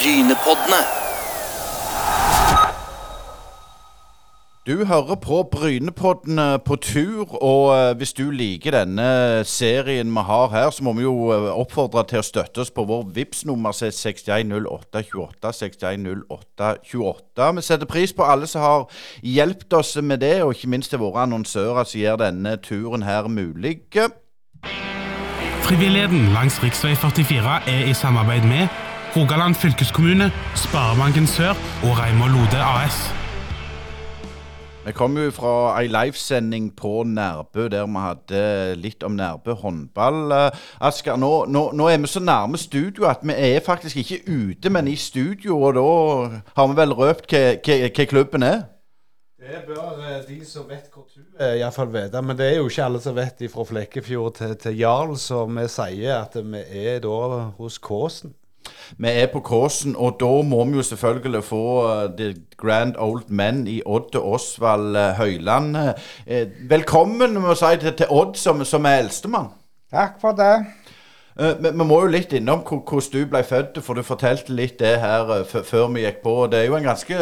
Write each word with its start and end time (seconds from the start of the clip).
Brynepoddene. 0.00 0.80
Du 4.66 4.84
hører 4.84 5.14
på 5.14 5.42
Brynepoddene 5.52 6.58
på 6.64 6.76
tur, 6.76 7.42
og 7.42 7.76
eh, 7.76 7.96
hvis 7.96 8.12
du 8.16 8.30
liker 8.30 8.72
denne 8.78 9.44
serien 9.44 10.08
vi 10.16 10.24
har 10.24 10.48
her, 10.54 10.70
så 10.72 10.84
må 10.84 10.96
vi 10.96 11.04
jo 11.04 11.12
eh, 11.34 11.50
oppfordre 11.52 12.06
til 12.08 12.22
å 12.22 12.24
støtte 12.24 12.64
oss 12.64 12.72
på 12.72 12.86
vår 12.88 13.12
VIPS-nummer 13.12 13.76
er 13.76 13.92
610828. 13.92 15.52
610828. 15.60 17.52
Vi 17.60 17.68
setter 17.68 17.92
pris 17.92 18.16
på 18.16 18.24
alle 18.24 18.48
som 18.48 18.64
har 18.64 19.00
hjulpet 19.20 19.80
oss 19.82 19.98
med 20.00 20.24
det, 20.24 20.38
og 20.40 20.56
ikke 20.56 20.76
minst 20.78 20.96
til 20.96 21.04
våre 21.04 21.28
annonsører 21.28 21.84
som 21.84 22.00
gjør 22.00 22.22
denne 22.24 22.56
turen 22.64 23.04
her 23.04 23.28
mulig. 23.28 23.82
Frivilligheten 25.68 26.32
langs 26.32 26.56
rv. 26.64 26.72
44 26.72 27.60
er 27.68 27.90
i 27.90 27.92
samarbeid 27.92 28.48
med 28.48 28.88
Rogaland 29.16 29.54
fylkeskommune, 29.54 30.30
Sparebanken 30.56 31.26
Sør 31.26 31.48
og 31.82 31.98
Reimar 31.98 32.28
Lode 32.30 32.60
AS. 32.62 32.98
Vi 34.86 34.92
kom 34.92 35.16
jo 35.18 35.32
fra 35.34 35.54
ei 35.80 35.88
livesending 35.90 36.68
på 36.76 37.02
Nærbø 37.02 37.66
der 37.68 37.88
vi 37.90 38.04
hadde 38.04 38.42
litt 38.78 39.02
om 39.02 39.16
Nærbø 39.18 39.56
håndball. 39.58 40.32
Eh, 40.32 40.60
Asker, 40.80 41.16
nå, 41.18 41.44
nå, 41.50 41.64
nå 41.74 41.88
er 41.90 41.98
vi 41.98 42.06
så 42.06 42.22
nærme 42.22 42.58
studio 42.58 43.08
at 43.10 43.26
vi 43.26 43.34
er 43.34 43.60
faktisk 43.66 43.96
ikke 43.96 44.22
ute, 44.30 44.70
men 44.70 44.88
i 44.88 44.96
studio. 44.96 45.58
Og 45.58 45.74
da 45.74 46.40
har 46.56 46.70
vi 46.70 46.78
vel 46.78 46.94
røpt 46.94 47.34
hva, 47.34 48.06
klubben 48.06 48.46
er? 48.46 48.62
Det 49.42 49.64
bør 49.66 50.04
eh, 50.06 50.22
de 50.28 50.44
som 50.46 50.70
vet 50.70 50.86
hvor 50.94 51.10
du 51.10 51.22
er, 51.38 51.56
iallfall 51.58 51.90
vite. 51.90 52.22
Men 52.22 52.38
det 52.38 52.46
er 52.46 52.60
jo 52.60 52.70
ikke 52.70 52.84
alle 52.86 53.02
som 53.02 53.18
vet 53.18 53.42
fra 53.50 53.64
Flekkefjord 53.64 54.34
til, 54.38 54.54
til 54.56 54.78
Jarl, 54.78 55.16
så 55.18 55.48
vi 55.50 55.66
sier 55.66 56.20
at 56.22 56.38
vi 56.38 56.62
er 56.86 57.02
da 57.02 57.48
hos 57.58 57.82
Kåsen. 57.82 58.36
Vi 58.98 59.08
er 59.08 59.28
på 59.32 59.40
Kåsen, 59.40 59.94
og 59.96 60.18
da 60.20 60.30
må 60.46 60.64
vi 60.68 60.76
jo 60.80 60.82
selvfølgelig 60.82 61.42
få 61.46 61.64
uh, 61.86 62.04
The 62.18 62.34
Grand 62.58 62.98
Old 62.98 63.28
Men 63.28 63.66
i 63.68 63.80
Odd 63.86 64.16
og 64.18 64.32
Osvald 64.34 64.96
uh, 64.96 65.12
Høyland. 65.16 65.76
Uh, 65.76 66.70
velkommen 66.70 67.38
må 67.40 67.54
si, 67.54 67.76
til, 67.80 68.06
Odd, 68.10 68.36
som, 68.36 68.64
som 68.64 68.84
er 68.84 69.04
eldstemann. 69.04 69.52
Takk 69.90 70.20
for 70.22 70.36
det. 70.38 70.54
Vi, 71.40 71.70
må 71.72 72.02
jo 72.02 72.10
litt 72.10 72.34
innom 72.36 72.60
hvordan 72.66 73.12
du 73.14 73.20
ble 73.30 73.40
født, 73.46 73.78
for 73.86 73.96
du 73.96 74.04
fortalte 74.04 74.52
litt 74.52 74.76
det 74.82 74.96
her 75.00 75.30
før 75.46 75.86
vi 75.94 76.02
gikk 76.02 76.18
på. 76.24 76.34
Det 76.52 76.58
er 76.58 76.66
jo 76.68 76.76
en 76.76 76.88
ganske 76.90 77.16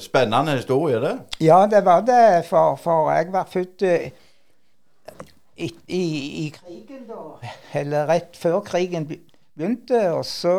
spennende 0.00 0.54
historie, 0.56 1.00
det. 1.02 1.14
Ja, 1.44 1.66
det 1.68 1.82
var 1.84 2.06
det, 2.06 2.46
for, 2.48 2.78
for 2.80 3.10
jeg 3.12 3.28
var 3.34 3.50
født 3.50 3.84
eh, 3.84 4.08
i, 5.58 5.68
i, 5.88 6.02
i 6.46 6.48
krigen, 6.54 7.04
da. 7.10 7.50
Eller 7.76 8.08
rett 8.08 8.38
før 8.40 8.62
krigen 8.64 9.04
begynte. 9.10 10.00
Og 10.14 10.24
så 10.24 10.56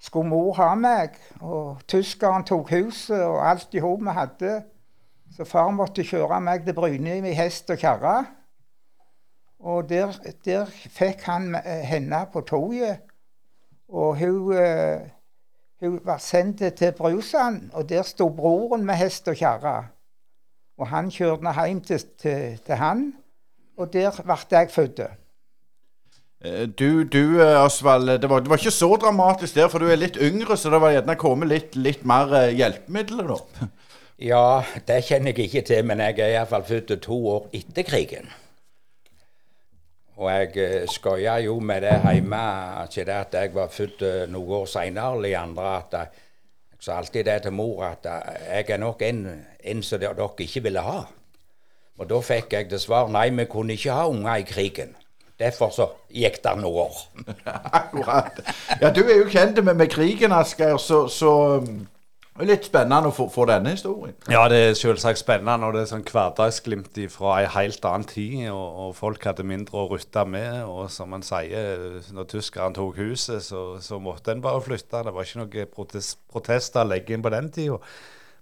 skulle 0.00 0.28
mor 0.28 0.54
ha 0.58 0.72
meg, 0.78 1.16
og 1.42 1.82
tyskeren 1.90 2.46
tok 2.46 2.70
huset 2.70 3.20
og 3.24 3.42
alt 3.50 3.74
i 3.74 3.82
hop 3.82 4.02
vi 4.06 4.14
hadde. 4.14 4.56
Så 5.34 5.44
far 5.44 5.70
måtte 5.74 6.06
kjøre 6.06 6.40
meg 6.40 6.64
til 6.64 6.74
Bryne 6.74 7.18
med 7.22 7.36
hest 7.36 7.70
og 7.70 7.80
kjerre. 7.82 8.16
Og 9.58 9.88
der, 9.90 10.14
der 10.46 10.70
fikk 10.70 11.26
han 11.26 11.52
eh, 11.58 11.82
henne 11.84 12.22
på 12.32 12.40
toget. 12.46 13.02
Og 13.88 14.16
hun, 14.18 14.52
eh, 14.56 15.08
hun 15.80 16.00
var 16.04 16.18
sendt 16.22 16.62
til 16.78 16.92
Brusand, 16.96 17.70
og 17.72 17.88
der 17.88 18.02
sto 18.02 18.28
broren 18.28 18.86
med 18.86 18.94
hest 18.94 19.28
og 19.28 19.36
kjerre. 19.36 19.88
Og 20.78 20.88
han 20.88 21.10
kjørte 21.10 21.52
hjem 21.58 21.80
til, 21.80 22.04
til, 22.18 22.58
til 22.64 22.74
han, 22.74 23.08
og 23.76 23.92
der 23.92 24.14
ble 24.22 24.38
jeg 24.50 24.70
født. 24.70 25.00
Eh, 26.40 26.68
Du, 26.68 27.04
du 27.04 27.40
Osvald, 27.42 28.20
det 28.22 28.30
var, 28.30 28.40
det 28.40 28.50
var 28.50 28.60
ikke 28.60 28.70
så 28.70 28.96
dramatisk 28.96 29.54
der, 29.54 29.68
for 29.68 29.82
du 29.82 29.90
er 29.90 29.98
litt 29.98 30.16
yngre, 30.22 30.56
så 30.56 30.70
det 30.70 30.80
var 30.80 30.94
gjerne 30.94 31.16
kommet 31.18 31.50
litt, 31.50 31.76
litt 31.76 32.04
mer 32.06 32.50
hjelpemidler, 32.50 33.34
da. 33.34 33.68
Ja, 34.18 34.64
det 34.88 35.04
kjenner 35.06 35.30
jeg 35.30 35.46
ikke 35.46 35.60
til, 35.62 35.84
men 35.86 36.00
jeg 36.02 36.16
er 36.18 36.32
iallfall 36.32 36.64
født 36.66 36.90
to 37.04 37.16
år 37.30 37.44
etter 37.54 37.84
krigen. 37.86 38.32
Og 40.18 40.26
jeg 40.32 40.88
skøya 40.90 41.36
jo 41.44 41.60
med 41.62 41.84
det 41.86 41.92
hjemme, 42.02 42.40
ikke 42.88 43.04
det 43.06 43.14
at 43.14 43.36
jeg 43.38 43.52
var 43.54 43.70
født 43.70 44.02
eh, 44.02 44.24
noen 44.26 44.56
år 44.58 44.66
seinere, 44.66 45.14
eller 45.20 45.36
andre 45.38 45.68
at 45.76 45.94
jeg, 45.94 46.24
jeg 46.72 46.82
sa 46.82 46.96
alltid 46.98 47.28
det 47.30 47.36
til 47.44 47.54
mor 47.54 47.84
at 47.86 48.08
eh, 48.10 48.40
jeg 48.56 48.74
er 48.74 48.82
nok 48.82 49.04
en, 49.06 49.22
en 49.62 49.84
som 49.86 50.02
dere 50.02 50.26
ikke 50.42 50.64
ville 50.66 50.82
ha. 50.82 50.98
Og 51.98 52.10
da 52.10 52.18
fikk 52.22 52.58
jeg 52.58 52.70
det 52.72 52.82
svar 52.82 53.06
nei, 53.14 53.28
vi 53.30 53.46
kunne 53.46 53.78
ikke 53.78 53.94
ha 53.94 54.08
unger 54.10 54.42
i 54.42 54.48
krigen. 54.50 54.98
Derfor 55.38 55.70
så 55.70 55.86
gikk 56.10 56.40
det 56.42 56.56
noen 56.58 56.88
år. 56.88 56.96
Akkurat. 57.80 58.40
Ja, 58.80 58.90
du 58.90 59.04
er 59.04 59.20
jo 59.20 59.28
kjent 59.30 59.60
med, 59.62 59.76
med 59.78 59.92
krigen, 59.92 60.34
Asgeir, 60.34 60.80
så, 60.82 61.04
så 61.12 61.34
um, 61.62 61.84
litt 62.42 62.66
spennende 62.66 63.12
å 63.12 63.14
få, 63.14 63.28
få 63.30 63.46
denne 63.46 63.76
historien. 63.76 64.16
Ja, 64.30 64.44
det 64.50 64.58
er 64.64 64.74
selvsagt 64.78 65.22
spennende, 65.22 65.68
og 65.68 65.76
det 65.76 65.84
er 65.84 65.90
sånn 65.92 66.02
hverdagsglimt 66.08 66.98
fra 67.14 67.36
ei 67.38 67.46
helt 67.54 67.86
annen 67.86 68.08
tid. 68.10 68.40
Og, 68.50 68.66
og 68.82 68.96
folk 68.98 69.28
hadde 69.30 69.46
mindre 69.46 69.84
å 69.84 69.86
rutte 69.92 70.26
med. 70.26 70.64
Og 70.66 70.90
som 70.94 71.14
man 71.14 71.22
sier, 71.26 72.00
når 72.14 72.28
tyskerne 72.34 72.74
tok 72.74 72.98
huset, 72.98 73.46
så, 73.46 73.64
så 73.82 74.02
måtte 74.02 74.34
en 74.34 74.42
bare 74.42 74.62
flytte. 74.64 75.04
Det 75.06 75.14
var 75.14 75.26
ikke 75.26 75.44
noen 75.44 75.74
protest, 75.74 76.18
protester 76.34 76.82
å 76.82 76.90
legge 76.96 77.14
inn 77.14 77.22
på 77.22 77.34
den 77.34 77.52
tida. 77.54 77.78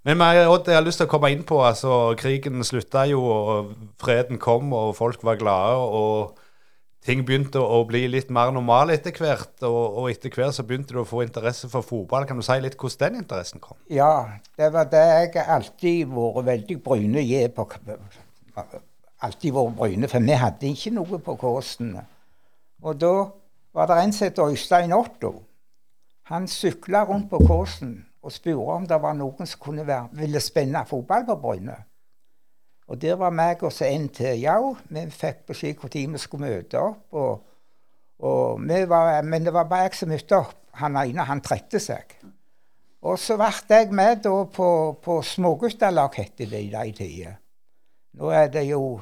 Men 0.07 0.23
Odd, 0.23 0.69
jeg 0.71 0.79
har 0.79 0.85
lyst 0.87 1.01
til 1.03 1.09
å 1.09 1.11
komme 1.11 1.33
inn 1.35 1.43
på 1.45 1.59
altså, 1.67 2.15
Krigen 2.17 2.63
slutta 2.65 3.03
jo, 3.11 3.25
og 3.27 3.73
freden 3.99 4.39
kom, 4.39 4.71
og 4.77 4.95
folk 4.97 5.25
var 5.27 5.41
glade. 5.41 5.77
og 5.83 6.46
ting 7.07 7.23
begynte 7.27 7.61
å 7.63 7.79
bli 7.87 8.03
litt 8.11 8.33
mer 8.35 8.51
normale 8.55 8.97
etter 8.97 9.15
hvert, 9.15 9.55
og, 9.67 10.01
og 10.01 10.09
etter 10.11 10.33
hvert 10.35 10.57
så 10.57 10.65
begynte 10.67 10.97
du 10.97 11.01
å 11.03 11.07
få 11.07 11.23
interesse 11.25 11.71
for 11.71 11.87
fotball. 11.87 12.27
Kan 12.27 12.41
du 12.41 12.45
si 12.47 12.59
litt 12.63 12.77
hvordan 12.81 13.15
den 13.15 13.23
interessen 13.23 13.63
kom? 13.63 13.79
Ja, 13.93 14.27
det 14.59 14.73
var 14.75 14.91
det 14.91 15.05
jeg 15.07 15.47
alltid 15.47 16.13
vært 16.13 16.51
veldig 16.51 16.79
bryne 16.83 17.23
i 17.23 17.47
på 17.55 17.69
Alltid 19.27 19.55
vært 19.57 19.79
bryne, 19.79 20.11
for 20.11 20.27
vi 20.27 20.39
hadde 20.43 20.73
ikke 20.73 20.95
noe 20.97 21.23
på 21.23 21.37
Kåsen. 21.41 21.95
Og 22.83 22.99
da 23.01 23.15
var 23.77 23.91
det 23.91 24.03
en 24.03 24.13
som 24.13 24.27
het 24.27 24.43
Øystein 24.43 24.93
Otto. 24.97 25.33
Han 26.33 26.49
sykla 26.51 27.05
rundt 27.07 27.31
på 27.31 27.39
Kåsen 27.47 28.01
og 28.27 28.35
spurte 28.35 28.75
om 28.75 28.87
det 28.91 28.99
var 28.99 29.15
noen 29.15 29.47
som 29.47 29.61
kunne 29.63 29.87
være, 29.87 30.11
ville 30.19 30.43
spenne 30.43 30.83
fotball 30.89 31.23
på 31.29 31.37
Bryne. 31.39 31.77
Og 32.87 33.01
der 33.03 33.17
var 33.19 33.35
meg 33.35 33.63
og 33.67 33.73
en 33.83 34.09
til. 34.09 34.39
Ja, 34.41 34.57
vi 34.89 35.03
fikk 35.11 35.47
beskjed 35.49 35.83
når 35.83 36.13
vi 36.13 36.19
skulle 36.23 36.47
møte 36.47 36.79
opp. 36.79 37.03
Og, 37.13 37.43
og 38.19 38.61
var, 38.89 39.23
men 39.23 39.45
det 39.45 39.53
var 39.55 39.67
bare 39.67 39.89
jeg 39.89 39.99
som 39.99 40.09
møtte 40.09 40.39
opp. 40.39 40.55
Han 40.77 40.97
ene 41.01 41.25
han 41.25 41.41
trekte 41.41 41.81
seg. 41.81 42.15
Og 43.07 43.19
så 43.19 43.37
ble 43.39 43.51
jeg 43.69 43.93
med 43.95 44.23
da 44.25 44.35
på, 44.45 44.69
på 45.03 45.21
småguttalag, 45.23 46.15
het 46.15 46.39
det 46.39 46.61
i 46.61 46.71
de 46.71 46.93
tider. 46.93 47.37
Nå 48.17 48.31
er 48.33 48.49
det 48.49 48.65
jo 48.69 49.01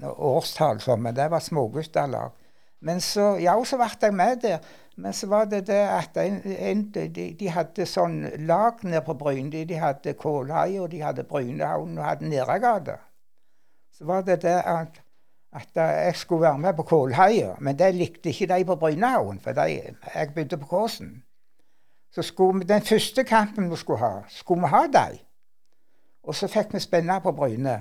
årstall, 0.00 0.80
men 0.98 1.14
det 1.14 1.30
var 1.30 1.40
småguttalag. 1.40 2.32
Men 2.80 3.00
så, 3.00 3.34
ja, 3.40 3.54
så 3.64 3.76
ble 3.76 3.90
jeg 4.00 4.16
med 4.16 4.40
der. 4.42 4.58
Men 5.00 5.12
så 5.12 5.26
var 5.26 5.44
det 5.44 5.66
det 5.66 5.80
at 5.88 6.16
en, 6.20 6.42
en, 6.44 6.82
de, 6.92 7.30
de 7.40 7.48
hadde 7.48 7.86
sånn 7.88 8.18
lag 8.44 8.82
nede 8.84 9.00
på 9.06 9.14
Bryne. 9.16 9.62
De 9.64 9.78
hadde 9.80 10.12
Kålhaia, 10.18 10.84
de 10.92 10.98
hadde 11.00 11.24
Brynehavn, 11.24 11.94
og 11.96 12.04
hadde 12.04 12.28
Neregade. 12.28 12.98
Så 13.96 14.04
var 14.04 14.26
det 14.26 14.42
det 14.42 14.58
at, 14.58 15.00
at 15.56 15.80
jeg 15.80 16.16
skulle 16.20 16.42
være 16.42 16.58
med 16.58 16.76
på 16.76 16.84
Kålhaia, 16.90 17.54
men 17.60 17.78
det 17.78 17.94
likte 17.96 18.28
ikke 18.28 18.50
de 18.52 18.66
på 18.68 18.76
Brynehavn, 18.82 19.40
for 19.40 19.56
de, 19.56 19.78
jeg 20.14 20.34
begynte 20.34 20.60
på 20.60 20.68
Kåsen. 20.68 21.22
Så 22.12 22.22
skulle 22.22 22.60
vi, 22.60 22.68
den 22.68 22.84
første 22.84 23.24
kampen 23.24 23.70
vi 23.70 23.80
skulle 23.80 24.04
ha, 24.04 24.12
skulle 24.28 24.60
vi 24.60 24.74
ha 24.74 24.82
dem. 24.98 25.16
Og 26.28 26.36
så 26.36 26.50
fikk 26.50 26.74
vi 26.76 26.84
spenne 26.84 27.16
på 27.24 27.32
Bryne. 27.32 27.78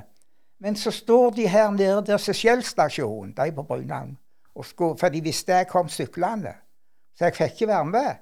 Men 0.60 0.76
så 0.76 0.92
står 0.92 1.36
de 1.36 1.48
her 1.48 1.72
nede 1.72 2.00
der 2.08 2.18
som 2.18 2.34
Skjell 2.34 2.64
stasjon, 2.64 3.36
de 3.36 3.52
på 3.52 3.68
Brynehavn, 3.68 4.16
for 4.56 5.12
de 5.12 5.24
visste 5.24 5.60
jeg 5.60 5.68
kom 5.68 5.92
syklende. 5.92 6.56
Så 7.20 7.28
jeg 7.28 7.36
fikk 7.36 7.52
ikke 7.52 7.68
være 7.68 7.86
med. 7.86 8.20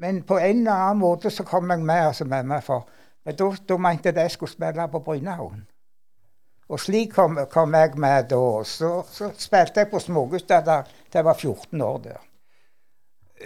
Men 0.00 0.22
på 0.24 0.38
en 0.40 0.62
eller 0.62 0.72
annen 0.72 1.02
måte 1.02 1.30
så 1.30 1.44
kom 1.44 1.70
jeg 1.70 1.82
med. 1.84 2.06
altså 2.06 2.24
med 2.24 2.46
meg 2.48 2.62
for, 2.64 2.88
men 3.24 3.36
da, 3.36 3.76
mente 3.76 4.08
jeg 4.08 4.16
jeg 4.16 4.30
skulle 4.30 4.52
spille 4.52 4.88
på 4.88 4.98
Brynehavn. 5.04 5.66
Og 6.70 6.80
slik 6.80 7.12
kom, 7.12 7.38
kom 7.50 7.74
jeg 7.74 7.98
med 7.98 8.30
da. 8.30 8.64
Så, 8.64 9.02
så 9.12 9.30
spilte 9.36 9.80
jeg 9.80 9.90
på 9.90 10.00
smågutter 10.00 10.64
da 10.64 10.82
jeg 11.14 11.24
var 11.24 11.34
14 11.34 11.80
år 11.82 11.98
der. 11.98 12.20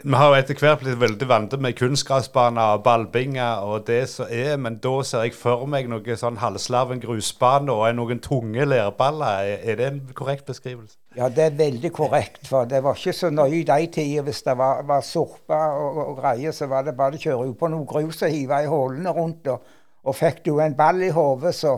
Vi 0.05 0.14
har 0.14 0.31
jo 0.31 0.38
etter 0.38 0.58
hvert 0.58 0.81
blitt 0.82 1.00
veldig 1.00 1.26
vant 1.31 1.52
med 1.62 1.76
kunstgressbaner 1.79 2.76
og 2.76 2.82
ballbinger 2.87 3.67
og 3.67 3.87
det 3.87 4.08
som 4.11 4.31
er, 4.31 4.56
men 4.58 4.81
da 4.82 4.94
ser 5.06 5.26
jeg 5.26 5.37
for 5.38 5.67
meg 5.70 5.87
noe 5.90 6.17
sånn 6.19 6.40
halvslaven 6.43 7.02
grusbane 7.02 7.73
og 7.73 7.94
noen 7.94 8.23
tunge 8.23 8.67
lærballer. 8.67 9.43
Er, 9.43 9.62
er 9.62 9.79
det 9.79 9.90
en 9.90 10.00
korrekt 10.14 10.47
beskrivelse? 10.50 10.99
Ja, 11.14 11.28
det 11.31 11.44
er 11.44 11.58
veldig 11.58 11.93
korrekt. 11.94 12.43
For 12.49 12.66
det 12.66 12.81
var 12.82 12.99
ikke 12.99 13.14
så 13.14 13.31
nøye 13.31 13.61
i 13.61 13.66
de 13.69 13.87
tider. 13.94 14.25
Hvis 14.26 14.43
det 14.43 14.56
var, 14.58 14.82
var 14.87 15.05
sorpa 15.06 15.61
og, 15.78 16.00
og 16.08 16.16
greier, 16.19 16.55
så 16.55 16.66
var 16.70 16.87
det 16.87 16.96
bare 16.99 17.19
å 17.19 17.22
kjøre 17.22 17.52
på 17.58 17.70
noe 17.70 17.87
grus 17.87 18.25
og 18.26 18.34
hive 18.34 18.62
i 18.64 18.70
hullene 18.70 19.14
rundt. 19.14 19.46
Og, 19.52 19.76
og 20.05 20.19
fikk 20.19 20.43
du 20.49 20.58
en 20.58 20.75
ball 20.76 21.02
i 21.06 21.12
hodet, 21.14 21.55
så, 21.55 21.76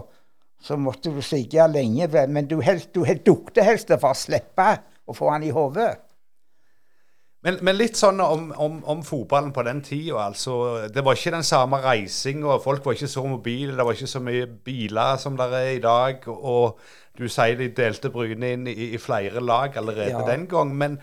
så 0.63 0.81
måtte 0.81 1.13
du 1.13 1.21
sitte 1.23 1.69
lenge. 1.69 2.09
Men 2.33 2.49
du, 2.49 2.59
helst, 2.65 2.95
du 2.97 3.05
helt 3.05 3.27
dukte 3.27 3.65
helst 3.67 3.93
for 3.93 4.15
å 4.15 4.19
slippe 4.19 4.73
å 5.07 5.15
få 5.15 5.31
den 5.35 5.51
i 5.51 5.55
hodet. 5.55 5.93
Men, 7.47 7.61
men 7.63 7.77
litt 7.77 7.95
sånn 7.95 8.19
om, 8.25 8.49
om, 8.59 8.79
om 8.91 9.03
fotballen 9.07 9.53
på 9.55 9.63
den 9.69 9.79
tida. 9.85 10.19
Altså, 10.25 10.89
det 10.91 11.05
var 11.07 11.15
ikke 11.15 11.37
den 11.37 11.47
samme 11.47 11.79
reisinga. 11.85 12.57
Folk 12.65 12.83
var 12.89 12.97
ikke 12.97 13.11
så 13.13 13.23
mobile. 13.23 13.77
Det 13.77 13.87
var 13.87 13.95
ikke 13.95 14.11
så 14.11 14.23
mye 14.25 14.49
biler 14.67 15.21
som 15.23 15.37
det 15.39 15.47
er 15.55 15.69
i 15.77 15.83
dag. 15.85 16.27
Og 16.27 16.81
du 17.19 17.27
sier 17.33 17.57
de 17.59 17.69
delte 17.75 18.11
Bryne 18.13 18.53
inn 18.57 18.67
i, 18.71 18.93
i 18.95 18.99
flere 19.01 19.41
lag 19.41 19.77
allerede 19.81 20.11
Ja. 20.13 20.27
den 20.27 20.47
gang. 20.51 20.75
Men 20.77 20.99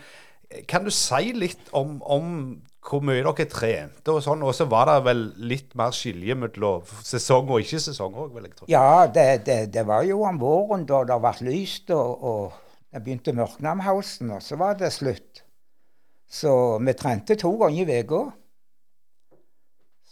kan 0.69 0.83
du 0.85 0.91
si 0.93 1.31
litt 1.33 1.69
om, 1.73 1.97
om 2.05 2.61
hvor 2.83 2.99
mye 3.01 3.23
dere 3.23 3.45
trente 3.49 4.11
og 4.11 4.19
sånn? 4.25 4.43
Og 4.43 4.53
så 4.53 4.65
var 4.69 4.89
det 4.91 4.97
vel 5.05 5.21
litt 5.49 5.71
mer 5.79 5.91
skilje 5.95 6.35
mellom 6.35 6.83
sesong 7.01 7.47
og 7.49 7.63
ikke-sesong 7.63 8.13
òg, 8.13 8.33
vil 8.35 8.43
jeg 8.49 8.55
tro. 8.57 8.67
Ja, 8.69 9.07
det, 9.07 9.45
det, 9.47 9.57
det 9.73 9.85
var 9.87 10.03
jo 10.03 10.21
om 10.27 10.37
våren 10.41 10.83
da 10.89 11.03
det 11.07 11.19
ble 11.23 11.33
lyst, 11.49 11.89
og, 11.95 12.23
og 12.23 12.53
det 12.93 13.01
begynte 13.05 13.31
å 13.33 13.39
mørkne 13.39 13.71
om 13.71 13.83
høsten, 13.87 14.31
og 14.35 14.43
så 14.43 14.59
var 14.59 14.75
det 14.77 14.91
slutt. 14.93 15.41
Så 16.29 16.51
vi 16.83 16.93
trente 16.97 17.35
to 17.39 17.51
ganger 17.61 17.89
i 17.89 17.99
uka. 18.03 18.23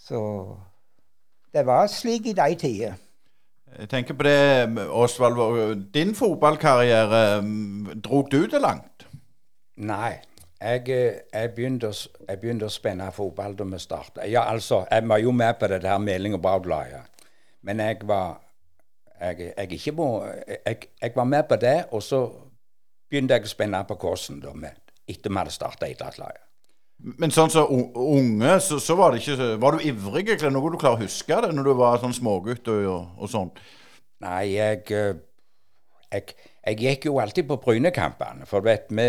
Så 0.07 0.19
det 1.53 1.65
var 1.67 1.87
slik 1.91 2.27
i 2.31 2.33
de 2.37 2.55
tider. 2.55 2.93
Jeg 3.79 3.89
tenker 3.89 4.13
på 4.13 4.23
det, 4.23 4.87
Osvald. 4.89 5.75
Din 5.93 6.15
fotballkarriere, 6.15 7.41
dro 7.41 8.01
drog 8.01 8.31
du 8.31 8.45
det 8.47 8.61
langt? 8.61 9.07
Nei. 9.77 10.19
Jeg, 10.61 10.89
eh, 10.89 11.13
jeg, 11.33 11.53
begynte 11.55 11.89
jeg 12.27 12.39
begynte 12.39 12.67
å 12.67 12.73
spenne 12.73 13.07
fotball 13.11 13.55
da 13.57 13.65
vi 13.65 13.79
starta. 13.81 14.27
Ja, 14.29 14.43
altså, 14.51 14.83
jeg 14.91 15.07
var 15.09 15.17
jo 15.17 15.31
med 15.31 15.57
på 15.57 15.67
det 15.71 15.81
der 15.81 15.97
Meling 15.97 16.35
og 16.37 16.41
Braut-laget. 16.41 17.25
Men 17.61 17.79
jeg 17.79 17.97
var 18.05 18.41
jeg, 19.21 19.53
jeg, 19.57 19.93
må, 19.93 20.25
jeg 21.01 21.11
var 21.15 21.23
med 21.23 21.43
på 21.49 21.55
det, 21.55 21.85
og 21.91 22.03
så 22.03 22.21
begynte 23.09 23.37
jeg 23.37 23.45
å 23.45 23.51
spenne 23.51 23.83
på 23.87 23.97
Kåsen 24.01 24.39
da, 24.41 24.53
med, 24.53 24.77
etter 25.09 25.29
vi 25.29 25.37
hadde 25.37 25.53
starta 25.53 25.89
idrettslaget. 25.89 26.50
Men 27.01 27.33
sånn 27.33 27.49
som 27.49 27.65
så 27.65 27.91
unge, 27.97 28.53
så, 28.61 28.77
så 28.81 28.95
var 28.97 29.13
det 29.13 29.23
ikke 29.23 29.55
Var 29.61 29.77
du 29.77 29.85
ivrig? 29.89 30.27
Er 30.35 30.43
det 30.43 30.53
noe 30.53 30.69
du 30.69 30.77
klarer 30.81 31.01
å 31.01 31.07
huske 31.07 31.39
det 31.41 31.49
når 31.55 31.69
du 31.71 31.73
var 31.79 32.01
sånn 32.01 32.13
smågutt 32.13 32.69
og, 32.69 32.87
og, 33.17 33.27
sånn? 33.31 33.49
Nei, 34.21 34.53
jeg, 34.53 34.83
eh, 34.93 35.13
jeg 36.13 36.33
Jeg 36.61 36.77
gikk 36.77 37.05
jo 37.07 37.15
alltid 37.17 37.47
på 37.49 37.55
Brynekampene. 37.57 38.45
For 38.45 38.61
du 38.61 38.67
vet, 38.69 38.91
vi 38.93 39.05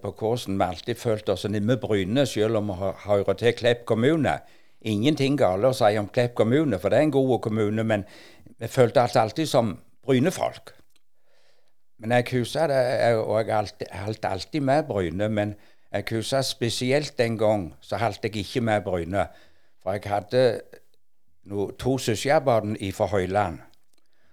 på 0.00 0.14
Kåsen 0.16 0.56
har 0.56 0.72
alltid 0.72 0.96
følt 0.96 1.28
oss 1.28 1.44
nemme 1.44 1.76
Bryne, 1.76 2.24
selv 2.24 2.62
om 2.62 2.70
vi 2.72 2.92
hører 3.02 3.36
til 3.36 3.52
Klepp 3.58 3.82
kommune. 3.84 4.38
Ingenting 4.80 5.36
galt 5.36 5.68
å 5.68 5.74
si 5.76 5.98
om 6.00 6.08
Klepp 6.08 6.32
kommune, 6.38 6.78
for 6.80 6.88
det 6.88 7.02
er 7.02 7.04
en 7.04 7.12
god 7.12 7.34
kommune, 7.44 7.84
men 7.84 8.06
vi 8.56 8.72
følte 8.72 9.04
oss 9.04 9.18
alltid 9.20 9.50
som 9.50 9.74
Bryne-folk. 10.06 10.72
Men 12.00 12.16
jeg 12.16 12.30
husker 12.32 12.72
det, 12.72 12.80
og 13.20 13.52
jeg 13.52 13.92
holdt 14.06 14.24
alltid 14.24 14.64
med 14.64 14.88
Bryne, 14.88 15.28
men 15.28 15.54
jeg 15.94 16.04
husker 16.10 16.42
spesielt 16.42 17.18
den 17.18 17.38
gang 17.38 17.68
så 17.80 17.96
holdt 17.96 18.24
jeg 18.26 18.36
ikke 18.36 18.60
med 18.60 18.80
Bryne. 18.82 19.26
For 19.82 19.92
jeg 19.92 20.02
hadde 20.06 20.60
no, 21.44 21.70
to 21.70 21.98
søskenbarn 21.98 22.76
fra 22.92 23.06
Høyland. 23.06 23.58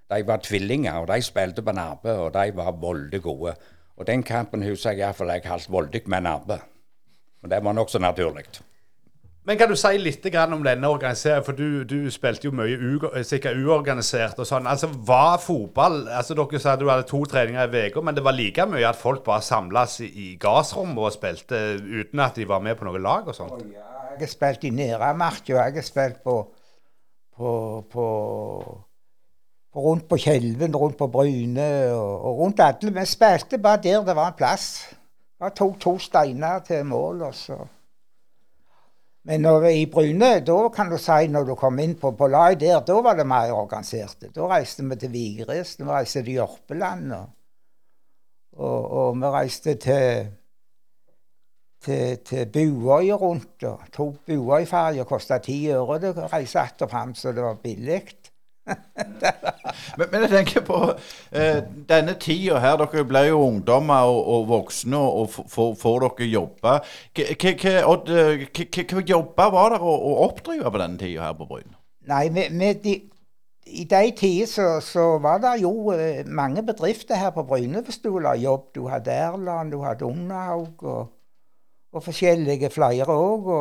De 0.09 0.27
var 0.27 0.41
tvillinger, 0.43 0.93
og 0.93 1.07
de 1.07 1.21
spilte 1.21 1.61
på 1.61 1.71
Narbe, 1.71 2.11
og 2.11 2.33
de 2.33 2.55
var 2.55 2.71
voldig 2.71 3.21
gode. 3.21 3.53
Og 3.97 4.07
den 4.07 4.23
kampen 4.23 4.63
husker 4.63 4.91
jeg 4.91 5.05
iallfall 5.05 5.29
jeg 5.29 5.45
holdt 5.45 5.71
voldig 5.71 6.01
med 6.05 6.21
Narbe. 6.21 6.57
Og 7.43 7.49
det 7.49 7.63
var 7.63 7.73
nokså 7.73 7.99
naturlig. 7.99 8.45
Men 9.51 9.57
kan 9.59 9.68
du 9.68 9.75
si 9.75 9.98
litt 10.00 10.24
om 10.31 10.62
denne 10.63 10.88
organiseringen? 10.88 11.44
For 11.44 11.51
du, 11.51 11.83
du 11.83 12.06
spilte 12.07 12.48
jo 12.48 12.53
mye 12.56 12.71
u, 12.71 13.01
sikkert 13.27 13.57
uorganisert 13.59 14.38
og 14.39 14.48
sånn. 14.48 14.68
Altså, 14.71 14.88
Var 14.88 15.42
fotball 15.44 16.06
altså 16.07 16.38
Dere 16.39 16.62
sa 16.63 16.77
du 16.80 16.86
hadde 16.88 17.03
to 17.09 17.19
treninger 17.27 17.75
i 17.75 17.81
uka, 17.92 18.00
men 18.00 18.15
det 18.15 18.24
var 18.24 18.38
like 18.38 18.63
mye 18.71 18.86
at 18.88 18.95
folk 18.95 19.25
bare 19.25 19.44
samles 19.44 19.98
i, 20.06 20.38
gassrommet 20.39 21.01
og 21.03 21.12
spilte 21.12 21.59
uten 21.83 22.21
at 22.24 22.39
de 22.39 22.45
var 22.48 22.63
med 22.63 22.80
på 22.80 22.88
noe 22.88 23.01
lag 23.03 23.27
og 23.27 23.36
sånt? 23.36 23.65
Ja, 23.74 23.89
jeg 24.13 24.21
har 24.21 24.31
spilt 24.31 24.63
i 24.69 24.71
Neramark, 24.77 25.44
og 25.50 25.59
jeg 25.59 25.75
har 25.81 25.88
spilt 25.89 26.24
på, 26.24 26.38
på, 27.36 27.51
på, 27.92 28.07
på 29.68 29.86
rundt 29.89 30.07
på 30.07 30.21
Kjelven, 30.30 30.80
rundt 30.80 30.95
på 31.01 31.09
Bryne 31.12 31.68
og, 31.98 32.15
og 32.15 32.42
rundt 32.45 32.63
alle. 32.69 32.95
Vi 33.01 33.06
spilte 33.18 33.59
bare 33.59 33.83
der 33.83 34.07
det 34.07 34.15
var 34.15 34.31
en 34.31 34.39
plass. 34.39 34.71
Bare 35.36 35.51
tok 35.59 35.75
to 35.83 35.98
steiner 36.00 36.63
til 36.63 36.88
mål, 36.88 37.27
og 37.27 37.36
så 37.36 37.59
Men 39.23 39.44
når, 39.45 39.68
i 39.69 39.85
Bryne, 39.85 40.39
da 40.41 40.57
kan 40.73 40.89
du 40.89 40.97
si, 40.97 41.27
når 41.29 41.51
du 41.51 41.56
kom 41.56 41.77
inn 41.79 41.94
på, 42.00 42.13
på 42.18 42.29
der, 42.31 42.79
da 42.81 43.01
var 43.06 43.19
det 43.19 43.27
mer 43.29 43.53
organisert. 43.53 44.25
Da 44.33 44.47
reiste 44.50 44.85
vi 44.88 44.97
til 44.97 45.13
Vigres, 45.13 45.75
vi 45.77 45.85
reiste 45.85 46.23
til 46.23 46.39
Jørpeland, 46.39 47.13
og, 47.13 47.27
og, 48.57 48.91
og 49.01 49.19
vi 49.21 49.33
reiste 49.38 49.75
til 49.81 50.31
til, 51.81 52.18
til 52.25 52.45
Buøy 52.45 53.12
rundt. 53.12 53.63
og 53.63 53.79
Tok 53.94 54.25
Buøyferja, 54.25 55.06
kosta 55.09 55.39
ti 55.41 55.63
øre 55.74 56.13
å 56.13 56.27
reise 56.31 56.59
att 56.59 56.81
og 56.81 56.89
fram, 56.89 57.15
så 57.15 57.31
det 57.31 57.41
var 57.41 57.56
billig. 57.63 58.20
Men, 59.97 60.07
men 60.11 60.23
jeg 60.25 60.31
tenker 60.31 60.63
på 60.65 60.77
eh, 61.35 61.61
denne 61.89 62.13
tida 62.19 62.59
her. 62.63 62.77
Dere 62.79 63.03
ble 63.07 63.23
jo 63.27 63.41
ungdommer 63.45 64.09
og, 64.09 64.19
og 64.35 64.47
voksne, 64.49 64.97
og, 64.99 65.29
får- 65.51 65.75
dere 66.05 66.27
jobbe. 66.31 66.73
Odd, 67.87 68.11
eh, 68.15 69.05
jobber 69.09 69.53
var 69.53 69.75
det 69.75 69.79
å, 69.83 69.93
å 69.93 70.13
oppdrive 70.27 70.71
på 70.71 70.81
denne 70.81 70.99
tida 71.01 71.27
her 71.27 71.37
på 71.39 71.47
Bryn? 71.49 71.73
Nei, 72.11 72.25
med, 72.33 72.55
med 72.57 72.81
de, 72.85 72.95
i 73.71 73.85
de 73.89 74.01
tider 74.17 74.49
så, 74.49 74.67
så 74.83 75.07
var 75.23 75.41
det 75.43 75.55
jo 75.63 75.73
eh, 75.95 76.23
mange 76.27 76.63
bedrifter 76.67 77.19
her 77.19 77.33
på 77.35 77.45
Bryne 77.47 77.83
hvis 77.85 78.01
du 78.03 78.11
ville 78.13 78.31
ha 78.31 78.39
jobb. 78.39 78.69
Du 78.75 78.85
hadde 78.91 79.15
Erland, 79.15 79.73
du 79.75 79.81
hadde 79.85 80.07
Underhaug 80.07 80.83
og, 80.83 81.11
og 81.91 82.07
forskjellige 82.07 82.71
flere 82.73 83.11
òg. 83.11 83.51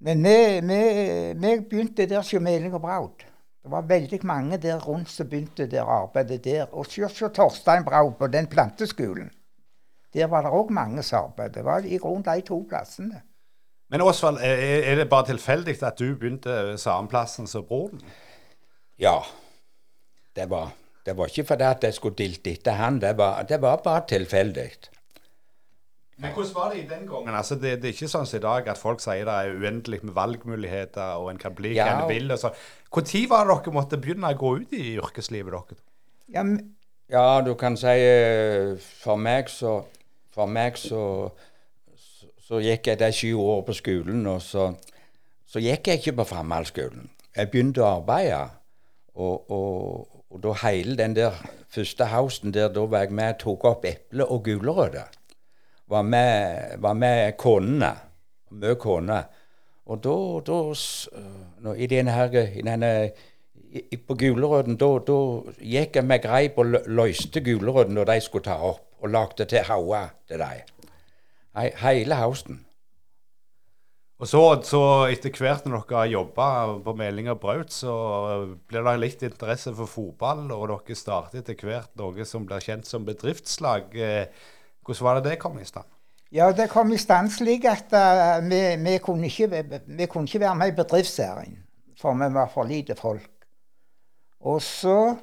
Men 0.00 0.22
vi, 0.24 1.56
begynte 1.68 2.08
der 2.08 2.24
som 2.24 2.46
Meling 2.46 2.72
og 2.76 2.80
Braut. 2.84 3.26
Det 3.60 3.70
var 3.70 3.82
veldig 3.88 4.20
mange 4.24 4.56
der 4.58 4.80
rundt 4.80 5.10
som 5.12 5.28
begynte 5.28 5.66
der 5.68 5.84
arbeidet 5.84 6.44
der. 6.44 6.70
Og 6.72 6.86
se 6.86 7.02
hos 7.04 7.18
Torstein 7.34 7.84
Brau 7.84 8.10
på 8.18 8.26
den 8.26 8.46
planteskolen. 8.46 9.30
Der 10.14 10.26
var 10.26 10.42
det 10.42 10.50
òg 10.50 10.72
mange 10.74 11.02
som 11.02 11.28
arbeidet. 11.28 11.54
Det 11.54 11.64
var 11.64 11.84
i 11.84 11.98
grunnen 11.98 12.24
de 12.24 12.40
to 12.40 12.62
plassene. 12.68 13.20
Men 13.90 14.00
Osvald, 14.00 14.38
er, 14.38 14.56
er 14.86 14.94
det 14.96 15.08
bare 15.10 15.26
tilfeldig 15.26 15.76
at 15.82 15.98
du 15.98 16.14
begynte 16.16 16.78
samme 16.78 17.10
plassen 17.10 17.46
som 17.46 17.66
broren? 17.66 18.00
Ja. 18.98 19.18
Det 20.36 20.46
var, 20.50 20.70
det 21.06 21.16
var 21.18 21.26
ikke 21.26 21.44
fordi 21.44 21.66
at 21.66 21.84
jeg 21.84 21.94
skulle 21.94 22.16
dilte 22.16 22.52
etter 22.54 22.78
han, 22.78 23.00
det 23.02 23.16
var, 23.18 23.42
det 23.42 23.58
var 23.62 23.80
bare 23.84 24.04
tilfeldig. 24.08 24.68
Men 26.20 26.32
hvordan 26.36 26.54
var 26.54 26.70
det 26.74 26.78
i 26.82 26.86
den 26.88 27.06
gangen? 27.08 27.34
Altså, 27.34 27.54
det, 27.56 27.70
det 27.82 27.88
er 27.88 27.94
ikke 27.94 28.08
sånn 28.12 28.26
som 28.28 28.36
i 28.38 28.42
dag 28.44 28.66
at 28.68 28.78
folk 28.78 29.00
sier 29.00 29.24
det 29.24 29.36
er 29.40 29.54
uendelig 29.56 30.02
med 30.04 30.12
valgmuligheter, 30.16 31.14
og 31.20 31.30
en 31.32 31.38
kan 31.40 31.54
bli 31.56 31.70
hva 31.72 31.76
Ja, 31.78 31.86
en 31.96 32.02
og- 32.04 32.10
vil. 32.12 32.30
og 32.32 32.38
så. 32.38 32.50
Når 32.90 33.28
var 33.30 33.44
det 33.48 33.56
dere 33.64 33.74
måtte 33.74 34.00
begynne 34.02 34.32
å 34.34 34.38
gå 34.38 34.50
ut 34.60 34.72
i 34.76 34.96
yrkeslivet 34.98 35.52
dere? 35.52 35.78
Ja, 36.34 36.42
men 36.42 36.74
Ja, 37.10 37.40
du 37.42 37.54
kan 37.58 37.76
si 37.76 37.86
eh, 37.88 38.76
For 38.78 39.16
meg 39.18 39.48
så 39.50 39.84
For 40.30 40.46
meg 40.46 40.76
så 40.78 41.30
Så, 41.96 42.26
så 42.46 42.60
gikk 42.62 42.86
jeg 42.86 42.98
de 43.00 43.08
sju 43.12 43.32
år 43.40 43.62
på 43.66 43.74
skolen, 43.74 44.26
og 44.26 44.40
så, 44.42 44.68
så 45.46 45.58
gikk 45.62 45.86
jeg 45.90 45.98
ikke 46.00 46.16
på 46.20 46.24
framhaldsskolen. 46.30 47.08
Jeg 47.36 47.50
begynte 47.50 47.82
å 47.82 47.96
arbeide, 48.00 48.50
og, 49.14 49.50
og, 49.50 50.08
og 50.30 50.40
da 50.42 50.52
hele 50.66 50.96
den 50.98 51.14
der 51.14 51.32
første 51.70 52.06
høsten 52.10 52.52
der, 52.54 52.68
da 52.74 52.80
var 52.86 53.04
jeg 53.06 53.12
med 53.12 53.34
og 53.34 53.38
tok 53.38 53.64
opp 53.70 53.84
eple 53.86 54.26
og 54.26 54.44
gulrøtter. 54.44 55.06
Var 55.90 56.06
med, 56.06 56.76
var 56.78 56.94
med 56.94 57.36
konene. 57.40 57.90
Mye 58.50 58.76
koner. 58.78 59.26
Og 59.90 59.98
da, 60.04 60.16
da 60.46 60.58
nå, 61.64 61.74
I 61.74 61.88
denne 61.90 62.14
i 62.30 62.62
denne 62.62 62.90
i, 63.70 63.96
på 63.96 64.16
gulrøtten, 64.18 64.78
da, 64.78 64.88
da 65.06 65.18
gikk 65.62 65.98
jeg 66.00 66.06
med 66.06 66.22
greip 66.24 66.58
og 66.58 66.74
løste 66.90 67.42
gulrøtten 67.46 67.94
når 67.98 68.10
de 68.10 68.18
skulle 68.24 68.46
ta 68.46 68.58
opp, 68.70 68.86
og 69.00 69.12
lagde 69.14 69.46
til 69.48 69.64
hauger 69.66 70.10
til 70.28 70.42
dem. 70.42 70.90
He, 71.56 71.70
hele 71.82 72.18
høsten. 72.18 72.60
Og 74.20 74.28
så, 74.28 74.40
så 74.68 74.80
etter 75.08 75.32
hvert 75.32 75.64
når 75.64 75.86
dere 75.88 76.00
har 76.02 76.10
jobba 76.12 76.46
på 76.84 76.92
Meling 76.98 77.30
og 77.32 77.38
Braut, 77.40 77.72
så 77.72 77.92
blir 78.68 78.84
det 78.84 78.96
litt 79.00 79.22
interesse 79.24 79.72
for 79.78 79.88
fotball, 79.88 80.44
og 80.52 80.66
dere 80.68 80.98
starter 80.98 81.40
etter 81.40 81.56
hvert 81.64 81.94
noe 81.96 82.26
som 82.28 82.44
blir 82.48 82.60
kjent 82.60 82.90
som 82.90 83.06
bedriftslag. 83.06 83.96
Eh, 83.96 84.50
Hvordan 84.84 85.04
var 85.04 85.18
det 85.20 85.30
det 85.30 85.38
kom 85.38 85.58
i 85.60 85.64
stand? 85.64 85.88
Ja, 86.32 86.52
det 86.52 86.68
kom 86.70 86.92
i 86.92 86.98
stand 86.98 87.32
slik 87.34 87.64
at 87.66 87.90
uh, 87.90 88.38
vi, 88.46 88.60
vi, 88.78 88.98
kunne 89.02 89.26
ikke, 89.26 89.80
vi 89.86 90.06
kunne 90.06 90.28
ikke 90.30 90.40
være 90.40 90.54
med 90.54 90.70
i 90.70 90.76
bedriftsserien, 90.78 91.58
for 91.98 92.14
vi 92.14 92.28
var 92.34 92.50
for 92.52 92.68
lite 92.68 92.94
folk. 92.94 93.30
Og 94.40 94.62
så, 94.62 95.16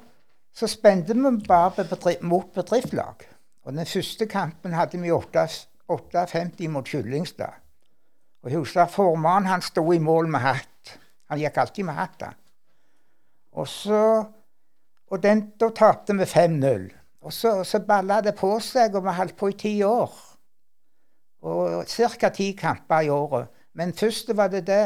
så 0.54 0.68
spente 0.68 1.16
vi 1.16 1.32
bare 1.48 1.84
bedrift, 1.84 2.22
mot 2.22 2.52
bedriftslag. 2.54 3.24
Og 3.64 3.72
den 3.72 3.86
første 3.86 4.26
kampen 4.26 4.72
hadde 4.72 5.00
vi 5.00 5.10
8-50 5.12 6.68
mot 6.68 6.86
Kyllingstad. 6.88 7.56
Og 8.42 8.50
jeg 8.50 8.58
husker 8.58 8.86
formannen 8.86 9.50
han 9.50 9.64
sto 9.64 9.82
i 9.92 9.98
mål 9.98 10.28
med 10.30 10.40
hatt. 10.40 10.98
Han 11.28 11.40
gikk 11.40 11.58
alltid 11.58 11.84
med 11.84 11.98
hatt. 11.98 12.20
da. 12.20 12.30
Og 13.52 13.68
så 13.68 14.02
Og 15.08 15.22
den, 15.22 15.54
da 15.56 15.70
tapte 15.72 16.12
vi 16.12 16.24
5-0. 16.28 16.82
Og 17.28 17.32
så, 17.32 17.64
så 17.64 17.82
balla 17.84 18.22
det 18.24 18.32
på 18.38 18.54
seg, 18.64 18.94
og 18.96 19.04
vi 19.04 19.12
holdt 19.12 19.36
på 19.36 19.50
i 19.52 19.56
ti 19.60 19.72
år. 19.84 20.12
Og 21.44 21.84
ca. 21.84 22.30
ti 22.32 22.54
kamper 22.56 23.04
i 23.04 23.10
året. 23.12 23.50
Men 23.76 23.92
først 23.92 24.32
var 24.36 24.48
det 24.48 24.66
det 24.66 24.84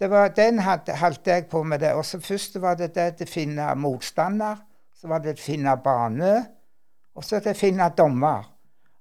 det 0.00 0.10
var, 0.10 0.28
Den 0.28 0.58
holdt 0.60 1.26
jeg 1.26 1.46
på 1.48 1.62
med 1.62 1.78
det. 1.78 1.92
Og 1.92 2.04
så 2.04 2.20
først 2.20 2.60
var 2.60 2.74
det 2.76 2.94
det 2.94 3.20
å 3.20 3.28
finne 3.28 3.74
motstander. 3.74 4.56
Så 4.96 5.08
var 5.08 5.20
det 5.24 5.34
å 5.36 5.40
finne 5.40 5.76
bane. 5.84 6.32
Og 7.14 7.24
så 7.24 7.40
det 7.40 7.52
å 7.56 7.60
finne 7.60 7.88
dommer. 7.96 8.44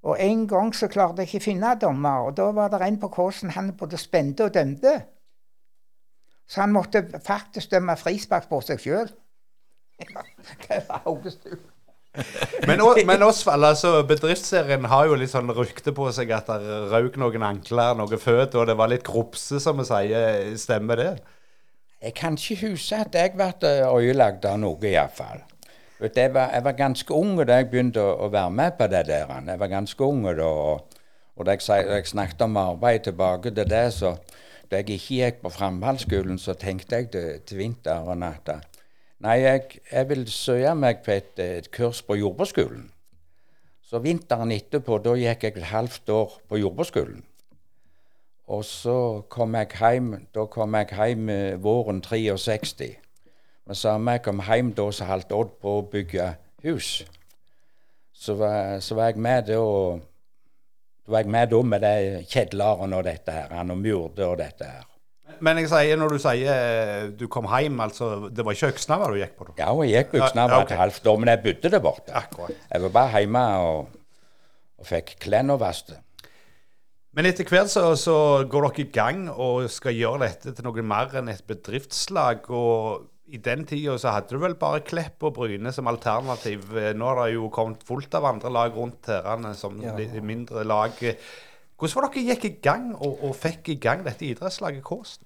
Og 0.03 0.19
en 0.19 0.47
gang 0.47 0.73
så 0.75 0.87
klarte 0.87 1.23
jeg 1.23 1.31
ikke 1.31 1.43
å 1.43 1.47
finne 1.49 1.75
dommer. 1.79 2.27
Og 2.27 2.35
da 2.37 2.49
var 2.55 2.71
det 2.71 2.81
en 2.83 2.99
på 2.99 3.11
Kåsen 3.11 3.55
han 3.55 3.73
både 3.75 3.99
spente 3.99 4.47
og 4.47 4.53
dømte. 4.55 4.97
Så 6.47 6.61
han 6.61 6.75
måtte 6.75 7.07
faktisk 7.23 7.71
dømme 7.71 7.95
frispark 7.99 8.47
på 8.51 8.61
seg 8.61 8.83
sjøl. 8.83 9.15
det 10.67 10.83
var 10.87 11.03
hodestue. 11.07 11.74
Men, 12.67 12.81
men 13.05 13.23
Osvald, 13.23 13.63
altså, 13.67 13.99
bedriftsserien 14.07 14.87
har 14.89 15.05
jo 15.05 15.17
litt 15.19 15.29
sånn 15.29 15.51
rykte 15.53 15.91
på 15.93 16.07
seg 16.15 16.31
at 16.33 16.47
det 16.49 16.77
røk 16.89 17.19
noen 17.21 17.43
ankler, 17.45 17.93
noen 17.97 18.21
føtter, 18.21 18.61
og 18.63 18.69
det 18.69 18.75
var 18.79 18.89
litt 18.89 19.03
grupse, 19.05 19.59
som 19.61 19.77
vi 19.77 19.85
sier. 19.85 20.47
Stemmer 20.57 20.97
det? 20.97 21.11
Jeg 22.01 22.15
kan 22.17 22.39
ikke 22.39 22.71
huske 22.71 23.03
at 23.05 23.15
jeg 23.15 23.35
ble 23.35 23.75
øyelagt 23.91 24.47
av 24.49 24.57
noe, 24.61 24.79
iallfall. 24.81 25.43
Jeg 26.01 26.33
var, 26.33 26.49
jeg 26.51 26.63
var 26.65 26.75
ganske 26.75 27.13
ung 27.15 27.37
da 27.39 27.59
jeg 27.61 27.69
begynte 27.71 28.01
å, 28.03 28.27
være 28.29 28.51
med 28.51 28.75
på 28.79 28.87
det 28.91 29.05
der. 29.07 29.29
Jeg 29.47 29.59
var 29.61 29.71
ganske 29.71 30.03
ung 30.03 30.25
da. 30.27 30.47
Og, 30.49 30.97
og 31.35 31.47
da 31.47 31.55
jeg, 31.55 31.87
jeg 31.87 32.09
snakket 32.11 32.43
om 32.45 32.57
arbeid 32.59 33.05
tilbake 33.07 33.53
til 33.55 33.69
det, 33.69 33.85
så 33.95 34.15
da 34.71 34.81
jeg 34.81 34.97
ikke 34.97 35.19
gikk 35.21 35.41
på 35.43 35.53
framhaldsskolen, 35.55 36.39
så 36.41 36.53
tenkte 36.59 36.99
jeg 36.99 37.11
til, 37.13 37.39
til 37.47 37.61
vinteren 37.61 38.25
at 38.27 38.51
eh, 38.51 38.63
Nei, 39.23 39.37
jeg, 39.39 39.79
jeg 39.91 40.09
vil 40.09 40.25
søke 40.31 40.73
meg 40.75 40.99
på 41.05 41.13
et, 41.15 41.39
et 41.39 41.69
kurs 41.71 42.01
på 42.03 42.17
jordbruksskolen. 42.19 42.89
Så 43.85 44.01
vinteren 44.03 44.51
etterpå, 44.51 44.97
da 44.99 45.13
gikk 45.15 45.45
jeg 45.45 45.55
et 45.55 45.69
halvt 45.69 46.09
år 46.11 46.35
på 46.49 46.59
jordbruksskolen. 46.59 47.23
Og 48.51 48.65
så 48.65 48.97
kom 49.29 49.55
jeg 49.57 49.71
hjem 49.79 50.11
Da 50.33 50.43
kom 50.45 50.75
jeg 50.77 50.91
hjem 50.93 51.29
eh, 51.33 51.63
våren 51.63 52.01
63. 52.05 52.91
Men 53.65 53.75
samme 53.75 54.17
jeg 54.17 54.25
kom 54.27 54.41
hjem 54.45 54.73
da, 54.77 54.89
så 54.91 55.07
holdt 55.09 55.33
Odd 55.33 55.55
på 55.61 55.77
å 55.79 55.85
bygge 55.89 56.27
hus. 56.67 56.89
Så 58.13 58.35
var, 58.37 58.79
så 58.85 58.97
var 58.97 59.09
jeg 59.09 59.23
med 59.23 59.47
da 59.49 59.63
da 61.05 61.11
var 61.13 61.21
jeg 61.21 61.29
med 61.29 61.49
da 61.51 61.61
med 61.61 61.83
de 61.85 62.21
kjedlerne 62.25 62.97
og 62.97 63.03
dette 63.05 63.31
her, 63.31 63.51
og 63.61 63.77
murde 63.77 64.25
og 64.25 64.39
dette 64.39 64.65
her. 64.65 64.87
Men 65.43 65.57
jeg 65.61 65.69
sier, 65.71 65.97
når 65.99 66.13
du 66.15 66.17
sier 66.21 66.51
eh, 66.53 67.09
du 67.19 67.27
kom 67.31 67.47
hjem, 67.51 67.79
altså 67.83 68.29
Det 68.29 68.45
var 68.45 68.55
ikke 68.55 68.71
Øksnava 68.73 69.09
du 69.11 69.17
gikk 69.19 69.35
på? 69.39 69.47
da? 69.49 69.55
Ja, 69.63 69.73
jeg 69.83 70.05
gikk 70.05 70.11
på 70.13 70.21
Øksnava 70.23 70.49
ja, 70.51 70.55
var 70.57 70.65
ok. 70.65 70.71
et 70.71 70.81
halvt 70.83 71.07
år, 71.11 71.19
men 71.21 71.31
jeg 71.33 71.43
bodde 71.45 71.71
der 71.75 71.83
borte. 71.83 72.15
Akkurat. 72.15 72.63
Jeg 72.71 72.85
var 72.85 72.93
bare 72.99 73.21
hjemme 73.23 73.43
og, 73.65 73.89
og 74.79 74.89
fikk 74.89 75.15
klærne 75.25 75.57
vasket. 75.59 76.01
Men 77.15 77.29
etter 77.29 77.47
hvert 77.47 77.71
så, 77.71 77.83
så 77.95 78.15
går 78.51 78.65
dere 78.67 78.83
i 78.83 78.91
gang 78.91 79.25
og 79.31 79.69
skal 79.71 79.95
gjøre 79.95 80.25
dette 80.27 80.51
til 80.57 80.65
noe 80.67 80.83
mer 80.83 81.13
enn 81.15 81.31
et 81.31 81.45
bedriftslag. 81.47 82.49
Og 82.51 83.05
i 83.31 83.39
den 83.41 83.63
tida 83.65 83.95
så 83.97 84.11
hadde 84.17 84.35
du 84.35 84.41
vel 84.43 84.57
bare 84.59 84.83
Klepp 84.85 85.23
og 85.23 85.37
Bryne 85.37 85.71
som 85.73 85.87
alternativ. 85.87 86.67
Nå 86.75 87.07
har 87.07 87.21
det 87.23 87.37
jo 87.37 87.47
kommet 87.55 87.85
fullt 87.87 88.13
av 88.19 88.27
andre 88.33 88.51
lag 88.51 88.75
rundt 88.75 89.07
her, 89.07 89.31
som 89.55 89.79
Ja. 89.81 89.95
mindre 90.21 90.65
lag. 90.67 90.91
Hvordan 91.75 92.01
var 92.01 92.11
dere 92.13 92.23
gikk 92.31 92.45
i 92.45 92.55
gang 92.63 92.91
og, 92.95 93.17
og 93.27 93.35
fikk 93.35 93.69
i 93.73 93.79
gang 93.83 94.03
dette 94.05 94.25
idrettslaget 94.25 94.83
Kås? 94.83 95.17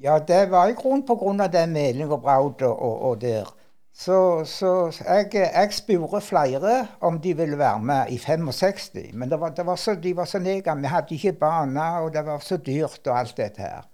Ja, 0.00 0.18
det 0.18 0.46
var 0.50 0.70
i 0.70 0.76
grunnen 0.78 1.40
av 1.42 1.50
det 1.52 1.66
Meling 1.68 2.12
og 2.12 2.22
Braud 2.22 2.62
og, 2.62 2.76
og, 2.76 3.00
og 3.10 3.20
der. 3.20 3.50
Så, 3.98 4.44
så 4.46 4.70
jeg, 5.02 5.32
jeg 5.34 5.74
spurte 5.74 6.20
flere 6.22 6.74
om 7.02 7.18
de 7.20 7.34
ville 7.36 7.58
være 7.58 7.82
med 7.82 8.12
i 8.14 8.18
65. 8.18 8.90
Men 9.12 9.30
det 9.30 9.40
var, 9.40 9.50
det 9.56 9.66
var 9.66 9.76
så, 9.76 9.94
de 9.94 10.16
var 10.16 10.24
så 10.30 10.38
nega. 10.38 10.74
Vi 10.74 10.92
hadde 10.92 11.14
ikke 11.14 11.32
bane, 11.32 11.86
og 11.98 12.12
det 12.14 12.22
var 12.26 12.38
så 12.38 12.56
dyrt 12.56 13.00
og 13.06 13.18
alt 13.18 13.36
dette 13.36 13.64
her. 13.64 13.88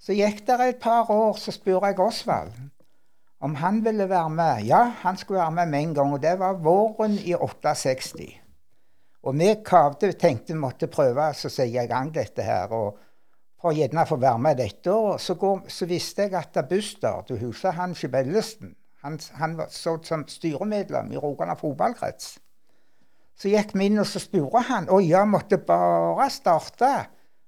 Så 0.00 0.16
gikk 0.16 0.46
det 0.46 0.60
et 0.60 0.80
par 0.82 1.10
år, 1.10 1.36
så 1.36 1.52
spurte 1.52 1.92
jeg 1.92 2.00
Osvald 2.00 2.54
om 3.42 3.54
han 3.58 3.84
ville 3.84 4.08
være 4.08 4.30
med. 4.30 4.64
Ja, 4.66 4.84
han 5.02 5.16
skulle 5.16 5.40
være 5.40 5.50
med 5.50 5.66
med 5.66 5.82
en 5.82 5.94
gang, 5.94 6.12
og 6.14 6.22
det 6.22 6.38
var 6.38 6.52
våren 6.62 7.18
i 7.18 7.34
68. 7.34 8.14
Og 9.22 9.38
vi 9.38 9.54
kavde, 9.64 10.12
tenkte 10.18 10.54
vi 10.54 10.58
måtte 10.58 10.90
prøve 10.90 11.30
å 11.30 11.36
sette 11.38 11.68
i 11.70 11.86
gang 11.86 12.10
dette 12.14 12.42
her. 12.42 12.72
og 12.72 12.98
for 13.62 13.76
gjerne 13.76 14.02
få 14.06 14.18
være 14.18 14.42
med 14.42 14.58
dette 14.58 14.90
året. 14.90 15.22
Så, 15.22 15.36
går, 15.38 15.60
så 15.70 15.86
visste 15.86 16.26
jeg 16.26 16.34
at 16.34 16.56
Buster, 16.68 17.22
du 17.28 17.36
husker 17.38 17.76
han 17.78 17.94
Skibellesen, 17.94 18.74
han, 19.02 19.18
han 19.38 19.56
var 19.58 19.70
sådd 19.70 20.06
som 20.06 20.24
styremedlem 20.30 21.12
i 21.12 21.18
Rogaland 21.18 21.58
fotballkrets. 21.58 22.36
Så 23.38 23.50
gikk 23.50 23.72
vi 23.74 23.88
inn 23.88 24.02
og 24.02 24.06
så 24.06 24.20
spurte 24.22 24.64
han, 24.68 24.88
og 24.92 25.02
ja, 25.06 25.24
måtte 25.26 25.58
bare 25.58 26.28
starte. 26.30 26.90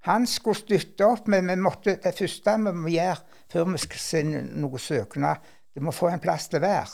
Han 0.08 0.26
skulle 0.26 0.58
støtte 0.58 1.06
opp, 1.06 1.28
men 1.30 1.50
vi 1.50 1.58
måtte, 1.60 1.96
det 2.02 2.14
første 2.16 2.56
vi 2.62 2.74
må 2.78 2.94
gjøre 2.94 3.20
før 3.52 3.68
vi 3.70 3.82
skal 3.84 4.02
sende 4.02 4.44
noe 4.62 4.80
søknad, 4.82 5.42
det 5.74 5.82
må 5.82 5.94
få 5.94 6.10
en 6.10 6.22
plass 6.22 6.48
til 6.50 6.62
hver. 6.62 6.90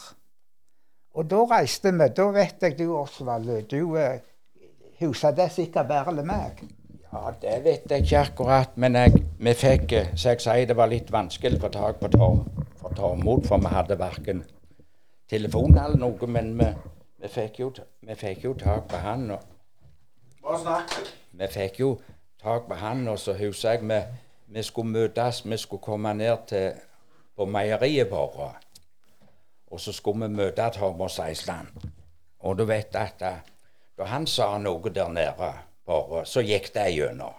Og 1.16 1.26
da 1.28 1.40
reiste 1.56 1.92
vi. 1.92 2.08
Da 2.16 2.26
vet 2.32 2.62
jeg 2.62 2.76
du, 2.78 2.86
Osvald, 2.96 3.48
du 3.68 3.96
eh, 3.98 4.20
husker 5.00 5.34
det 5.36 5.50
sikkert 5.52 5.88
bedre 5.88 6.12
enn 6.14 6.26
meg. 6.28 6.62
Ja, 7.10 7.32
det 7.42 7.56
vet 7.64 7.90
jeg 7.90 8.04
ikke 8.04 8.20
akkurat, 8.20 8.76
men 8.78 8.94
jeg, 8.94 9.24
vi 9.38 9.54
fikk, 9.58 9.92
eh, 9.98 10.12
så 10.14 10.34
jeg 10.34 10.42
sier 10.44 10.68
det 10.70 10.76
var 10.78 10.90
litt 10.92 11.10
vanskelig 11.10 11.58
å 11.58 11.62
få 11.64 11.70
tak 11.74 11.98
på 12.00 12.10
Tor- 12.12 12.44
for 12.78 12.94
Tormod, 12.96 13.46
for 13.48 13.58
vi 13.58 13.72
hadde 13.74 13.96
verken 13.98 14.44
telefon 15.30 15.74
eller 15.78 15.98
noe, 15.98 16.26
men 16.30 16.52
vi, 16.58 16.68
vi, 17.20 17.28
fikk 17.28 17.58
jo, 17.60 17.72
vi 18.06 18.14
fikk 18.14 18.44
jo 18.44 18.54
tak 18.58 18.86
på 18.88 19.00
han, 19.02 19.26
og 19.30 20.70
vi 21.32 21.48
fikk 21.50 21.80
jo 21.82 21.90
tak 22.42 22.68
på 22.70 22.78
han, 22.80 23.02
og 23.08 23.18
så 23.18 23.34
husker 23.38 23.74
jeg 23.76 23.88
vi, 23.90 24.00
vi 24.54 24.62
skulle 24.66 24.94
møtes, 24.94 25.42
vi 25.44 25.58
skulle 25.60 25.82
komme 25.82 26.14
ned 26.14 26.46
til, 26.46 26.78
på 27.36 27.46
meieriet 27.46 28.10
vårt, 28.10 28.62
og 29.70 29.80
så 29.80 29.92
skulle 29.92 30.28
vi 30.28 30.34
møte 30.40 30.70
Tormod 30.78 31.10
Seisland. 31.10 31.90
Og 32.40 32.56
du 32.58 32.64
vet 32.64 32.96
at 32.96 33.22
eh, 33.22 33.42
da 34.00 34.06
han 34.08 34.26
sa 34.26 34.54
noe 34.56 34.90
der 34.94 35.08
nede, 35.12 35.48
bare, 35.86 36.24
så 36.24 36.40
gikk 36.40 36.70
det 36.72 36.86
gjennom. 36.94 37.34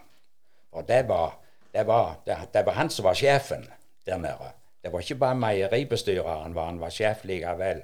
Og 0.72 0.86
det 0.88 1.08
var, 1.10 1.39
det, 1.74 1.86
var, 1.88 2.20
det, 2.25 2.38
det 2.53 2.62
var 2.68 2.77
han 2.77 2.91
som 2.94 3.08
var 3.08 3.18
sjefen 3.18 3.65
der 4.06 4.20
nede. 4.22 4.51
Det 4.82 4.91
var 4.94 5.01
ikke 5.01 5.18
bare 5.24 5.39
meieribestyreren, 5.41 6.53
var, 6.56 6.70
han 6.70 6.80
var 6.82 6.94
sjef 6.94 7.24
likevel. 7.25 7.82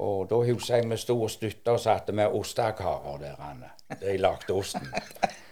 Og 0.00 0.28
da 0.28 0.42
husker 0.44 0.76
jeg 0.76 0.90
vi 0.90 0.98
sto 1.00 1.16
og 1.24 1.32
støtta 1.32 1.74
og 1.76 1.80
satte 1.80 2.12
med 2.16 2.36
ostekarer 2.36 3.18
der 3.20 3.40
inne. 3.50 3.70
de 4.00 4.16
lagde 4.16 4.54
osten. 4.54 4.86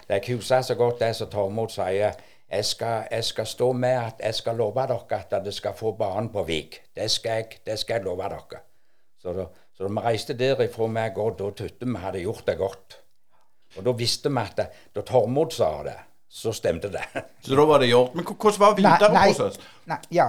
Jeg 0.08 0.23
husker 0.28 0.62
så 0.62 0.75
godt 0.75 1.00
det 1.00 1.14
som 1.16 1.30
Tormod 1.30 1.68
sier. 1.73 2.12
Jeg 2.49 2.64
skal, 2.64 3.08
jeg 3.11 3.25
skal 3.25 3.47
stå 3.47 3.73
med 3.73 3.97
at 3.97 4.20
jeg 4.25 4.35
skal 4.35 4.56
love 4.56 4.87
dere 4.88 5.20
at 5.20 5.30
dere 5.30 5.52
skal 5.52 5.75
få 5.76 5.92
barn 5.92 6.28
på 6.32 6.42
Vik. 6.49 6.80
Det 6.97 7.11
skal 7.11 7.30
jeg, 7.30 7.58
det 7.66 7.78
skal 7.78 7.94
jeg 7.94 8.04
love 8.04 8.23
dere. 8.23 8.61
Så 9.20 9.32
da, 9.32 9.44
så 9.78 9.87
da 9.87 9.92
vi 9.94 10.02
reiste 10.02 10.35
derifra 10.35 10.88
meg 10.90 11.18
og 11.23 11.37
da 11.38 11.52
trodde 11.54 11.87
vi 11.87 12.00
hadde 12.02 12.25
gjort 12.25 12.47
det 12.49 12.56
godt. 12.58 12.97
Og 13.76 13.85
da 13.87 13.92
visste 13.94 14.32
vi 14.32 14.42
at 14.42 14.56
det, 14.58 14.66
da 14.97 15.04
Tormod 15.06 15.54
sa 15.54 15.68
det, 15.87 15.94
så 16.28 16.50
stemte 16.52 16.90
det. 16.90 17.04
Så 17.47 17.54
da 17.54 17.64
var 17.64 17.78
det 17.80 17.87
gjort. 17.88 18.16
Men 18.18 18.26
hvordan 18.26 18.61
var 18.61 18.75
videreprosessen? 18.76 19.62
nei, 19.87 19.94
nei, 19.94 19.99
ja. 20.18 20.26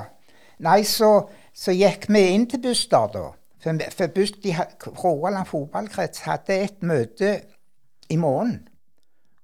nei 0.64 0.78
så, 0.88 1.10
så 1.52 1.74
gikk 1.76 2.06
vi 2.14 2.22
inn 2.36 2.46
til 2.48 2.62
Buster, 2.64 3.10
da. 3.12 3.26
For, 3.60 3.82
for 3.98 4.14
Bust, 4.16 4.38
Rogaland 5.04 5.50
fotballkrets 5.50 6.24
hadde 6.24 6.56
et 6.64 6.86
møte 6.86 7.34
i 8.08 8.16
morgen. 8.22 8.62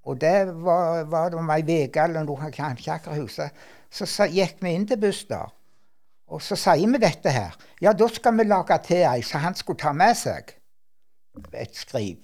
Og 0.06 0.20
det 0.22 0.46
var, 0.62 1.02
var 1.10 1.28
det 1.34 1.42
om 1.42 1.50
ei 1.50 1.66
uke 1.66 2.06
eller 2.06 2.24
noe, 2.24 2.46
jeg 2.46 2.54
kan 2.54 2.78
ikke 2.78 2.94
akkurat 2.94 3.20
huske. 3.20 3.50
Så 3.90 4.06
så, 4.06 4.30
gikk 4.30 4.62
vi 4.62 4.72
inn 4.78 4.86
til 4.86 5.02
Buster, 5.02 5.50
og 6.26 6.42
så 6.42 6.58
sier 6.58 6.90
vi 6.90 7.00
dette 7.02 7.30
her. 7.30 7.54
Ja, 7.82 7.92
da 7.92 8.08
skal 8.10 8.34
vi 8.38 8.46
lage 8.46 8.78
til 8.86 9.04
ei 9.06 9.22
som 9.22 9.44
han 9.44 9.54
skulle 9.54 9.78
ta 9.78 9.92
med 9.94 10.16
seg. 10.18 10.50
Et 11.54 11.76
skriv. 11.76 12.18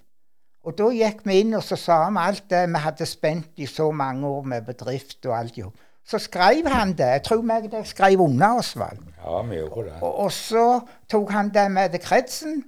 Og 0.63 0.77
da 0.79 0.89
gikk 0.95 1.25
vi 1.27 1.41
inn 1.43 1.55
og 1.59 1.63
så 1.67 1.77
sa 1.79 2.03
vi 2.09 2.23
alt 2.23 2.45
det 2.51 2.67
vi 2.71 2.83
hadde 2.83 3.07
spent 3.07 3.63
i 3.63 3.67
så 3.67 3.91
mange 3.91 4.27
år 4.27 4.45
med 4.55 4.67
bedrift 4.67 5.27
og 5.27 5.37
alt 5.39 5.59
jo. 5.59 5.73
Så 6.07 6.19
skrev 6.19 6.67
han 6.67 6.97
det. 6.99 7.07
Jeg 7.19 7.23
tror 7.29 7.43
meg 7.47 7.69
det 7.71 7.85
skrev 7.87 8.21
under 8.21 8.59
Osvald. 8.59 8.99
Ja, 9.23 9.43
vi 9.47 9.61
gjorde 9.61 9.85
det. 9.89 9.97
Og, 10.03 10.15
og 10.27 10.33
så 10.35 10.67
tok 11.11 11.31
han 11.31 11.51
det 11.55 11.69
med 11.71 11.95
til 11.95 12.03
kretsen, 12.03 12.65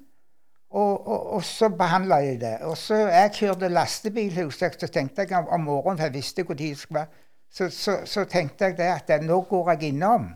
og, 0.71 1.07
og, 1.07 1.27
og 1.39 1.45
så 1.45 1.69
behandla 1.69 2.21
jeg 2.23 2.41
det. 2.41 2.55
Og 2.67 2.77
så 2.79 2.95
jeg 2.95 3.33
kjørte 3.35 3.71
lastebil, 3.71 4.45
husker 4.45 4.67
jeg, 4.67 4.79
så 4.81 4.91
tenkte 4.91 5.27
jeg 5.27 5.39
om, 5.39 5.49
om 5.49 5.67
morgenen, 5.67 5.99
for 5.99 6.07
jeg 6.07 6.15
visste 6.15 6.47
hvor 6.47 6.59
tid 6.59 6.75
det 6.75 6.79
skulle 6.79 7.03
være, 7.03 7.23
så, 7.55 7.69
så, 7.71 7.99
så 8.05 8.25
tenkte 8.25 8.65
jeg 8.65 8.79
det 8.79 8.91
at 8.91 9.07
det, 9.09 9.21
nå 9.23 9.41
går 9.51 9.71
jeg 9.75 9.93
innom, 9.93 10.33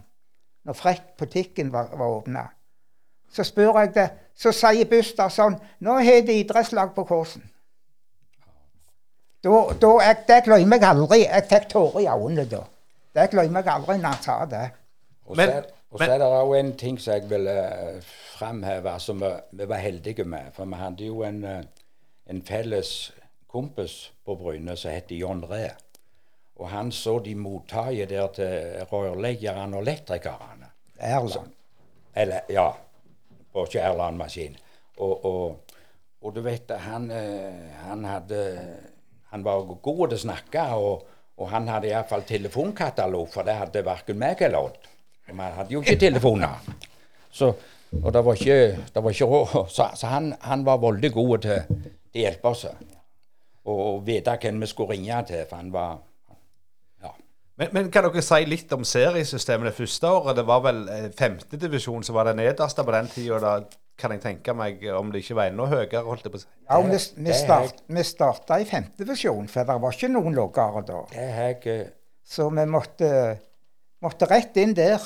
når 0.69 0.77
Frekk 0.77 1.05
butikken 1.19 1.71
var, 1.73 1.89
var 1.97 2.19
åpna. 2.19 2.43
Så 3.33 3.45
spør 3.45 3.79
jeg 3.81 3.95
det, 3.95 4.09
så 4.37 4.53
sier 4.53 4.89
Buster 4.89 5.29
sånn 5.33 5.57
Nå 5.85 5.95
har 6.05 6.23
det 6.27 6.37
idrettslag 6.43 6.93
på 6.97 7.05
Kåsen. 7.09 7.45
Da, 9.45 9.55
da, 9.81 9.91
jeg, 10.03 10.17
det 10.29 10.39
glemmer 10.49 10.81
jeg 10.83 10.89
aldri. 10.91 11.19
Jeg 11.25 11.47
fikk 11.51 11.69
tårer 11.73 12.01
i 12.03 12.09
øynene 12.11 12.45
da. 12.51 12.63
Det 13.15 13.29
glemmer 13.33 13.63
jeg 13.65 13.75
aldri 13.75 13.97
når 14.01 14.17
han 14.17 14.23
sa 14.25 14.39
det. 14.51 14.65
Og 15.29 15.37
så 15.37 15.43
er- 15.43 15.69
og 15.91 15.99
så 15.99 16.05
men- 16.05 16.11
er 16.11 16.19
det 16.19 16.27
òg 16.27 16.55
en 16.59 16.73
ting 16.77 16.99
som 17.01 17.13
jeg 17.15 17.31
vil 17.31 17.47
framheve, 17.47 18.03
fremheve, 18.39 18.99
som 19.01 19.21
vi, 19.21 19.31
vi 19.53 19.69
var 19.69 19.77
heldige 19.77 20.25
med. 20.25 20.51
For 20.53 20.65
vi 20.65 20.75
hadde 20.75 21.05
jo 21.07 21.23
en, 21.23 21.45
eh, 21.45 21.63
en 22.27 22.43
felles 22.43 23.13
kompis 23.49 24.13
på 24.27 24.35
Bryne 24.37 24.77
som 24.77 24.91
het 24.91 25.11
John 25.11 25.45
Ree. 25.51 25.71
Og 26.59 26.69
han 26.69 26.91
så 26.93 27.19
de 27.25 27.35
mottaket 27.35 28.09
der 28.11 28.27
til 28.35 28.85
rørleggerne 28.93 29.77
og 29.77 29.83
elektrikerne. 29.83 30.58
Erland. 30.99 31.53
Eller, 32.15 32.41
ja, 32.51 32.73
på 33.53 33.65
Kjærland-maskin. 33.67 34.57
Og, 34.99 35.25
og, 35.25 35.77
og 36.23 36.35
du 36.35 36.41
vet, 36.43 36.71
han, 36.83 37.11
eh, 37.11 37.75
han 37.87 38.05
hadde 38.05 38.45
Han 39.29 39.43
var 39.45 39.61
god 39.83 40.09
til 40.09 40.17
å 40.17 40.21
snakke, 40.23 40.63
og, 40.81 41.03
og 41.37 41.51
han 41.53 41.67
hadde 41.69 41.91
iallfall 41.91 42.23
telefonkatalog, 42.25 43.27
for 43.29 43.45
det 43.45 43.59
hadde 43.59 43.83
verken 43.85 44.17
meg 44.17 44.41
eller 44.41 44.71
Odd. 44.71 44.87
Vi 45.29 45.37
hadde 45.37 45.75
jo 45.75 45.83
ikke 45.83 45.99
telefoner. 46.01 46.71
Så, 47.31 47.51
og 47.93 48.09
det 48.15 48.23
var 48.25 48.41
ikke, 48.41 48.87
det 48.95 49.03
var 49.05 49.13
ikke. 49.13 49.67
Så, 49.69 49.91
så 50.01 50.07
han, 50.07 50.31
han 50.41 50.65
var 50.65 50.81
veldig 50.81 51.11
god 51.13 51.45
til 51.45 51.59
å 51.59 52.23
hjelpe 52.23 52.55
oss. 52.55 52.65
Og, 53.69 53.77
og 53.77 54.01
vite 54.07 54.39
hvem 54.41 54.65
vi 54.65 54.71
skulle 54.71 54.97
ringe 54.97 55.21
til, 55.29 55.45
for 55.45 55.61
han 55.61 55.69
var. 55.77 55.99
Men, 57.59 57.73
men 57.75 57.91
kan 57.91 58.07
dere 58.07 58.23
si 58.23 58.45
litt 58.47 58.73
om 58.77 58.85
seriesystemet 58.87 59.73
det 59.73 59.75
første 59.75 60.11
året? 60.15 60.37
Det 60.39 60.47
var 60.47 60.63
vel 60.63 60.85
eh, 60.95 61.09
femtedivisjon 61.19 62.07
som 62.07 62.15
var 62.19 62.31
det 62.31 62.37
nederste 62.39 62.85
på 62.87 62.95
den 62.95 63.11
tida. 63.11 63.41
Da 63.43 63.55
kan 63.99 64.15
jeg 64.15 64.23
tenke 64.23 64.55
meg 64.55 64.85
om 64.95 65.11
det 65.11 65.25
ikke 65.25 65.37
var 65.41 65.51
enda 65.51 65.67
høyere. 65.67 66.05
holdt 66.07 66.29
jeg 66.29 66.35
på 66.35 66.39
å 66.39 66.43
si. 66.45 66.51
Ja, 66.69 66.79
vi, 66.87 67.01
vi, 67.27 67.35
start, 67.35 67.83
vi 67.91 68.05
starta 68.07 68.61
i 68.63 68.69
femtedivisjon, 68.69 69.51
for 69.51 69.67
det 69.67 69.79
var 69.83 69.97
ikke 69.97 70.13
noen 70.15 70.39
lavere 70.39 70.85
da. 70.87 71.01
Det 71.11 71.27
er 71.27 71.69
eh, 71.75 71.89
Så 72.23 72.47
vi 72.55 72.67
måtte, 72.71 73.11
måtte 74.07 74.31
rett 74.31 74.63
inn 74.63 74.77
der. 74.79 75.03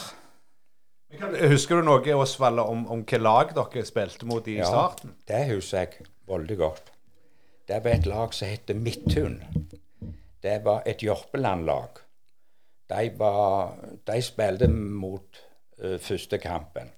Husker 1.49 1.81
du 1.81 1.89
noe 1.89 2.15
Osvald, 2.21 2.61
om, 2.61 2.85
om 2.89 3.03
hvilket 3.03 3.21
lag 3.21 3.57
dere 3.57 3.85
spilte 3.89 4.29
mot 4.29 4.47
i 4.49 4.59
starten? 4.61 5.17
Det 5.29 5.45
husker 5.55 5.87
jeg 5.87 6.09
veldig 6.29 6.61
godt. 6.61 6.93
Det 7.69 7.81
var 7.81 7.97
et 7.97 8.09
lag 8.09 8.33
som 8.37 8.49
het 8.49 8.73
Midthun. 8.77 9.41
Det 10.43 10.61
var 10.65 10.85
et 10.89 11.05
Jørpeland-lag. 11.05 12.02
De, 12.91 13.13
var- 13.19 13.77
de 14.07 14.23
spilte 14.23 14.69
mot 14.69 15.39
uh, 15.85 15.99
første 16.01 16.39
kampen. 16.39 16.91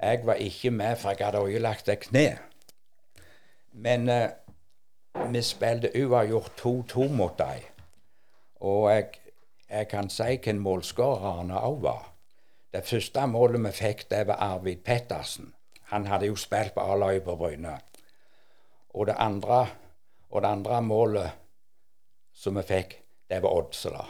Jeg 0.00 0.20
var 0.26 0.34
ikke 0.34 0.70
med, 0.70 0.96
for 0.96 1.10
jeg 1.10 1.26
hadde 1.26 1.38
ødelagt 1.44 1.88
et 1.88 2.00
kne. 2.00 2.38
Men 3.72 4.08
uh, 4.08 5.32
vi 5.32 5.42
spilte 5.42 5.90
uavgjort 6.06 6.52
2-2 6.60 7.08
mot 7.12 7.38
dem. 7.38 7.66
Og 8.60 8.90
jeg, 8.92 9.08
jeg 9.70 9.88
kan 9.88 10.10
si 10.10 10.36
hvem 10.44 10.60
målskårerne 10.64 11.60
òg 11.64 11.80
var. 11.82 12.06
Det 12.72 12.84
første 12.86 13.26
målet 13.26 13.64
vi 13.64 13.72
fikk, 13.74 14.04
det 14.10 14.26
var 14.28 14.38
Arvid 14.46 14.76
Pettersen. 14.86 15.54
Han 15.90 16.06
hadde 16.06 16.28
jo 16.30 16.36
spilt 16.38 16.74
på 16.74 16.80
A-laget 16.92 17.24
på 17.26 17.34
Bryne. 17.36 17.72
Og 18.94 19.06
det 19.06 19.16
andre, 19.18 19.66
og 20.30 20.42
det 20.42 20.48
andre 20.48 20.82
målet 20.82 21.30
som 22.34 22.56
vi 22.58 22.62
fikk, 22.62 22.94
det 23.30 23.42
var 23.42 23.54
Odsela. 23.58 24.04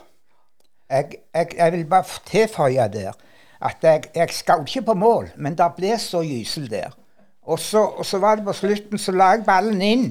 Jeg, 0.90 1.12
jeg, 1.34 1.46
jeg 1.56 1.72
vil 1.72 1.84
bare 1.86 2.04
tilføye 2.26 2.88
der 2.92 3.12
at 3.60 3.76
jeg, 3.82 4.02
jeg 4.14 4.32
skjøt 4.32 4.68
ikke 4.68 4.82
på 4.82 4.94
mål, 4.94 5.28
men 5.36 5.54
det 5.58 5.66
ble 5.76 5.98
så 6.00 6.22
gysel 6.24 6.70
der. 6.70 6.94
Og 7.42 7.58
så, 7.58 7.82
og 7.84 8.06
så 8.06 8.18
var 8.18 8.38
det 8.38 8.44
på 8.44 8.54
slutten, 8.56 8.98
så 8.98 9.12
la 9.12 9.34
jeg 9.34 9.44
ballen 9.44 9.82
inn. 9.82 10.06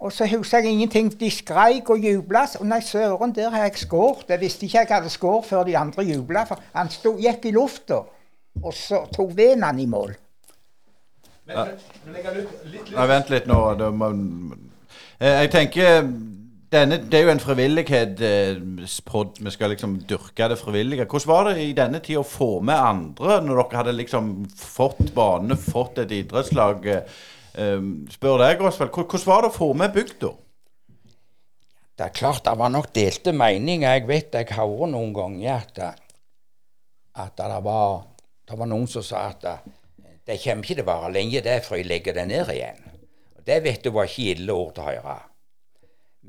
Og 0.00 0.12
så 0.12 0.26
husker 0.28 0.58
jeg 0.58 0.72
ingenting. 0.72 1.08
De 1.20 1.30
skreik 1.30 1.90
og 1.90 1.98
jubla. 1.98 2.46
Og 2.60 2.66
nei, 2.66 2.80
søren, 2.84 3.34
der 3.36 3.50
har 3.50 3.66
jeg 3.66 3.82
skåret. 3.82 4.28
Jeg 4.28 4.40
visste 4.40 4.66
ikke 4.66 4.78
jeg 4.78 4.88
hadde 4.90 5.12
skåret 5.12 5.48
før 5.48 5.64
de 5.64 5.76
andre 5.78 6.04
jubla, 6.04 6.44
for 6.48 6.60
han 6.72 6.88
sto, 6.92 7.14
gikk 7.20 7.44
i 7.48 7.52
lufta. 7.56 8.00
Og 8.62 8.74
så 8.74 9.04
tok 9.12 9.36
veden 9.36 9.64
han 9.64 9.80
i 9.80 9.86
mål. 9.88 10.16
Nei, 11.50 13.06
vent 13.12 13.32
litt 13.32 13.48
nå. 13.48 13.60
Det 13.80 13.92
må, 13.96 14.12
Eh, 15.20 15.40
jeg 15.42 15.50
tenker 15.52 16.06
denne, 16.72 16.98
Det 17.02 17.18
er 17.18 17.24
jo 17.24 17.32
en 17.32 17.42
frivillighetspod. 17.42 19.40
Vi 19.42 19.50
skal 19.50 19.72
liksom 19.74 19.96
dyrke 20.08 20.48
det 20.48 20.58
frivillige. 20.58 21.04
Hvordan 21.04 21.28
var 21.28 21.48
det 21.48 21.64
i 21.64 21.72
denne 21.76 22.00
tida 22.00 22.20
å 22.22 22.26
få 22.26 22.60
med 22.60 22.78
andre, 22.78 23.40
når 23.42 23.62
dere 23.62 23.80
hadde 23.80 23.96
liksom 23.98 24.30
fått 24.56 25.14
bane, 25.14 25.56
fått 25.56 25.98
et 25.98 26.14
idrettslag? 26.14 26.86
Eh, 26.86 27.80
spør 28.14 28.38
deg, 28.44 28.62
Osvald. 28.62 28.94
Hvordan 28.94 29.26
var 29.26 29.42
det 29.42 29.50
å 29.50 29.56
få 29.56 29.72
med 29.74 29.92
bygda? 29.96 30.30
Det 31.98 32.06
er 32.06 32.14
klart 32.16 32.46
det 32.46 32.54
var 32.56 32.70
nok 32.72 32.92
delte 32.96 33.32
meninger. 33.36 33.90
Jeg 33.98 34.06
vet 34.08 34.38
jeg 34.38 34.54
hørte 34.56 34.92
noen 34.94 35.12
ganger 35.12 35.58
at, 35.58 35.82
at 37.20 37.34
det, 37.36 37.58
var, 37.66 38.06
det 38.48 38.56
var 38.56 38.70
noen 38.70 38.86
som 38.88 39.04
sa 39.04 39.26
at 39.34 39.44
det 40.24 40.38
kommer 40.40 40.64
ikke 40.64 40.78
til 40.78 40.86
å 40.86 40.88
vare 40.88 41.10
lenge 41.12 41.42
det 41.44 41.58
før 41.66 41.80
jeg 41.80 41.90
legger 41.90 42.16
det 42.16 42.24
ned 42.30 42.54
igjen. 42.54 42.86
Det 43.44 43.58
vet 43.64 43.82
du 43.84 43.90
var 43.92 44.08
ikke 44.08 44.30
ille 44.36 44.54
ord 44.54 44.72
til 44.76 44.86
å 44.86 44.88
høre. 44.94 45.18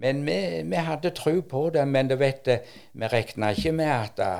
Men 0.01 0.23
vi, 0.25 0.63
vi 0.65 0.75
hadde 0.81 1.11
tro 1.13 1.35
på 1.45 1.67
det, 1.69 1.83
men 1.85 2.07
du 2.09 2.15
vet, 2.17 2.47
vi 2.97 3.09
regna 3.11 3.51
ikke 3.53 3.73
med 3.77 3.91
at 3.91 4.17
det, 4.17 4.31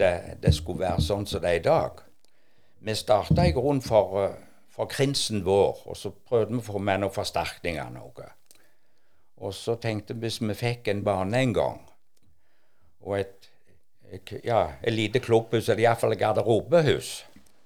det, 0.00 0.12
det 0.40 0.52
skulle 0.56 0.86
være 0.86 1.04
sånn 1.04 1.26
som 1.28 1.42
det 1.44 1.50
er 1.50 1.58
i 1.58 1.66
dag. 1.66 2.00
Vi 2.82 2.94
starta 2.96 3.44
i 3.44 3.52
grunnen 3.52 3.84
for, 3.84 4.16
eh, 4.22 4.38
for 4.72 4.88
krinsen 4.88 5.44
vår, 5.44 5.82
og 5.84 5.98
så 6.00 6.14
prøvde 6.16 6.56
vi 6.56 6.62
å 6.62 6.64
få 6.70 6.80
med 6.80 7.04
noen 7.04 7.12
forsterkninger. 7.12 7.92
noe. 7.92 8.30
Og 9.44 9.52
så 9.54 9.76
tenkte 9.76 10.16
vi 10.16 10.30
hvis 10.30 10.40
vi 10.40 10.56
fikk 10.56 10.88
en 10.88 11.04
bane 11.04 11.44
en 11.44 11.54
gang, 11.60 11.84
og 13.04 13.18
et, 13.18 13.50
et, 14.08 14.34
ja, 14.48 14.64
et 14.80 14.96
lite 14.96 15.20
klubbhus, 15.20 15.68
eller 15.68 15.84
iallfall 15.84 16.16
garderobehus, 16.16 17.14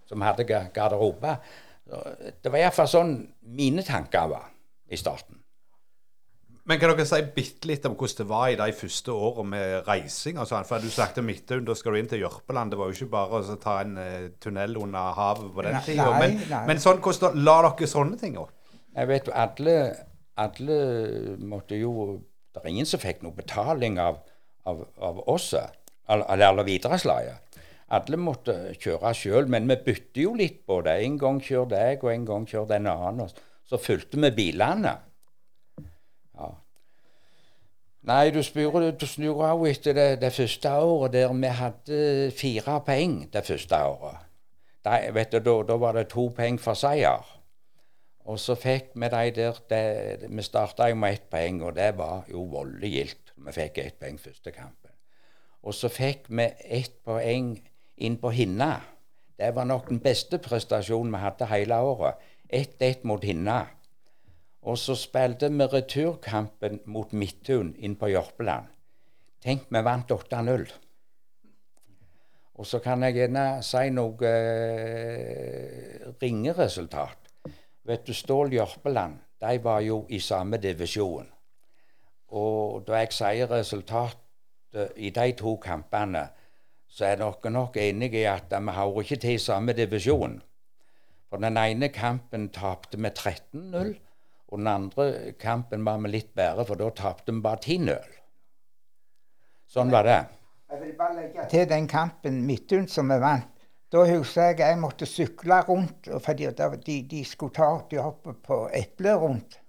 som 0.07 0.23
hadde 0.23 0.47
garderobe 0.47 1.39
Det 1.87 2.51
var 2.51 2.59
iallfall 2.59 2.89
sånn 2.91 3.17
mine 3.55 3.87
tanker 3.87 4.31
var 4.35 4.51
i 4.91 4.99
starten. 4.99 5.46
Men 6.67 6.81
kan 6.83 6.91
dere 6.91 7.07
si 7.07 7.21
bitte 7.35 7.69
litt 7.71 7.85
om 7.87 7.95
hvordan 7.95 8.19
det 8.19 8.27
var 8.27 8.49
i 8.51 8.59
de 8.59 8.73
første 8.75 9.15
årene 9.15 9.51
med 9.53 9.75
reising? 9.87 10.41
sånn? 10.43 10.67
For 10.67 10.83
du 10.83 10.91
snakket 10.91 11.23
om 11.23 11.63
da 11.69 11.77
skal 11.79 11.95
du 11.95 12.01
inn 12.01 12.11
til 12.11 12.25
Jørpeland. 12.25 12.75
Det 12.75 12.81
var 12.81 12.91
jo 12.91 12.97
ikke 12.97 13.13
bare 13.13 13.39
å 13.39 13.57
ta 13.63 13.77
en 13.85 13.95
uh, 14.01 14.27
tunnel 14.43 14.75
under 14.83 15.15
havet 15.15 15.53
på 15.55 15.67
den 15.67 15.79
tida. 15.87 16.09
Men, 16.19 16.35
nei. 16.51 16.65
men 16.73 16.83
sånn, 16.83 16.99
hvordan 17.05 17.39
la 17.47 17.57
dere 17.69 17.91
sånne 17.91 18.19
ting 18.19 18.35
opp? 18.43 18.51
Jeg 18.97 19.11
vet 19.13 19.31
jo 19.31 19.37
alle, 19.37 19.77
alle 20.41 20.77
måtte 21.45 21.79
jo 21.79 21.93
Det 22.57 22.63
er 22.65 22.71
ingen 22.73 22.89
som 22.89 23.01
fikk 23.03 23.21
noe 23.23 23.37
betaling 23.37 23.99
av, 24.01 24.23
av, 24.65 24.87
av 24.97 25.19
oss, 25.29 25.51
eller, 25.53 26.25
eller 26.33 26.65
videreslaget. 26.65 27.61
Alle 27.95 28.19
måtte 28.19 28.55
kjøre 28.83 29.13
sjøl, 29.15 29.51
men 29.53 29.69
vi 29.71 29.77
bytter 29.85 30.23
jo 30.25 30.33
litt 30.35 30.65
på 30.67 30.81
det. 30.83 30.97
En 31.05 31.19
gang 31.21 31.37
kjør 31.39 31.69
jeg, 31.77 32.01
og 32.03 32.09
en 32.11 32.25
gang 32.27 32.47
kjør 32.49 32.71
den 32.73 32.89
annen. 32.91 33.37
Så 33.69 33.79
fulgte 33.79 34.19
vi 34.25 34.33
bilene. 34.35 34.95
Ja. 36.37 36.49
Nei, 38.07 38.31
du 38.31 38.39
spør 38.47 38.93
du 38.95 39.07
snur 39.11 39.41
av 39.43 39.65
etter 39.67 39.97
det, 39.97 40.11
det 40.23 40.29
første 40.31 40.71
året 40.71 41.17
der 41.17 41.33
vi 41.35 41.49
hadde 41.59 41.97
fire 42.39 42.77
poeng 42.87 43.17
det 43.35 43.43
første 43.43 43.81
året. 43.83 44.21
Da, 44.87 45.01
vet 45.11 45.33
du, 45.35 45.41
da, 45.43 45.55
da 45.67 45.77
var 45.83 45.97
det 45.99 46.05
to 46.13 46.29
poeng 46.37 46.61
for 46.63 46.79
seier. 46.79 47.25
Og 48.31 48.39
så 48.39 48.55
fikk 48.55 48.93
vi 48.95 49.11
de 49.11 49.25
der 49.35 49.59
det, 49.71 50.31
Vi 50.31 50.43
starta 50.43 50.87
jo 50.89 50.95
med 50.95 51.13
ett 51.13 51.27
poeng, 51.31 51.63
og 51.63 51.75
det 51.75 51.97
var 51.99 52.31
jo 52.31 52.45
voldelig 52.51 52.93
gildt. 52.93 53.33
Vi 53.37 53.53
fikk 53.53 53.79
ett 53.79 53.99
poeng 53.99 54.21
første 54.23 54.53
kampen. 54.55 54.95
Og 55.63 55.75
så 55.75 55.91
fikk 55.91 56.31
vi 56.31 56.47
ett 56.63 57.03
poeng 57.05 57.57
inn 57.97 58.21
på 58.23 58.31
Hinna. 58.31 58.81
Det 59.39 59.51
var 59.55 59.67
nok 59.67 59.89
den 59.89 60.01
beste 60.01 60.39
prestasjonen 60.39 61.11
vi 61.13 61.25
hadde 61.25 61.51
hele 61.51 61.81
året. 61.83 62.23
1-1 62.55 63.03
mot 63.03 63.25
Hinna. 63.25 63.65
Og 64.67 64.79
så 64.79 64.97
spilte 64.99 65.49
vi 65.53 65.67
returkampen 65.71 66.81
mot 66.91 67.13
Midtun 67.15 67.75
inn 67.79 67.95
på 67.99 68.11
Jørpeland. 68.11 68.67
Tenk, 69.43 69.69
vi 69.71 69.83
vant 69.87 70.11
8-0. 70.11 70.67
Og 72.57 72.67
så 72.67 72.81
kan 72.83 73.05
jeg 73.05 73.15
gjerne 73.19 73.45
si 73.63 73.91
noe 73.95 74.31
eh, 74.31 76.07
ringeresultat. 76.23 77.31
Vet 77.87 78.07
du, 78.09 78.15
Stål 78.17 78.57
Jørpeland, 78.57 79.21
de 79.39 79.59
var 79.63 79.85
jo 79.85 80.01
i 80.09 80.19
samme 80.25 80.59
divisjon. 80.59 81.29
Og 82.35 82.83
da 82.89 83.05
jeg 83.05 83.13
sier 83.15 83.53
resultatet 83.53 84.97
i 84.97 85.13
de 85.15 85.29
to 85.39 85.55
kampene, 85.63 86.25
så 86.89 87.13
er 87.13 87.21
dere 87.21 87.53
nok 87.53 87.77
enige 87.79 88.23
i 88.25 88.27
at 88.31 88.51
vi 88.51 88.75
hører 88.75 89.05
ikke 89.05 89.21
til 89.23 89.37
i 89.37 89.43
samme 89.43 89.77
divisjon. 89.77 90.41
For 91.29 91.43
den 91.43 91.59
ene 91.61 91.93
kampen 91.95 92.49
tapte 92.55 92.99
vi 92.99 93.13
13-0, 93.13 93.95
og 94.49 94.59
den 94.61 94.71
andre 94.71 95.33
kampen 95.41 95.85
var 95.87 95.99
vi 96.05 96.13
litt 96.13 96.33
bedre, 96.35 96.65
for 96.67 96.79
da 96.79 96.91
tapte 96.95 97.35
vi 97.35 97.43
bare 97.43 97.63
10-0. 97.63 98.17
Sånn 99.67 99.91
var 99.91 100.07
det. 100.07 100.21
Jeg 100.71 100.83
vil 100.83 100.97
bare 100.99 101.17
legge 101.19 101.47
til 101.51 101.69
den 101.71 101.87
kampen 101.91 102.41
Midtun 102.47 102.87
som 102.91 103.11
vi 103.11 103.19
vant. 103.23 103.53
Da 103.93 104.03
husker 104.03 104.51
jeg 104.51 104.59
jeg 104.59 104.79
måtte 104.83 105.07
sykle 105.07 105.61
rundt, 105.69 106.09
fordi 106.23 106.49
de, 106.51 106.97
de 107.07 107.23
skulle 107.25 107.55
ta 107.55 107.69
de 107.91 108.01
hoppet 108.03 108.41
på 108.43 108.65
eple 108.75 109.15
rundt. 109.15 109.61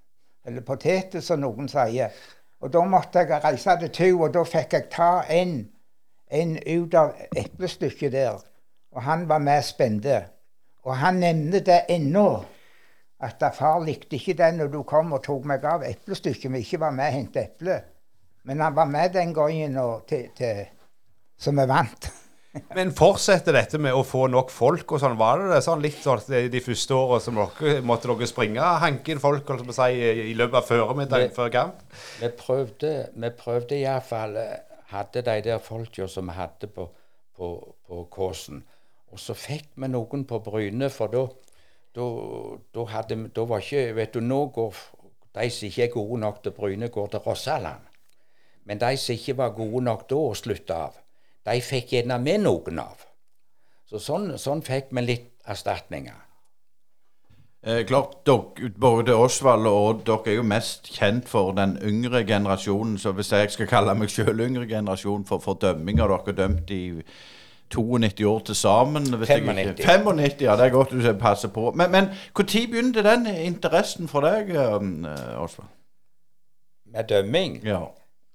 Eller 0.46 0.66
poteter, 0.66 1.22
som 1.22 1.44
noen 1.44 1.70
sier. 1.70 2.14
Og 2.62 2.74
da 2.74 2.82
måtte 2.90 3.22
jeg 3.22 3.44
reise 3.44 3.76
til 3.82 3.92
Tau, 3.94 4.24
og 4.26 4.34
da 4.34 4.44
fikk 4.48 4.74
jeg 4.74 4.88
ta 4.94 5.12
en, 5.30 5.60
en 6.34 6.56
ut 6.58 6.98
av 6.98 7.14
eplestykket 7.38 8.16
der. 8.16 8.42
Og 8.96 9.04
han 9.06 9.28
var 9.30 9.44
med 9.44 9.66
spente. 9.66 10.24
Og 10.88 10.98
han 10.98 11.22
nevner 11.22 11.62
det 11.62 11.84
ennå. 11.94 12.30
At 13.24 13.42
far 13.58 13.82
likte 13.82 14.18
ikke 14.20 14.38
den 14.38 14.60
når 14.62 14.70
du 14.74 14.82
kom 14.86 15.16
og 15.16 15.24
tok 15.26 15.48
meg 15.50 15.66
av 15.66 15.86
eplestykket, 15.88 16.52
vi 16.54 16.62
ikke 16.66 16.82
var 16.84 16.94
med 16.94 17.10
og 17.10 17.18
hentet 17.18 17.44
eple. 17.44 17.80
Men 18.48 18.62
han 18.64 18.76
var 18.78 18.88
med 18.90 19.16
den 19.16 19.34
gangen 19.36 19.78
og 19.82 20.06
til, 20.08 20.30
til, 20.38 20.64
så 21.38 21.52
vi 21.52 21.66
vant. 21.68 22.10
Men 22.78 22.94
fortsetter 22.96 23.54
dette 23.54 23.78
med 23.82 23.94
å 23.94 24.06
få 24.08 24.24
nok 24.32 24.50
folk 24.54 24.94
og 24.96 25.02
sånn? 25.02 25.18
Var 25.20 25.42
det 25.42 25.50
det 25.52 25.64
sånn 25.66 25.84
litt 25.84 25.98
sånn 26.02 26.24
de, 26.50 26.62
første 26.64 26.96
åra 26.96 27.20
som 27.22 27.38
dere 27.38 27.82
måtte 27.86 28.10
dere 28.10 28.30
springe 28.30 28.70
hanke 28.82 29.14
inn 29.14 29.22
folk 29.22 29.50
holdt 29.52 29.74
si, 29.76 29.90
i 30.32 30.34
løpet 30.38 30.62
av 30.62 30.70
føremiddagen 30.70 31.36
før 31.36 31.52
kamp? 31.54 31.84
Vi 32.22 32.32
prøvde, 32.40 32.94
vi 33.14 33.34
prøvde 33.44 33.82
iallfall 33.82 34.40
Hadde 34.88 35.20
de 35.20 35.34
der 35.44 35.58
folka 35.60 36.06
som 36.08 36.30
vi 36.30 36.38
hadde 36.38 36.70
på, 36.72 36.86
på, 37.36 37.48
på 37.84 38.04
Kåsen. 38.08 38.62
Og 39.12 39.20
så 39.20 39.34
fikk 39.36 39.74
vi 39.76 39.90
noen 39.92 40.24
på 40.30 40.40
Bryne, 40.46 40.88
for 40.88 41.12
da 41.12 41.26
da, 41.98 43.44
var 43.44 43.64
ikke 43.64 43.96
Vet 43.98 44.14
du, 44.14 44.22
nå 44.22 44.46
går 44.56 44.80
de 45.38 45.50
som 45.54 45.68
ikke 45.68 45.84
er 45.86 45.94
gode 45.94 46.20
nok 46.22 46.44
til 46.44 46.54
Bryne, 46.56 46.90
går 46.90 47.08
til 47.14 47.20
Rossaland. 47.26 47.84
Men 48.66 48.80
de 48.82 48.98
som 48.98 49.14
ikke 49.14 49.38
var 49.38 49.56
gode 49.58 49.84
nok 49.86 50.08
da 50.10 50.22
å 50.30 50.38
slutte 50.38 50.78
av, 50.88 50.96
de 51.48 51.60
fikk 51.64 51.94
gjerne 51.94 52.18
med 52.20 52.44
noen 52.44 52.82
av. 52.84 53.04
Så 53.88 54.02
sånn, 54.04 54.34
sånn 54.42 54.64
fikk 54.66 54.90
vi 54.92 55.04
litt 55.06 55.30
erstatninger. 55.48 56.24
Eh, 57.68 57.86
klart, 57.88 58.20
dere, 58.28 58.70
både 58.80 59.16
Osvald 59.16 59.68
og 59.70 59.78
Odd, 59.90 60.04
dere 60.10 60.34
er 60.34 60.38
jo 60.38 60.44
mest 60.48 60.92
kjent 60.94 61.30
for 61.30 61.56
den 61.58 61.78
yngre 61.84 62.24
generasjonen. 62.28 62.98
Så 63.02 63.12
hvis 63.18 63.32
jeg 63.32 63.52
skal 63.52 63.70
kalle 63.72 63.96
meg 63.98 64.12
sjøl 64.14 64.44
yngre 64.46 64.68
generasjon 64.70 65.26
for, 65.28 65.44
for 65.44 65.60
dømminger 65.62 66.12
Dere 66.12 66.34
er 66.34 66.38
dømt 66.42 66.72
i 66.72 66.84
92 67.70 68.26
år 68.26 68.40
til 68.40 68.56
sammen. 68.56 69.04
hvis 69.14 69.30
jeg 69.30 69.42
95. 69.42 69.86
95, 69.86 70.42
ja. 70.42 70.56
Det 70.56 70.66
er 70.66 70.70
godt 70.70 70.92
du 70.92 71.14
passer 71.20 71.48
på. 71.48 71.72
Men, 71.72 71.92
men 71.92 72.10
når 72.38 72.46
begynte 72.72 73.04
den 73.04 73.28
interessen 73.28 74.08
for 74.08 74.22
deg, 74.22 74.50
eh, 74.50 75.42
Osvald? 75.42 75.70
Med 76.86 77.04
dømming 77.04 77.66
Ja. 77.66 77.80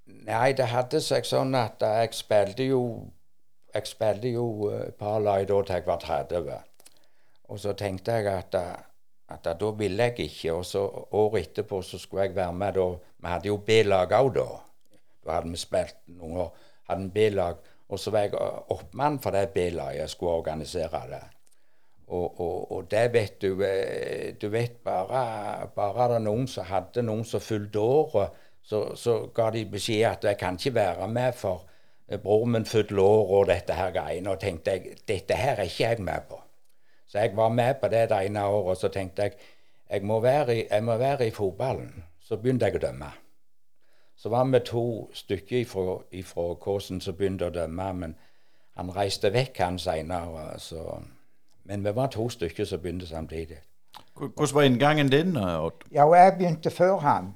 Nei, 0.06 0.52
det 0.52 0.66
hadde 0.70 1.00
seg 1.00 1.24
sånn 1.26 1.54
at 1.56 1.80
jeg 1.80 2.12
spilte 2.14 2.66
jo 2.66 2.82
Jeg 3.74 3.88
spilte 3.88 4.28
jo 4.28 4.68
eh, 4.68 4.88
et 4.88 4.98
par 5.00 5.20
lag 5.24 5.46
da 5.48 5.62
til 5.62 5.78
jeg 5.78 5.86
var 5.86 6.02
30. 6.02 6.58
Og 7.48 7.60
så 7.60 7.72
tenkte 7.72 8.12
jeg 8.12 8.26
at, 8.26 8.54
eh, 8.54 8.82
at 9.32 9.48
da 9.60 9.70
ville 9.78 10.10
jeg 10.10 10.28
ikke. 10.28 10.52
Og 10.52 10.66
så 10.66 10.82
året 11.10 11.48
etterpå 11.48 11.80
så 11.82 11.98
skulle 11.98 12.26
jeg 12.28 12.36
være 12.36 12.52
med 12.52 12.76
da. 12.76 12.86
Vi 13.22 13.32
hadde 13.32 13.48
jo 13.48 13.56
B-lag 13.56 14.12
òg 14.12 14.34
da. 14.36 14.46
Da 15.24 15.38
hadde 15.38 15.50
vi 15.50 15.56
spilt 15.60 15.96
noen 16.18 16.36
år. 16.44 16.52
Hadde 16.90 17.06
en 17.06 17.10
B-lag. 17.14 17.71
Og 17.92 18.00
så 18.00 18.10
var 18.10 18.24
jeg 18.24 18.34
oppmann 18.72 19.18
for 19.20 19.36
det 19.36 19.50
B-laget. 19.52 20.00
Jeg 20.00 20.10
skulle 20.10 20.32
organisere 20.40 21.02
det. 21.10 21.22
Og, 22.06 22.40
og, 22.40 22.72
og 22.72 22.86
det 22.90 23.12
vet 23.12 23.36
du 23.40 23.62
eh, 23.64 24.34
Du 24.40 24.48
vet 24.52 24.72
bare 24.84 25.68
Bare 25.76 26.08
det 26.12 26.22
noen 26.24 26.48
som 26.50 26.66
hadde 26.68 27.04
noen 27.06 27.24
som 27.24 27.40
fulgte 27.40 27.80
året, 27.80 28.40
så, 28.62 28.82
så 28.96 29.14
ga 29.34 29.48
de 29.54 29.62
beskjed 29.70 30.04
at 30.10 30.24
jeg 30.24 30.38
kan 30.38 30.58
ikke 30.58 30.74
være 30.74 31.08
med 31.08 31.32
for 31.38 31.64
eh, 32.08 32.20
bror 32.20 32.44
min 32.46 32.66
fylte 32.68 33.00
år 33.00 33.32
og 33.38 33.48
dette 33.52 33.76
her 33.76 33.92
greiene. 33.94 34.34
Og 34.34 34.40
tenkte 34.40 34.76
jeg 34.76 34.96
dette 35.08 35.36
her 35.38 35.56
er 35.58 35.68
ikke 35.68 35.88
jeg 35.88 36.04
med 36.04 36.28
på. 36.28 36.40
Så 37.08 37.18
jeg 37.18 37.36
var 37.36 37.48
med 37.52 37.74
på 37.80 37.88
det 37.92 38.08
det 38.10 38.22
ene 38.26 38.46
året, 38.46 38.76
og 38.76 38.76
så 38.76 38.88
tenkte 38.88 39.28
jeg 39.28 39.36
jeg 39.92 40.04
må 40.08 40.20
være 40.20 40.56
i, 40.56 40.62
jeg 40.70 40.84
må 40.84 40.96
være 40.96 41.26
i 41.26 41.30
fotballen. 41.30 41.92
Så 42.20 42.38
begynte 42.40 42.70
jeg 42.70 42.80
å 42.80 42.86
dømme. 42.86 43.10
Så 44.16 44.28
var 44.28 44.44
vi 44.44 44.60
to 44.60 45.10
stykker 45.14 45.58
ifra, 45.58 45.98
ifra 46.12 46.54
Kåsen 46.54 47.00
som 47.00 47.16
begynte 47.16 47.48
å 47.48 47.54
dømme, 47.54 47.92
men 47.92 48.14
han 48.76 48.90
reiste 48.94 49.32
vekk 49.32 49.58
han 49.58 49.78
seinere. 49.78 50.56
Men 51.64 51.84
vi 51.84 51.92
var 51.94 52.10
to 52.12 52.28
stykker 52.28 52.64
som 52.64 52.80
begynte 52.80 53.06
samtidig. 53.06 53.58
Hvordan 54.14 54.54
var 54.54 54.62
inngangen 54.62 55.10
din, 55.12 55.36
Odd? 55.36 55.84
Ja, 55.92 56.04
og 56.04 56.16
jeg 56.16 56.34
begynte 56.38 56.70
før 56.70 56.98
han. 56.98 57.34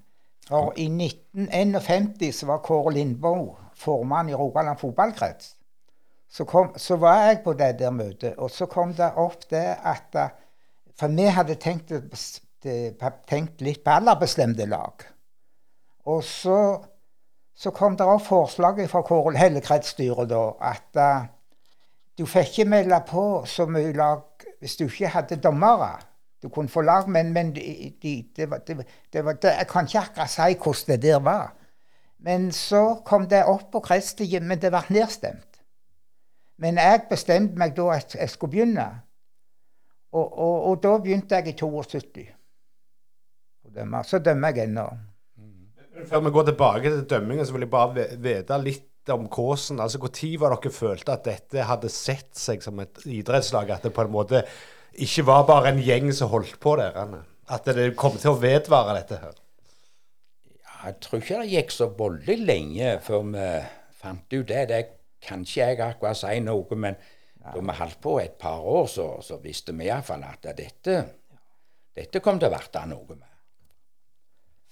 For 0.49 0.73
i 0.79 0.87
1951 0.87 2.35
så 2.35 2.47
var 2.47 2.62
Kåre 2.62 2.93
Lindboe 2.95 3.57
formann 3.75 4.29
i 4.29 4.35
Rogaland 4.35 4.79
fotballkrets. 4.79 5.57
Så, 6.31 6.45
kom, 6.45 6.73
så 6.77 6.97
var 6.97 7.25
jeg 7.25 7.41
på 7.45 7.53
det 7.53 7.79
der 7.79 7.91
møtet, 7.91 8.35
og 8.37 8.51
så 8.51 8.67
kom 8.67 8.95
det 8.95 9.12
opp 9.17 9.51
det 9.51 9.77
at 9.85 10.15
eh, 10.15 10.35
For 10.97 11.12
vi 11.12 11.27
hadde 11.29 11.55
tenkt, 11.61 11.93
tenkt 13.29 13.61
litt 13.61 13.83
på 13.85 13.91
alderbestemte 13.91 14.65
lag. 14.65 15.03
Og 16.07 16.25
så, 16.25 16.59
så 17.57 17.71
kom 17.75 17.97
det 17.97 18.07
også 18.07 18.27
forslaget 18.27 18.90
fra 18.90 19.03
Kåre 19.03 19.37
Hellekretsstyret 19.38 20.31
da 20.31 20.42
at 20.62 21.01
uh, 21.03 21.27
du 22.19 22.27
fikk 22.27 22.53
ikke 22.53 22.71
melde 22.71 23.01
på 23.09 23.25
så 23.47 23.66
mye 23.66 23.92
lag 23.97 24.47
hvis 24.61 24.77
du 24.79 24.87
ikke 24.87 25.11
hadde 25.12 25.40
dommere. 25.42 25.97
Du 26.42 26.49
kunne 26.49 26.69
få 26.69 26.81
lag, 26.81 27.09
men, 27.09 27.33
men 27.33 27.55
de, 27.57 27.92
de, 28.03 28.29
det 28.37 28.51
var, 28.51 28.59
det, 28.59 28.87
det 29.12 29.25
var, 29.25 29.38
jeg 29.42 29.66
kan 29.69 29.88
ikke 29.88 29.99
akkurat 29.99 30.31
si 30.31 30.55
hvordan 30.55 30.95
det 30.95 31.03
der 31.03 31.19
var. 31.19 31.55
Men 32.19 32.53
så 32.53 33.03
kom 33.05 33.27
det 33.29 33.45
opp 33.45 33.71
på 33.73 33.81
kretslige, 33.81 34.40
men 34.40 34.61
det 34.62 34.71
ble 34.73 34.83
nedstemt. 34.88 35.61
Men 36.57 36.79
jeg 36.81 37.03
bestemte 37.11 37.59
meg 37.59 37.75
da 37.77 37.90
at 37.99 38.14
jeg 38.16 38.31
skulle 38.31 38.51
begynne. 38.51 38.87
Og, 40.12 40.38
og, 40.38 40.62
og 40.71 40.83
da 40.83 40.97
begynte 40.99 41.37
jeg 41.37 41.53
i 41.53 41.57
72. 41.59 42.29
Så 44.09 44.19
dømmer 44.19 44.55
jeg 44.55 44.71
ennå. 44.71 44.87
Før 46.04 46.20
vi 46.26 46.30
går 46.35 46.50
tilbake 46.50 46.90
til 46.90 47.06
dømmingen, 47.09 47.46
så 47.46 47.54
vil 47.54 47.64
jeg 47.64 47.72
bare 47.72 48.06
vite 48.20 48.59
litt 48.61 49.12
om 49.14 49.28
Kåsen. 49.32 49.80
Altså, 49.80 49.98
Når 49.98 50.38
var 50.40 50.56
dere 50.56 50.72
følte 50.72 51.12
at 51.12 51.24
dette 51.24 51.62
hadde 51.62 51.88
sett 51.88 52.37
seg 52.37 52.62
som 52.62 52.80
et 52.80 53.00
idrettslag? 53.06 53.70
At 53.70 53.82
det 53.82 53.94
på 53.94 54.04
en 54.04 54.12
måte 54.12 54.44
ikke 54.92 55.26
var 55.26 55.46
bare 55.46 55.72
en 55.72 55.82
gjeng 55.82 56.12
som 56.12 56.28
holdt 56.28 56.61
på 56.61 56.76
der? 56.76 57.24
At 57.48 57.64
det 57.64 57.94
kom 57.96 58.16
til 58.18 58.35
å 58.35 58.40
vedvare, 58.40 58.98
dette 59.00 59.20
her? 59.22 59.35
Jeg 60.87 60.98
tror 61.02 61.22
ikke 61.22 61.40
det 61.42 61.50
gikk 61.50 61.72
så 61.74 61.88
voldelig 61.98 62.37
lenge 62.44 62.98
før 63.02 63.22
vi 63.32 63.46
fant 63.96 64.32
ut 64.37 64.48
det. 64.48 64.64
Det 64.68 64.82
kan 65.22 65.42
ikke 65.42 65.61
jeg 65.61 65.80
akkurat 65.80 66.18
si 66.18 66.40
noe, 66.44 66.76
men 66.76 66.98
da 67.46 67.62
vi 67.62 67.78
holdt 67.78 68.00
på 68.02 68.18
et 68.20 68.37
par 68.38 68.61
år, 68.61 68.87
så, 68.90 69.06
så 69.22 69.38
visste 69.42 69.74
vi 69.74 69.88
iallfall 69.88 70.26
at 70.26 70.50
dette, 70.59 70.98
dette 71.96 72.22
kom 72.22 72.38
til 72.42 72.50
å 72.50 72.59
bli 72.59 72.85
noe 72.90 73.16
med. 73.16 73.36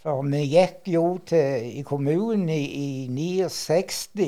For 0.05 0.25
vi 0.29 0.43
gikk 0.53 0.91
jo 0.93 1.05
til, 1.25 1.71
i 1.81 1.83
kommunen 1.87 2.49
i, 2.53 2.61
i 2.61 2.89
69. 3.09 4.27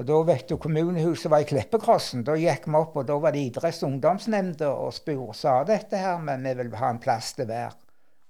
Og 0.00 0.06
da 0.08 0.16
vet 0.26 0.48
du, 0.50 0.56
kommunehuset 0.58 1.30
var 1.30 1.44
i 1.44 1.46
Kleppekrossen. 1.46 2.24
Da 2.26 2.34
gikk 2.38 2.66
vi 2.66 2.78
opp, 2.78 2.96
og 2.98 3.06
da 3.06 3.18
var 3.22 3.34
det 3.36 3.44
idretts- 3.46 3.84
og 3.84 3.92
ungdomsnemnda 3.92 4.72
og 4.72 4.94
spurte 4.96 5.38
sa 5.38 5.60
dette 5.68 5.98
her, 6.00 6.18
men 6.24 6.46
vi 6.46 6.56
vil 6.62 6.74
ha 6.80 6.90
en 6.90 7.02
plass 7.02 7.34
til 7.38 7.46
hver. 7.50 7.76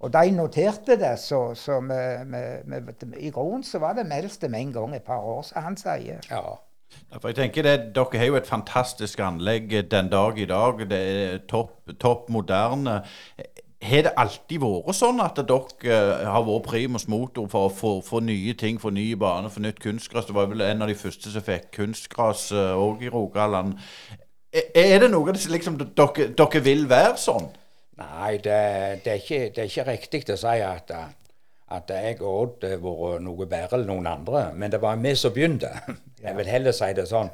Og 0.00 0.12
de 0.12 0.32
noterte 0.32 0.96
det, 1.00 1.14
så, 1.20 1.54
så 1.54 1.78
med, 1.84 2.26
med, 2.26 2.68
med, 2.68 3.14
i 3.20 3.30
grunnen 3.32 3.64
så 3.64 3.80
var 3.80 3.96
det 3.96 4.08
meldt 4.08 4.44
med 4.48 4.60
en 4.60 4.72
gang 4.72 4.96
et 4.96 5.06
par 5.06 5.24
år, 5.24 5.42
som 5.48 5.64
han 5.64 5.76
sier. 5.80 6.20
Ja, 6.30 6.56
For 7.16 7.28
jeg 7.30 7.36
tenker 7.36 7.64
det, 7.64 7.74
Dere 7.96 8.20
har 8.20 8.28
jo 8.32 8.38
et 8.40 8.48
fantastisk 8.48 9.20
anlegg 9.24 9.72
den 9.92 10.08
dag 10.12 10.40
i 10.40 10.48
dag. 10.48 10.84
Det 10.90 11.00
er 11.00 11.42
topp, 11.48 11.76
topp 12.00 12.28
moderne. 12.32 13.02
Har 13.80 14.02
det 14.04 14.12
alltid 14.20 14.60
vært 14.60 14.96
sånn 14.98 15.22
at 15.24 15.38
dere 15.40 15.88
eh, 15.88 16.26
har 16.28 16.42
vært 16.44 16.66
primus 16.68 17.06
motor 17.08 17.46
for 17.48 17.68
å 17.68 17.72
få, 17.72 17.92
for 18.04 18.24
nye 18.24 18.52
ting, 18.58 18.80
for 18.80 18.92
nye 18.92 19.16
baner, 19.16 19.52
for 19.52 19.64
nytt 19.64 19.80
kunstgras? 19.80 20.28
Det 20.28 20.36
var 20.36 20.50
vel 20.50 20.66
en 20.66 20.84
av 20.84 20.90
de 20.90 20.98
første 20.98 21.32
som 21.32 21.44
fikk 21.46 21.70
kunstgras 21.78 22.50
òg 22.52 23.06
i 23.06 23.12
Rogaland. 23.12 23.78
Er, 24.52 24.98
det 24.98 25.08
noe 25.12 25.32
som 25.38 25.52
liksom, 25.54 25.78
dere, 25.80 26.28
dere 26.36 26.62
vil 26.64 26.84
være 26.90 27.16
sånn? 27.22 27.48
Nei, 28.00 28.36
det, 28.42 28.60
det, 29.04 29.12
er 29.12 29.18
ikke, 29.20 29.40
det 29.54 29.62
er 29.62 29.68
ikke 29.68 29.86
riktig 29.88 30.34
å 30.34 30.38
si 30.40 30.54
at, 30.64 30.90
at 31.70 31.92
jeg 31.94 32.18
og 32.20 32.30
Odd 32.30 32.66
har 32.66 32.80
vært 32.82 33.24
noe 33.26 33.46
bedre 33.46 33.78
enn 33.78 33.88
noen 33.92 34.08
andre. 34.10 34.48
Men 34.56 34.72
det 34.72 34.80
var 34.82 34.98
vi 35.00 35.14
som 35.16 35.34
begynte. 35.34 35.72
Jeg 36.20 36.36
vil 36.36 36.50
heller 36.52 36.74
si 36.76 36.90
det 36.92 37.06
sånn. 37.08 37.30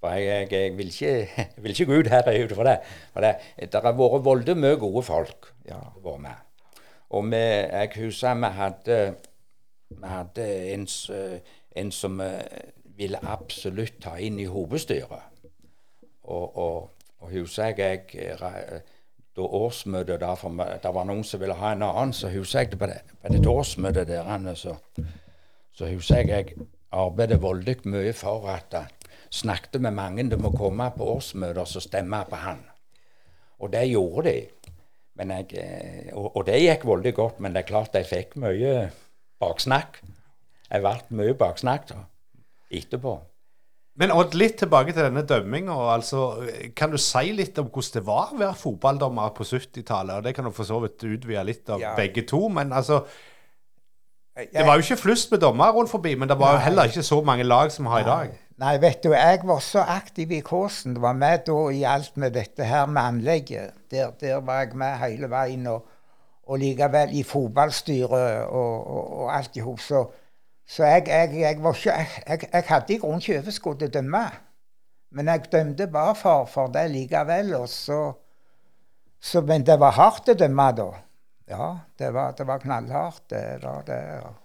For 0.00 0.16
jeg, 0.16 0.26
jeg, 0.26 0.52
jeg, 0.52 0.76
vil, 0.78 0.86
ikke, 0.86 1.28
vil 1.62 1.74
ikke 1.74 1.86
gå 1.90 1.98
ut 2.00 2.12
her 2.12 2.44
ut 2.44 2.54
for 2.56 2.68
det. 2.68 2.76
For 3.12 3.24
det, 3.24 3.34
det 3.72 3.82
har 3.84 3.96
vært 3.98 4.24
veldig 4.24 4.56
mye 4.56 4.78
gode 4.80 5.02
folk 5.06 5.50
Ja. 5.68 5.80
vært 6.02 6.20
med. 6.20 6.46
Og 7.10 7.26
vi, 7.26 7.36
jeg 7.36 7.90
husker 7.96 8.34
vi 8.38 8.52
hadde, 8.56 8.98
vi 9.90 10.06
hadde 10.06 10.46
en, 10.74 10.86
en 11.76 11.90
som 11.92 12.20
eh, 12.20 12.62
ville 12.96 13.18
absolutt 13.26 13.98
ta 14.02 14.16
inn 14.16 14.38
i 14.40 14.46
hovedstyret. 14.46 15.26
Og, 16.22 16.56
og, 16.56 16.90
og 17.18 17.32
husker 17.34 17.74
jeg, 17.76 18.04
jeg 18.14 18.38
eh, 18.40 18.80
da 19.36 19.46
årsmøtet 19.46 20.20
der, 20.20 20.34
for 20.38 20.54
det 20.82 20.94
var 20.94 21.06
noen 21.06 21.24
som 21.24 21.40
ville 21.40 21.54
ha 21.58 21.72
en 21.74 21.84
annen, 21.86 22.12
så 22.12 22.30
husker 22.32 22.64
jeg 22.64 22.72
det 22.72 22.78
på, 22.80 22.88
det, 22.90 23.46
årsmøtet 23.46 24.08
der, 24.08 24.54
så, 24.54 24.76
så 25.72 25.90
husker 25.90 26.16
jeg 26.16 26.28
jeg 26.28 26.66
arbeidet 26.90 27.42
voldelig 27.42 27.76
mye 27.84 28.12
for 28.12 28.48
at 28.50 28.74
snakket 29.30 29.80
med 29.80 29.94
mange 29.94 30.24
det 30.30 30.38
må 30.40 30.50
komme 30.56 30.88
på 30.96 31.06
årsmøter 31.16 31.62
og 31.62 31.84
stemme 31.84 32.24
på 32.30 32.36
han. 32.42 32.62
Og 33.60 33.70
det 33.72 33.84
gjorde 33.90 34.26
de. 34.30 34.36
Men 35.20 35.30
jeg, 35.36 35.50
eh, 35.60 36.12
og, 36.16 36.36
og 36.36 36.46
det 36.48 36.60
gikk 36.62 36.86
veldig 36.88 37.14
godt, 37.14 37.40
men 37.44 37.52
det 37.54 37.64
er 37.64 37.68
klart 37.68 37.94
jeg 37.98 38.08
fikk 38.08 38.38
mye 38.40 38.88
baksnakk. 39.42 40.00
Jeg 40.70 40.84
ble 40.84 40.94
mye 41.18 41.34
baksnakk 41.36 41.92
etterpå. 42.70 43.18
Men 44.00 44.12
Odd, 44.14 44.32
litt 44.38 44.54
tilbake 44.62 44.94
til 44.94 45.02
denne 45.04 45.26
dømminga. 45.28 45.74
Altså, 45.92 46.20
kan 46.78 46.92
du 46.92 46.96
si 46.96 47.34
litt 47.36 47.58
om 47.60 47.66
hvordan 47.68 47.96
det 47.98 48.02
var 48.06 48.30
å 48.32 48.38
være 48.38 48.56
fotballdommer 48.56 49.34
på 49.36 49.44
70-tallet? 49.44 50.14
Og 50.16 50.24
Det 50.24 50.32
kan 50.36 50.46
du 50.46 50.52
for 50.56 50.64
så 50.64 50.78
vidt 50.80 51.04
utvide 51.04 51.42
litt 51.44 51.68
av 51.68 51.82
Ja. 51.82 51.96
begge 51.98 52.22
to. 52.24 52.46
Men 52.48 52.72
altså, 52.72 53.02
det 54.36 54.64
var 54.64 54.78
jo 54.78 54.86
ikke 54.86 54.96
flust 55.02 55.34
med 55.34 55.42
dommere 55.42 55.74
rundt 55.76 55.90
forbi, 55.90 56.14
men 56.14 56.30
det 56.30 56.38
var 56.38 56.54
jo 56.54 56.62
heller 56.64 56.88
ikke 56.88 57.02
så 57.04 57.18
mange 57.26 57.44
lag 57.44 57.72
som 57.74 57.84
vi 57.84 57.90
har 57.90 58.00
i 58.00 58.08
dag. 58.08 58.38
Nei, 58.60 58.74
vet 58.76 59.00
du, 59.00 59.14
jeg 59.14 59.40
var 59.48 59.60
så 59.64 59.80
aktiv 59.88 60.32
i 60.36 60.42
Kåsen. 60.44 60.92
Det 60.98 61.00
var 61.00 61.14
med 61.16 61.46
da 61.46 61.60
i 61.72 61.80
alt 61.88 62.18
med 62.20 62.34
dette 62.36 62.66
her 62.68 62.90
med 62.92 63.02
anlegget. 63.02 63.72
Der, 63.90 64.10
der 64.20 64.42
var 64.44 64.58
jeg 64.60 64.76
med 64.76 64.98
hele 65.00 65.30
veien. 65.32 65.66
Og, 65.66 65.86
og 66.44 66.58
likevel 66.60 67.14
i 67.16 67.22
fotballstyret 67.24 68.42
og, 68.44 68.86
og, 68.86 69.06
og 69.22 69.30
alt 69.36 69.56
i 69.56 69.64
hop. 69.64 69.80
Så, 69.80 70.02
så 70.68 70.84
jeg, 70.84 71.08
jeg, 71.08 71.40
jeg 71.40 71.62
var 71.62 71.78
ikke 71.78 71.94
Jeg, 72.26 72.48
jeg, 72.52 72.64
hadde 72.68 72.94
i 72.94 72.98
grunnen 72.98 73.24
ikke 73.24 73.38
overskudd 73.38 73.80
til 73.80 73.88
å 73.88 73.94
dømme. 73.96 74.24
Men 75.16 75.32
jeg 75.32 75.48
dømte 75.52 75.86
bare 75.88 76.14
for, 76.18 76.44
for 76.44 76.74
det 76.74 76.84
likevel. 76.92 77.54
Og 77.62 77.68
så, 77.68 78.02
så 79.20 79.40
Men 79.40 79.64
det 79.64 79.80
var 79.80 79.96
hardt 79.96 80.28
å 80.28 80.36
dømme 80.36 80.68
da. 80.76 80.90
Ja, 81.48 81.72
det 81.98 82.12
var, 82.12 82.36
det 82.36 82.46
var 82.46 82.60
knallhardt. 82.60 83.24
Det 83.30 83.44
var 83.64 83.88
det. 83.88 84.04
og 84.20 84.39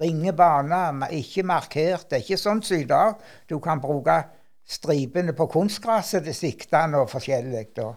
Ringe 0.00 0.32
bane, 0.36 1.08
ikke 1.16 1.44
markert. 1.46 2.08
Det 2.10 2.18
er 2.18 2.24
ikke 2.24 2.40
sånn 2.40 2.62
som 2.64 2.76
i 2.76 2.88
dag. 2.88 3.20
Du 3.48 3.56
kan 3.64 3.80
bruke 3.80 4.18
stripene 4.66 5.32
på 5.36 5.46
kunstgresset 5.48 6.26
til 6.26 6.36
siktene 6.36 7.00
og 7.00 7.08
forskjellig. 7.12 7.68
Da. 7.76 7.92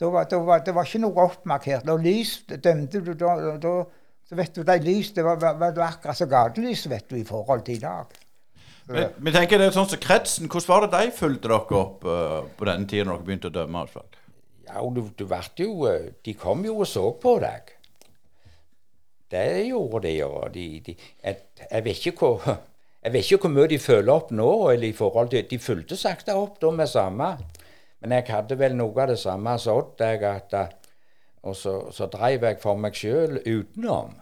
Da 0.00 0.10
var, 0.10 0.26
da 0.30 0.40
var, 0.42 0.64
det 0.66 0.74
var 0.74 0.88
ikke 0.88 1.04
noe 1.04 1.28
oppmarkert. 1.28 1.86
Og 1.92 2.02
lys 2.02 2.40
dømte 2.50 3.04
du 3.04 3.12
da, 3.14 3.36
da, 3.38 3.54
da 3.62 3.76
så 4.24 4.38
vet 4.38 4.54
du, 4.56 4.62
det 4.64 4.80
lys, 4.82 5.12
det 5.12 5.24
var, 5.24 5.36
var, 5.40 5.58
var 5.60 5.82
akkurat 5.86 6.16
som 6.16 6.30
gatelys 6.30 6.86
vet 6.88 7.10
du, 7.10 7.18
i 7.20 7.26
forhold 7.28 7.64
til 7.66 7.76
i 7.76 7.82
dag. 7.82 8.20
Men, 8.88 9.12
men 9.18 9.32
tenker 9.32 9.60
det 9.60 9.70
er 9.70 9.76
sånn 9.76 9.88
som 9.88 10.00
kretsen, 10.00 10.48
Hvordan 10.50 10.68
var 10.68 10.84
det 10.84 10.98
de 10.98 11.12
fulgte 11.16 11.48
dere 11.48 11.78
opp 11.78 12.04
uh, 12.04 12.40
på 12.56 12.66
den 12.68 12.84
tiden 12.88 13.12
dere 13.12 13.24
begynte 13.24 13.48
å 13.48 13.54
dømme? 13.54 13.84
Ja, 14.64 14.82
du, 14.92 15.00
du 15.16 15.24
jo 15.60 15.86
eh, 15.88 16.10
De 16.24 16.34
kom 16.36 16.64
jo 16.64 16.78
og 16.80 16.88
så 16.88 17.04
på 17.20 17.38
deg. 17.40 17.72
Det 19.30 19.66
gjorde 19.66 20.06
de, 20.08 20.24
og 20.24 20.54
de, 20.54 20.80
de 20.86 20.94
jeg, 20.94 21.36
jeg, 21.70 21.84
vet 21.84 22.06
ikke 22.06 22.18
hvor 22.18 22.42
jeg 23.04 23.12
vet 23.12 23.30
ikke 23.30 23.46
hvor 23.46 23.52
mye 23.52 23.68
de 23.68 23.78
følger 23.78 24.12
opp 24.12 24.30
nå. 24.32 24.50
eller 24.70 24.88
i 24.88 24.92
forhold 24.96 25.28
til, 25.28 25.46
De 25.50 25.58
fulgte 25.58 25.96
sakte 25.96 26.34
opp 26.34 26.60
da 26.60 26.70
med 26.70 26.86
samme. 26.86 27.36
Men 28.00 28.12
jeg 28.12 28.24
hadde 28.28 28.58
vel 28.58 28.76
noe 28.76 29.02
av 29.02 29.08
det 29.08 29.18
samme 29.18 29.50
at, 29.50 30.54
eh, 30.54 30.68
Og 31.42 31.56
så, 31.56 31.90
så 31.92 32.06
dreiv 32.06 32.44
jeg 32.44 32.58
for 32.60 32.76
meg 32.76 32.94
sjøl 32.94 33.40
utenom. 33.46 34.14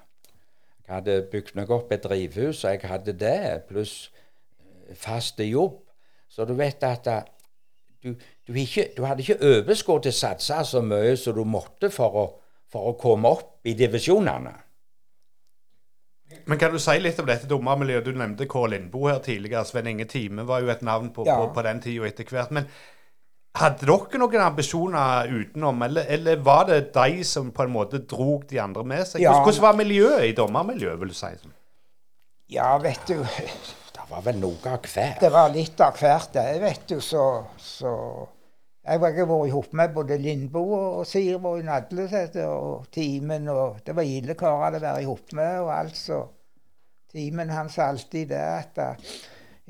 Jeg 0.86 0.94
hadde 0.94 1.28
bygd 1.30 1.54
meg 1.54 1.70
opp 1.70 1.92
et 1.92 2.02
drivhus, 2.02 2.64
og 2.64 2.70
jeg 2.70 2.90
hadde 2.90 3.12
det, 3.12 3.62
pluss 3.68 4.10
faste 4.94 5.44
jobb. 5.44 5.78
Så 6.28 6.44
du 6.44 6.54
vet 6.54 6.82
at 6.82 7.06
eh, 7.06 7.22
du, 8.02 8.14
du, 8.46 8.52
ikke, 8.54 8.88
du 8.96 9.04
hadde 9.04 9.22
ikke 9.22 9.38
overskudd 9.42 10.02
til 10.02 10.14
å 10.14 10.18
satse 10.18 10.58
så 10.64 10.82
mye 10.82 11.16
som 11.16 11.36
du 11.36 11.44
måtte 11.46 11.90
for 11.90 12.18
å, 12.18 12.26
for 12.72 12.90
å 12.90 12.98
komme 12.98 13.30
opp 13.30 13.60
i 13.68 13.76
divisjonene. 13.78 14.54
Men 16.46 16.58
kan 16.58 16.72
du 16.72 16.78
si 16.82 16.94
litt 17.00 17.20
om 17.22 17.26
dette 17.28 17.48
dommermiljøet? 17.50 18.04
Du 18.04 18.12
nevnte 18.18 18.46
K. 18.50 18.64
Lindboe 18.72 19.12
her 19.14 19.20
tidligere. 19.24 19.64
Sven 19.68 19.86
Inge 19.92 20.06
Time 20.10 20.44
var 20.48 20.60
jo 20.64 20.72
et 20.72 20.82
navn 20.82 21.10
på, 21.14 21.26
Ja. 21.26 21.36
på, 21.40 21.52
på 21.54 21.62
den 21.66 21.80
tida 21.84 22.06
etter 22.08 22.24
hvert. 22.24 22.50
Men 22.50 22.66
hadde 23.58 23.84
dere 23.86 24.18
noen 24.22 24.40
ambisjoner 24.46 25.28
utenom, 25.28 25.82
eller, 25.84 26.06
eller 26.08 26.36
var 26.40 26.64
det 26.70 26.92
de 26.94 27.24
som 27.28 27.50
på 27.52 27.66
en 27.66 27.72
måte 27.74 28.00
drog 28.08 28.46
de 28.48 28.58
andre 28.62 28.84
med 28.84 29.04
seg? 29.06 29.20
Ja. 29.20 29.32
Hvordan, 29.34 29.44
hvordan 29.44 29.62
var 29.66 29.78
miljøet 29.82 30.24
i 30.30 30.32
dommermiljøet, 30.38 31.00
vil 31.00 31.12
du 31.12 31.14
si? 31.18 31.32
Ja, 32.52 32.76
vet 32.78 33.06
du. 33.08 33.18
Det 33.92 34.08
var 34.18 34.22
vel 34.26 34.40
noe 34.42 34.68
av 34.68 34.82
hvert. 34.84 35.20
Det 35.20 35.28
var 35.32 35.48
litt 35.54 35.80
av 35.80 35.96
hvert, 35.96 36.32
det, 36.34 36.60
vet 36.60 36.82
du. 36.90 36.98
Så, 37.00 37.22
så 37.56 37.92
Jeg 38.82 38.98
har 38.98 39.02
vært 39.04 39.18
sammen 39.22 39.76
med 39.78 39.92
både 39.94 40.16
Lindboe 40.18 40.78
og 40.98 41.04
Sirvo 41.06 41.52
i 41.54 41.62
Nadleset 41.62 42.34
og 42.42 42.88
Timen. 42.90 43.48
og 43.48 43.78
Det 43.86 43.94
var 43.94 44.02
ille 44.02 44.34
karer 44.34 44.78
å 44.78 44.82
være 44.82 45.04
sammen 45.04 45.38
med. 45.38 45.60
og 45.60 45.70
alt, 45.76 45.96
så 45.96 46.24
Timen 47.12 47.50
han 47.50 47.68
sa 47.68 47.92
alltid 47.92 48.28
det 48.28 48.40
at 48.40 48.78
eh, 48.78 49.12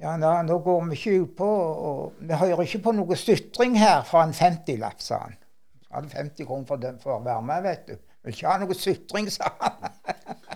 ja, 0.00 0.16
nå, 0.16 0.30
nå 0.46 0.58
går 0.64 0.84
vi 0.88 0.96
ikke 0.96 1.22
ut 1.22 1.36
på 1.36 1.48
og 1.90 2.12
Vi 2.20 2.34
hører 2.34 2.62
ikke 2.62 2.84
på 2.86 2.92
noe 2.96 3.16
stutring 3.16 3.76
her 3.76 4.02
fra 4.08 4.22
en 4.24 4.32
50-lapp, 4.32 5.00
sa 5.02 5.18
han. 5.26 5.36
Jeg 5.82 5.96
hadde 5.98 6.16
50 6.16 6.46
kroner 6.46 6.66
for, 6.66 6.76
den, 6.76 6.98
for 7.02 7.18
å 7.18 7.24
være 7.24 7.42
med, 7.42 7.62
vet 7.66 7.88
du. 7.90 7.96
Vil 8.22 8.32
ikke 8.32 8.48
ha 8.48 8.58
noe 8.62 8.74
sutring, 8.78 9.28
sa 9.30 9.52
han. 9.60 9.92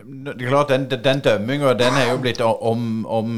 Det 0.00 0.32
er 0.32 0.48
klart, 0.48 0.68
Den, 0.68 0.86
den 0.90 1.20
dømminga 1.20 1.74
den 1.76 1.96
er 1.98 2.12
jo 2.12 2.20
blitt 2.22 2.40
om, 2.40 3.04
om, 3.06 3.32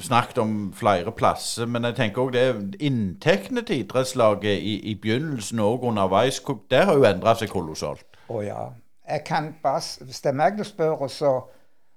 snakket 0.00 0.38
om 0.38 0.72
flere 0.76 1.12
plasser. 1.12 1.66
Men 1.66 1.84
jeg 1.88 1.96
tenker 1.98 2.24
òg 2.24 2.34
det 2.34 2.82
inntektene 2.84 3.64
til 3.66 3.84
idrettslaget 3.84 4.58
i, 4.58 4.78
i 4.92 4.94
begynnelsen 5.00 5.62
og 5.64 5.86
underveis, 5.88 6.40
det 6.70 6.84
har 6.86 6.98
jo 6.98 7.06
endra 7.08 7.34
seg 7.38 7.50
kolossalt. 7.52 8.06
Å 8.28 8.42
ja. 8.44 8.62
Jeg 9.08 9.24
kan 9.24 9.54
bare, 9.62 9.80
Hvis 10.04 10.20
det 10.20 10.30
er 10.30 10.36
meg 10.36 10.58
du 10.58 10.64
spør, 10.68 11.06
så, 11.08 11.32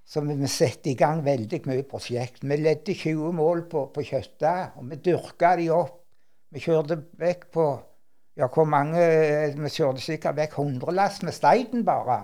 så 0.08 0.24
vi 0.24 0.48
setter 0.48 0.94
i 0.94 1.00
gang 1.00 1.26
veldig 1.26 1.62
mye 1.68 1.84
prosjekt. 1.88 2.44
Vi 2.44 2.58
ledde 2.58 2.96
20 2.96 3.34
mål 3.36 3.66
på, 3.72 3.90
på 3.94 4.06
kjøttet, 4.08 4.78
og 4.78 4.88
vi 4.90 5.00
dyrka 5.04 5.56
de 5.60 5.70
opp. 5.76 5.98
Vi 6.52 6.60
kjørte 6.64 7.00
vekk 7.20 7.50
på 7.54 7.70
Ja, 8.40 8.48
hvor 8.48 8.64
mange 8.64 9.02
Vi 9.60 9.70
kjørte 9.70 10.02
sikkert 10.02 10.38
vekk 10.38 10.54
100 10.58 10.94
lass 10.96 11.20
med 11.22 11.36
steinen 11.36 11.84
bare. 11.86 12.22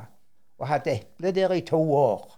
Og 0.58 0.70
hadde 0.72 0.94
eple 0.96 1.34
der 1.36 1.52
i 1.54 1.66
to 1.68 1.80
år. 1.94 2.37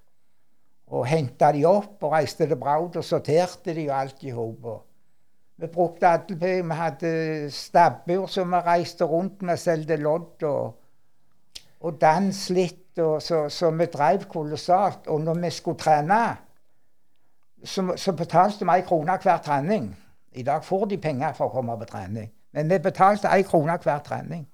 Og 0.89 1.05
henta 1.05 1.51
de 1.53 1.65
opp 1.69 2.03
og 2.03 2.13
reiste 2.15 2.47
til 2.47 2.57
Braut 2.57 2.95
og 2.97 3.05
sorterte 3.05 3.75
de 3.77 3.85
og 3.89 3.95
alt 3.99 4.23
i 4.25 4.33
hop. 4.33 4.67
Vi 5.59 5.67
brukte 5.67 6.07
Adelby. 6.07 6.55
Vi 6.65 6.75
hadde 6.75 7.11
stabbur 7.53 8.27
som 8.27 8.51
vi 8.55 8.61
reiste 8.65 9.05
rundt 9.05 9.41
med, 9.41 9.57
solgte 9.57 9.99
lodd 10.01 10.47
og 10.49 10.79
og 11.79 12.01
dans 12.01 12.49
litt, 12.49 12.99
og 12.99 13.21
så, 13.23 13.45
så 13.49 13.71
vi 13.71 13.85
drev 13.85 14.25
kolossalt. 14.31 15.07
Og 15.07 15.21
når 15.21 15.33
vi 15.33 15.49
skulle 15.49 15.79
trene, 15.79 16.23
så, 17.63 17.93
så 17.95 18.13
betalte 18.13 18.65
vi 18.65 18.75
ei 18.75 18.85
krone 18.87 19.15
hver 19.23 19.41
trening. 19.43 19.89
I 20.35 20.43
dag 20.43 20.63
får 20.63 20.85
de 20.91 20.97
penger 21.01 21.33
for 21.37 21.49
å 21.49 21.53
komme 21.55 21.77
på 21.79 21.87
trening, 21.89 22.29
men 22.53 22.69
vi 22.69 22.79
betalte 22.83 23.31
ei 23.33 23.43
krone 23.47 23.77
hver 23.81 24.03
trening. 24.05 24.45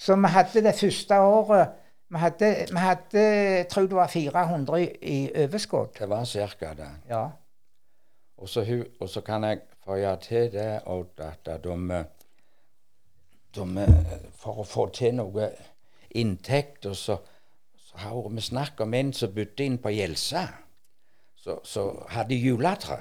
Så 0.00 0.16
vi 0.16 0.32
hadde 0.32 0.64
det 0.64 0.74
første 0.80 1.20
året 1.20 1.76
Vi 2.10 2.18
hadde, 2.18 2.48
vi 2.70 2.78
hadde 2.82 3.64
tror 3.70 3.86
det 3.86 3.96
var 3.96 4.08
400 4.10 4.78
i, 5.02 5.18
overskudd. 5.44 5.92
Det 5.98 6.08
var 6.10 6.24
cirka 6.26 6.72
det. 6.74 6.88
Ja. 7.08 7.28
Og 8.40 8.48
så, 8.48 8.64
kan 9.22 9.44
jeg 9.44 9.60
føye 9.84 10.16
til 10.24 10.48
det 10.52 10.80
Odd, 10.90 11.20
at 11.20 11.50
de, 11.64 12.00
de 13.54 13.86
For 14.40 14.62
å 14.62 14.64
få 14.66 14.88
til 14.96 15.14
noe 15.20 15.50
inntekt, 16.10 16.86
og 16.90 16.96
så, 16.96 17.16
så 17.78 17.98
har 18.02 18.28
vi 18.30 18.40
snakket 18.42 18.80
om 18.86 18.94
en 18.94 19.12
som 19.14 19.34
bodde 19.34 19.64
inn 19.66 19.78
på 19.82 19.92
Gjelsa, 19.94 20.46
så, 21.40 21.58
så 21.64 21.86
hadde 22.16 22.34
juletre. 22.40 22.98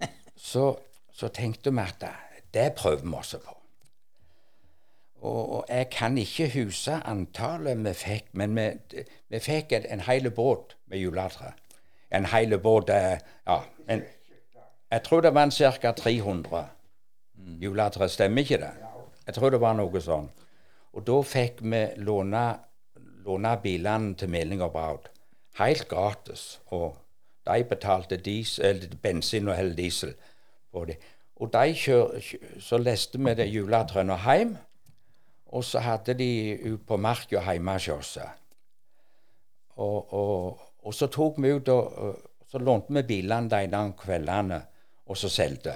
Så, 0.44 0.74
så 1.14 1.28
tenkte 1.32 1.70
vi 1.72 1.80
at 1.80 2.00
det- 2.00 2.42
det 2.54 2.72
prøver 2.76 3.02
vi 3.02 3.14
også 3.16 3.38
på. 3.38 3.54
Og, 5.24 5.42
og 5.56 5.64
jeg 5.72 5.86
kan 5.90 6.18
ikke 6.20 6.50
huske 6.52 6.98
antallet 7.08 7.78
vi 7.86 7.92
fikk, 7.96 8.26
men 8.36 8.56
vi, 8.58 8.64
vi 9.32 9.38
fikk 9.40 9.72
en, 9.78 9.86
en 9.96 10.02
hel 10.04 10.28
båt 10.36 10.74
med 10.92 11.00
juletre. 11.00 11.54
En 12.12 12.28
hel 12.32 12.58
båt 12.60 12.90
eh, 12.92 13.18
Ja. 13.48 13.60
En, 13.88 14.02
jeg 14.92 15.02
tror 15.06 15.20
det 15.24 15.32
var 15.34 15.50
ca. 15.50 15.92
300 15.96 16.64
juletre. 17.60 18.08
Stemmer 18.08 18.42
ikke 18.44 18.58
det? 18.62 18.70
Jeg 19.26 19.34
tror 19.34 19.50
det 19.50 19.60
var 19.60 19.74
noe 19.78 20.00
sånn. 20.04 20.28
Og 20.94 21.06
da 21.08 21.16
fikk 21.26 21.62
vi 21.64 21.80
låne, 22.04 22.44
låne 23.24 23.54
bilene 23.62 24.14
til 24.20 24.30
Meling 24.30 24.62
og 24.62 24.72
Braut. 24.76 25.08
Helt 25.58 25.88
gratis. 25.90 26.60
Og 26.70 26.94
de 27.48 27.64
betalte 27.68 28.16
diesel, 28.20 28.84
bensin 29.02 29.48
og 29.48 29.56
hele 29.58 29.74
diesel 29.78 30.14
på 30.72 30.84
det. 30.88 30.98
Og 31.40 31.50
de 31.52 31.74
kjør, 31.74 32.14
kjø- 32.22 32.60
så 32.62 32.78
leste 32.78 33.18
vi 33.18 33.34
det 33.34 33.48
juletrærne 33.50 34.20
hjem. 34.28 34.54
Og 35.54 35.64
så 35.64 35.82
hadde 35.84 36.16
de 36.18 36.28
ut 36.66 36.82
på 36.86 36.98
marka 36.98 37.42
hjemme 37.46 37.76
hos 37.76 37.88
oss. 37.94 38.14
Og, 39.78 40.14
og, 40.14 40.62
og 40.82 40.94
så 40.94 41.06
tok 41.10 41.38
vi 41.42 41.52
ut 41.54 41.68
og 41.70 42.14
og 42.44 42.50
så 42.50 42.60
lånte 42.62 42.92
vi 42.94 43.02
bilene 43.08 43.50
de 43.50 43.64
ene 43.64 43.96
kveldene, 43.98 44.60
og 45.10 45.16
så 45.18 45.30
solgte. 45.32 45.72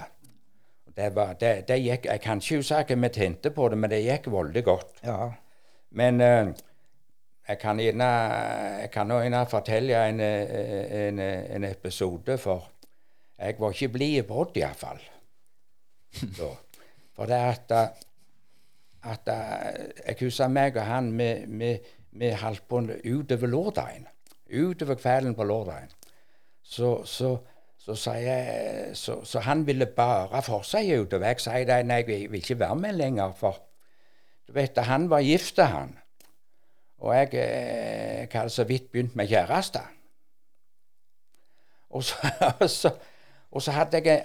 Det, 0.94 1.08
var, 1.14 1.34
det, 1.40 1.64
det 1.68 1.78
gikk, 1.78 2.06
Jeg 2.06 2.20
kan 2.20 2.38
ikke 2.42 2.58
huske 2.60 2.84
hva 2.86 2.96
vi 3.02 3.10
tjente 3.14 3.50
på 3.54 3.68
det, 3.70 3.78
men 3.78 3.90
det 3.90 4.02
gikk 4.04 4.28
veldig 4.30 4.62
godt. 4.64 5.00
ja. 5.02 5.32
Men 5.90 6.20
eh, 6.20 6.50
jeg 7.48 7.58
kan 7.58 7.78
gjerne 7.80 8.08
jeg 8.82 8.90
kan 8.92 9.08
gjerne 9.08 9.44
fortelle 9.48 10.02
en, 10.10 10.20
eh, 10.20 11.06
en, 11.06 11.18
eh, 11.18 11.46
en 11.56 11.64
episode, 11.64 12.36
for 12.38 12.68
jeg 13.38 13.56
var 13.58 13.72
ikke 13.72 13.92
blid 13.94 14.18
i 14.18 14.26
brodd 14.26 14.58
iallfall. 14.60 15.00
For 17.18 17.26
det 17.26 17.38
at, 17.42 17.72
at 19.02 19.28
eh, 19.28 19.84
Jeg 20.06 20.16
husker 20.20 20.48
meg 20.48 20.76
og 20.76 20.86
han 20.86 21.12
vi, 21.18 22.32
holdt 22.34 22.68
på 22.68 22.82
utover 23.04 23.46
lørdagen. 23.46 24.06
Utover 24.48 24.94
kvelden 24.94 25.34
på 25.34 25.44
lørdagen. 25.44 25.90
Så, 26.62 27.04
så, 27.04 27.36
så, 27.78 27.94
så, 28.94 29.24
så 29.24 29.40
han 29.40 29.66
ville 29.66 29.86
bare 29.86 30.42
for 30.42 30.62
seg 30.62 31.00
utover. 31.00 31.26
Jeg 31.26 31.40
sier 31.40 31.64
det, 31.68 31.78
jeg 31.88 32.06
vil 32.30 32.40
ikke 32.40 32.58
være 32.58 32.76
med 32.76 32.92
lenger, 32.92 33.32
for 33.32 33.62
du 34.48 34.52
vet, 34.52 34.78
han 34.78 35.10
var 35.10 35.20
gift, 35.20 35.58
han. 35.60 35.98
Og 36.98 37.14
jeg, 37.14 37.28
eh, 37.34 38.20
jeg 38.20 38.28
hadde 38.32 38.50
så 38.50 38.64
vidt 38.64 38.90
begynt 38.92 39.16
med 39.16 39.28
kjæreste. 39.28 39.80
Og 41.90 42.04
så, 42.04 42.16
og, 42.60 42.70
så, 42.70 42.90
og 43.50 43.62
så 43.62 43.72
hadde 43.72 44.02
jeg 44.04 44.22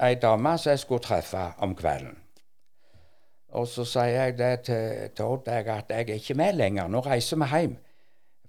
ei 0.00 0.14
dame 0.14 0.58
som 0.58 0.70
jeg 0.70 0.78
skulle 0.78 1.02
treffe 1.02 1.52
om 1.58 1.74
kvelden. 1.76 2.18
Og 3.52 3.68
så 3.68 3.84
sier 3.84 4.14
jeg 4.16 4.36
det 4.38 4.52
til, 4.68 5.08
til 5.16 5.24
Odd 5.34 5.48
at 5.52 5.90
jeg 5.92 6.08
er 6.08 6.14
ikke 6.16 6.36
med 6.40 6.56
lenger. 6.56 6.88
Nå 6.88 7.02
reiser 7.04 7.40
vi 7.40 7.48
hjem. 7.52 7.78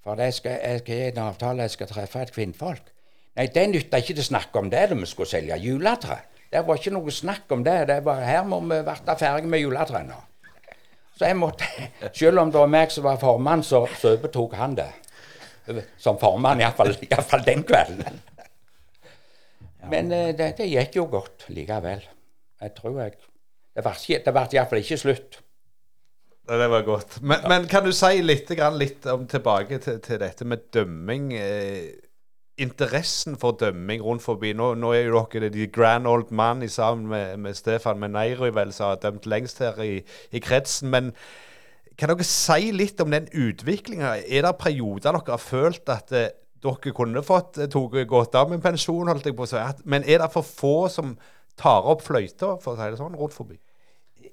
For 0.03 0.19
jeg 0.19 0.35
skal, 0.35 0.59
jeg 0.63 0.79
skal 0.83 1.01
en 1.07 1.23
avtale, 1.29 1.63
jeg 1.63 1.75
skal 1.77 1.87
treffe 1.87 2.21
et 2.21 2.31
kvinnfolk. 2.35 2.91
Nei, 3.33 3.47
det 3.49 3.63
nytta 3.71 3.99
ikke 3.99 4.19
å 4.19 4.25
snakke 4.27 4.61
om 4.61 4.69
det 4.69 4.83
da 4.91 4.97
vi 4.99 5.07
skulle 5.09 5.31
selge 5.31 5.57
juletre. 5.63 6.19
Det 6.53 6.61
var 6.67 6.77
ikke 6.77 6.93
noe 6.93 7.11
snakk 7.11 7.51
om 7.55 7.63
det. 7.65 7.77
det 7.89 7.97
var, 8.05 8.21
her 8.21 8.43
må 8.45 8.59
vi 8.61 8.81
bli 8.85 9.15
ferdig 9.19 9.49
med 9.49 9.63
juletrærne. 9.63 10.19
Så 11.17 11.29
jeg 11.29 11.37
måtte, 11.37 11.65
selv 12.13 12.41
om 12.41 12.51
det 12.51 12.59
var 12.59 12.69
meg 12.69 12.93
som 12.93 13.07
var 13.07 13.17
formann, 13.21 13.63
så, 13.63 13.83
så 13.99 14.15
overtok 14.17 14.55
han 14.57 14.77
det. 14.77 14.89
Som 15.97 16.19
formann, 16.21 16.61
iallfall 16.61 17.45
den 17.45 17.63
kvelden. 17.65 18.21
Men 19.89 20.11
eh, 20.11 20.31
det, 20.35 20.53
det, 20.57 20.69
gikk 20.71 20.97
jo 20.99 21.07
godt 21.11 21.47
likevel. 21.51 22.03
Jeg 22.61 22.75
tror 22.77 22.99
jeg 23.01 23.17
Det 23.73 23.83
ble 23.83 24.47
iallfall 24.53 24.83
ikke 24.83 25.01
slutt. 25.01 25.39
Det 26.47 26.69
var 26.69 26.81
godt. 26.83 27.21
Men, 27.21 27.45
men, 27.47 27.67
kan 27.71 27.85
du 27.85 27.93
si 27.95 28.19
litt, 28.21 28.49
litt 28.75 29.05
om, 29.07 29.27
tilbake 29.27 29.79
til, 29.79 30.01
til, 30.03 30.19
dette 30.19 30.45
med 30.45 30.65
dømming? 30.75 31.31
Eh, 31.39 31.93
interessen 32.57 33.37
for 33.39 33.55
dømming 33.57 34.03
rundt 34.03 34.21
forbi. 34.21 34.51
Nå, 34.53 34.73
nå 34.77 34.91
er 34.93 35.07
jo 35.07 35.23
dere 35.31 35.49
de 35.49 35.67
grand 35.67 36.07
old 36.07 36.31
man 36.31 36.61
sammen 36.69 37.07
med, 37.07 37.37
med 37.37 37.55
Stefan 37.57 37.99
Meneiro, 37.99 38.51
vel, 38.53 38.73
som 38.73 38.91
har 38.91 39.01
dømt 39.01 39.25
lengst 39.25 39.63
her 39.63 39.79
i, 39.81 40.03
i, 40.31 40.39
kretsen. 40.39 40.91
Men 40.93 41.13
kan 41.97 42.11
dere 42.11 42.27
si 42.27 42.71
litt 42.75 43.01
om 43.01 43.11
den 43.11 43.29
utviklinga? 43.31 44.17
Er 44.27 44.45
det 44.45 44.57
perioder 44.59 45.15
dere 45.15 45.31
har 45.31 45.41
følt 45.41 45.89
at 45.89 46.11
eh, 46.11 46.29
dere 46.63 46.93
kunne 46.95 47.23
fått 47.25 47.57
eh, 47.57 47.71
tatt 47.71 48.03
godt 48.09 48.35
av 48.35 48.51
med 48.51 48.61
pensjon, 48.61 49.09
holdt 49.09 49.31
jeg 49.31 49.37
på 49.37 49.47
å 49.47 49.53
si, 49.55 49.63
men 49.89 50.05
er 50.05 50.21
det 50.21 50.29
for 50.33 50.45
få 50.45 50.75
som 50.91 51.15
tar 51.59 51.85
opp 51.91 52.03
fløyta, 52.05 52.55
for 52.61 52.73
å 52.73 52.79
si 52.79 52.89
det 52.91 52.99
sånn, 52.99 53.17
rundt 53.19 53.35
forbi? 53.35 53.59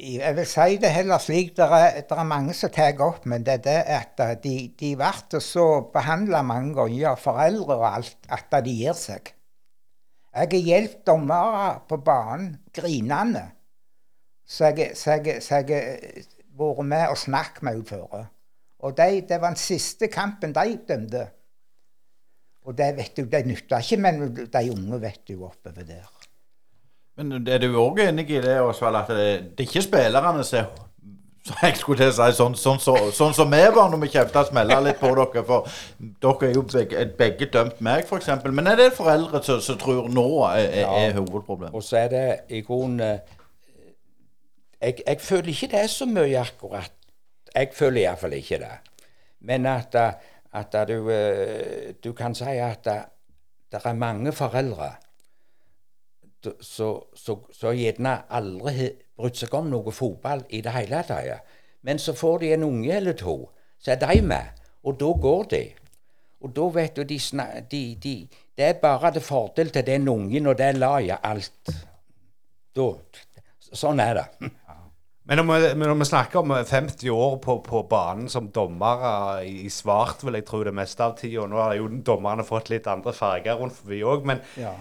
Jeg 0.00 0.32
vil 0.36 0.46
si 0.48 0.76
det 0.80 0.92
heller 0.94 1.20
slik. 1.20 1.52
Det 1.58 1.66
er, 1.66 1.98
er 2.06 2.28
mange 2.28 2.54
som 2.56 2.72
tar 2.72 3.00
opp, 3.04 3.26
men 3.28 3.44
det 3.44 3.58
er 3.58 3.64
det 3.66 3.80
at 3.98 4.22
de, 4.44 4.54
de 4.80 4.94
blir 4.96 5.44
så 5.44 5.66
behandla 5.92 6.40
mange 6.46 6.72
ganger, 6.78 7.18
foreldre 7.20 7.76
og 7.76 7.86
alt, 7.90 8.16
at 8.32 8.52
de 8.64 8.76
gir 8.80 8.96
seg. 8.96 9.34
Jeg 10.30 10.46
har 10.52 10.68
hjulpet 10.68 11.06
dommere 11.06 11.70
på 11.90 11.98
banen 12.06 12.52
grinende. 12.72 13.48
Så 14.46 14.70
jeg 14.70 14.94
har 14.94 15.24
vært 15.26 16.86
med 16.86 17.08
og 17.08 17.18
snakket 17.18 17.66
med 17.66 17.82
henne. 17.90 18.22
Og 18.80 18.96
de, 18.96 19.20
det 19.28 19.40
var 19.40 19.52
den 19.52 19.60
siste 19.60 20.08
kampen 20.08 20.54
de 20.56 20.78
dømte. 20.88 21.26
Og 22.68 22.76
det 22.76 22.90
vet 22.96 23.16
du, 23.16 23.24
det 23.28 23.44
nytter 23.48 23.82
ikke, 23.82 24.00
men 24.00 24.22
de 24.36 24.64
unge 24.72 25.00
vet 25.02 25.22
du 25.28 25.44
oppover 25.44 25.86
der. 25.86 26.19
Men 27.20 27.48
er 27.48 27.60
du 27.60 27.74
òg 27.76 27.98
enig 28.00 28.30
i 28.32 28.38
det, 28.40 28.54
Osvald, 28.64 28.96
at 28.96 29.10
det, 29.12 29.26
det 29.52 29.66
er 29.66 29.68
ikke 29.68 29.82
spillerne 29.84 30.44
som 30.46 30.78
så 31.40 31.54
jeg 31.62 31.76
skulle 31.80 31.96
til 32.02 32.10
å 32.10 32.14
si 32.14 32.36
sånn, 32.36 32.54
sånn, 32.58 32.78
så, 32.84 32.94
sånn 33.16 33.32
som 33.32 33.48
vi 33.48 33.62
var 33.72 33.88
når 33.88 34.02
vi 34.02 34.10
kjefta 34.12 34.42
og 34.42 34.50
smella 34.50 34.76
litt 34.84 34.98
på 35.00 35.08
dere. 35.16 35.42
For 35.48 35.68
dere 36.20 36.48
er 36.50 36.56
jo 36.58 36.62
begge, 36.68 37.04
begge 37.16 37.48
dømt 37.52 37.80
meg, 37.84 38.04
f.eks. 38.04 38.28
Men 38.44 38.68
er 38.68 38.76
det 38.76 38.90
foreldre 38.92 39.40
som, 39.46 39.62
som 39.64 39.78
tror 39.80 40.10
nå 40.12 40.26
er, 40.50 40.66
er, 40.82 40.92
er 41.00 41.16
hovedproblemet? 41.16 41.72
Og 41.72 41.84
så 41.84 42.02
er 42.02 42.12
det 42.12 42.24
i 42.52 42.60
grunnen 42.66 43.00
jeg, 44.80 45.00
jeg, 45.00 45.20
føler 45.20 45.52
ikke 45.54 45.70
det 45.72 45.80
er 45.80 45.92
så 45.92 46.08
mye 46.08 46.44
akkurat. 46.44 46.92
Jeg 47.54 47.72
føler 47.76 48.04
iallfall 48.04 48.36
ikke 48.36 48.60
det. 48.60 48.72
Men 49.48 49.68
at, 49.68 49.96
at 50.60 50.80
du, 50.88 50.98
eh, 51.12 51.96
du 52.04 52.12
kan 52.16 52.36
si 52.36 52.56
at 52.60 52.84
det 52.84 53.80
er 53.80 53.96
mange 53.96 54.32
foreldre 54.36 54.92
så, 56.60 56.90
så, 57.14 57.36
så 57.52 57.72
gjerne 57.76 58.16
aldri 58.28 58.90
brydd 59.20 59.40
seg 59.42 59.54
om 59.58 59.70
noe 59.72 59.92
fotball 59.92 60.46
i 60.48 60.62
det 60.64 60.74
hele 60.74 61.02
tatt. 61.08 61.56
Men 61.86 62.00
så 62.00 62.14
får 62.16 62.42
de 62.42 62.54
en 62.54 62.66
unge 62.68 62.92
eller 62.96 63.16
to, 63.16 63.36
så 63.80 63.94
er 63.94 64.00
de 64.02 64.20
med, 64.24 64.60
og 64.84 64.98
da 65.00 65.12
går 65.26 65.44
de. 65.54 65.62
Og 66.40 66.52
da 66.56 66.68
vet 66.72 66.96
du, 66.96 67.02
de, 67.04 67.18
de, 67.70 67.82
de, 68.00 68.14
Det 68.56 68.64
er 68.64 68.80
bare 68.80 69.12
til 69.12 69.24
fordel 69.24 69.70
til 69.70 69.86
den 69.86 70.08
ungen 70.08 70.46
og 70.46 70.56
det 70.58 70.76
laget, 70.76 71.18
alt. 71.22 71.72
Da, 72.76 72.88
sånn 73.72 74.00
er 74.00 74.20
det. 74.20 74.50
Men 75.30 75.38
når 75.38 75.46
vi, 75.46 75.66
når 75.78 75.94
vi, 75.94 76.04
snakker 76.08 76.40
om 76.40 76.52
50 76.66 77.10
år 77.14 77.36
på, 77.44 77.58
på 77.62 77.82
banen 77.90 78.28
som 78.28 78.48
dommere 78.50 79.44
i, 79.46 79.68
svart, 79.70 80.24
vil 80.24 80.34
jeg 80.34 80.46
tro 80.48 80.62
det 80.66 80.72
meste 80.74 81.04
av 81.06 81.12
tida 81.20 81.44
Nå 81.46 81.60
har 81.60 81.76
jo 81.78 81.86
dommerne 82.02 82.42
fått 82.42 82.72
litt 82.72 82.88
andre 82.90 83.12
farger 83.14 83.60
rundt 83.60 83.76
forbi 83.76 84.00
òg, 84.02 84.26
men 84.26 84.40
ja. 84.58 84.72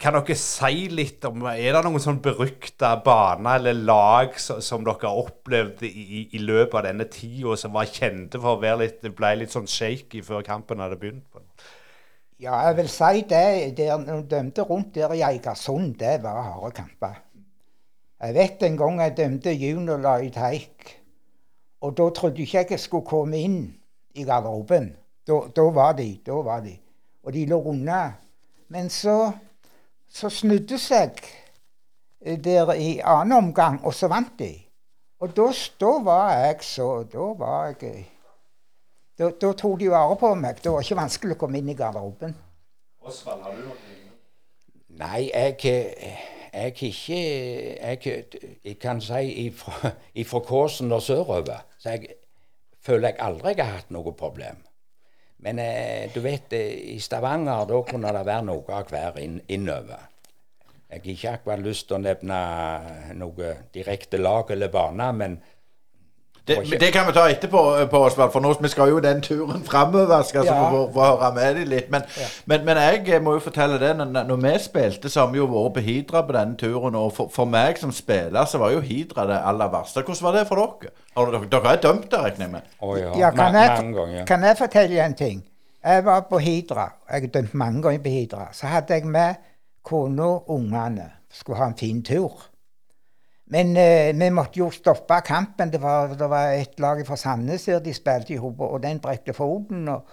Kan 0.00 0.16
dere 0.16 0.34
si 0.38 0.86
litt 0.88 1.24
om 1.28 1.42
Er 1.50 1.74
det 1.76 1.82
noen 1.84 2.00
sånn 2.00 2.22
berykta 2.24 2.94
baner 3.04 3.58
eller 3.60 3.76
lag 3.76 4.38
som, 4.40 4.62
som 4.64 4.86
dere 4.86 5.04
har 5.04 5.18
opplevd 5.26 5.82
i, 5.84 6.22
i, 6.30 6.40
løpet 6.40 6.78
av 6.80 6.86
denne 6.88 7.04
tida, 7.12 7.56
som 7.60 7.76
var 7.76 7.90
kjente 7.90 8.40
for 8.40 8.56
å 8.56 8.62
være 8.62 8.86
litt, 8.86 9.04
ble 9.16 9.34
litt 9.42 9.52
sånn 9.52 9.68
shaky 9.68 10.22
før 10.24 10.46
kampen 10.46 10.80
hadde 10.80 10.96
begynt? 11.00 11.42
Ja, 12.40 12.62
jeg 12.70 12.78
vil 12.78 12.88
si 12.88 13.24
det. 13.28 13.76
Der 13.76 14.00
de 14.00 14.22
dømte 14.30 14.64
rundt 14.64 14.94
der 14.94 15.12
i 15.12 15.20
Eigersund, 15.26 15.98
det 16.00 16.22
var 16.22 16.40
harde 16.46 16.72
kamper. 16.78 17.20
Jeg 18.20 18.34
vet 18.34 18.62
en 18.64 18.76
gang 18.80 19.00
jeg 19.00 19.16
dømte 19.16 19.52
juniorlag 19.52 20.24
i 20.24 20.32
Teik. 20.32 20.96
Og 21.84 21.92
da 21.96 22.08
trodde 22.16 22.40
ikke 22.40 22.58
jeg 22.58 22.70
jeg 22.70 22.80
skulle 22.80 23.08
komme 23.08 23.36
inn 23.36 23.60
i 24.16 24.24
garderoben. 24.24 24.90
Da, 25.28 25.42
da 25.56 25.68
var 25.72 25.92
de. 25.96 26.08
Da 26.26 26.40
var 26.44 26.64
de. 26.64 26.74
Og 27.24 27.32
de 27.32 27.44
lå 27.48 27.60
unna. 27.72 28.00
Men 28.68 28.88
så 28.92 29.32
så 30.10 30.30
snudde 30.30 30.78
seg 30.78 31.20
eh, 32.20 32.38
der 32.38 32.72
i 32.74 32.98
annen 33.04 33.36
omgang, 33.38 33.80
og 33.84 33.94
så 33.94 34.10
vant 34.10 34.38
de. 34.38 34.52
Og 35.20 35.36
da, 35.36 35.50
da 35.80 35.90
var 36.04 36.30
jeg 36.32 36.62
så 36.64 37.02
Da 37.12 37.26
var 37.36 37.66
jeg 37.66 37.90
eh, 37.90 38.04
da, 39.20 39.30
da, 39.30 39.52
tok 39.52 39.80
de 39.80 39.90
vare 39.92 40.16
på 40.16 40.34
meg. 40.34 40.62
Det 40.64 40.72
var 40.72 40.80
ikke 40.80 40.96
vanskelig 40.96 41.36
å 41.36 41.40
komme 41.42 41.60
inn 41.60 41.68
i 41.68 41.76
garderoben. 41.76 42.32
Osvald, 43.04 43.42
har 43.44 43.56
du 43.56 43.66
noe? 43.66 43.98
Nei, 45.00 45.26
jeg, 45.28 45.58
jeg 46.54 46.72
ikke 46.72 47.18
jeg, 47.18 48.24
jeg, 48.64 48.78
kan 48.80 49.00
si 49.04 49.20
ifra, 49.44 49.92
ifra 50.14 50.40
Kåsen 50.40 50.92
og 50.92 51.02
sørover. 51.04 51.66
Så 51.78 51.94
jeg 51.94 52.16
føler 52.80 53.12
jeg 53.12 53.20
aldri 53.26 53.52
jeg 53.52 53.66
har 53.66 53.82
hatt 53.82 53.92
noe 53.92 54.14
problem. 54.16 54.64
Men 55.42 55.58
eh, 55.58 56.10
du 56.14 56.20
vet, 56.20 56.52
eh, 56.52 56.94
i 56.94 56.98
Stavanger 57.00 57.66
da 57.68 57.82
kunne 57.88 58.12
det 58.12 58.24
være 58.28 58.46
noe 58.50 58.76
av 58.76 58.90
hver 58.92 59.20
inn, 59.22 59.38
innover. 59.48 60.08
Jeg 60.90 61.00
har 61.00 61.12
ikke 61.14 61.32
akkurat 61.38 61.62
lyst 61.62 61.86
til 61.88 62.00
å 62.00 62.02
nevne 62.02 62.38
noe 63.16 63.54
direkte 63.72 64.18
lag 64.18 64.50
eller 64.50 64.72
bane, 64.74 65.06
men 65.16 65.36
det, 66.48 66.80
det, 66.80 66.92
kan 66.92 67.06
vi 67.06 67.12
ta 67.12 67.26
etterpå, 67.30 67.60
eh, 67.78 67.88
på 67.90 67.98
Osvald, 68.04 68.32
for 68.32 68.40
nå, 68.40 68.52
vi 68.62 68.68
skal 68.68 68.88
jo 68.90 68.98
den 69.00 69.20
turen 69.22 69.64
framover. 69.64 70.22
Skal 70.22 70.44
ja. 70.44 70.56
få, 70.70 70.86
få 70.94 71.04
høre 71.04 71.34
med 71.34 71.54
dem 71.54 71.68
litt. 71.68 71.90
Men, 71.90 72.02
ja. 72.16 72.26
men, 72.44 72.64
men, 72.64 72.76
jeg 72.76 73.08
eh, 73.08 73.22
må 73.22 73.34
jo 73.36 73.42
fortelle 73.44 73.78
det. 73.78 73.92
Når, 73.96 74.24
når 74.28 74.40
vi 74.44 74.54
spilte, 74.64 75.08
så 75.08 75.24
har 75.24 75.30
vi 75.34 75.38
jo 75.38 75.46
vært 75.50 75.76
på 75.76 75.84
Hidra 75.84 76.24
på 76.26 76.36
denne 76.36 76.56
turen. 76.56 76.96
Og 76.98 77.12
for, 77.16 77.30
for, 77.32 77.50
meg 77.50 77.78
som 77.78 77.92
spiller, 77.92 78.44
så 78.44 78.58
var 78.58 78.74
jo 78.74 78.80
Hidra 78.80 79.26
det 79.30 79.38
aller 79.52 79.70
verste. 79.72 80.02
Hvordan 80.02 80.26
var 80.28 80.38
det 80.38 80.46
for 80.48 80.64
dere? 80.64 80.94
Har 81.16 81.30
dere, 81.30 81.52
dere 81.52 81.76
er 81.76 81.84
dømt 81.86 82.10
der, 82.10 82.26
regner 82.26 82.46
jeg 82.46 82.52
med? 82.56 82.74
Oh, 82.80 82.96
ja. 82.98 83.12
ja 83.18 83.30
kan, 83.36 83.54
jeg, 83.54 84.26
kan 84.26 84.44
jeg 84.48 84.58
fortelle 84.58 85.04
en 85.04 85.14
ting? 85.14 85.44
Jeg 85.84 86.04
var 86.04 86.26
på 86.30 86.38
Hidra. 86.38 86.90
Jeg 87.10 87.24
er 87.24 87.34
dømt 87.38 87.54
mange 87.54 87.82
ganger 87.82 88.02
på 88.02 88.08
Hidra. 88.08 88.48
Så 88.52 88.66
hadde 88.66 88.94
jeg 88.94 89.06
med 89.06 89.34
kona 89.84 90.22
og 90.22 90.50
ungene. 90.50 91.10
Skulle 91.32 91.58
ha 91.58 91.70
en 91.70 91.78
fin 91.78 92.02
tur. 92.02 92.49
Men 93.50 93.72
eh, 93.76 94.10
vi 94.14 94.30
måtte 94.30 94.60
jo 94.62 94.70
stoppe 94.70 95.20
kampen. 95.26 95.72
Det 95.72 95.80
var, 95.82 96.14
det 96.14 96.28
var 96.30 96.54
et 96.54 96.78
lag 96.80 97.02
fra 97.06 97.18
Sandnes 97.18 97.66
der 97.66 97.82
de 97.82 97.94
spilte 97.94 98.36
i 98.36 98.38
hop, 98.38 98.60
og 98.60 98.82
den 98.82 99.00
brekte 99.02 99.34
foten. 99.34 99.88
Og, 99.90 100.06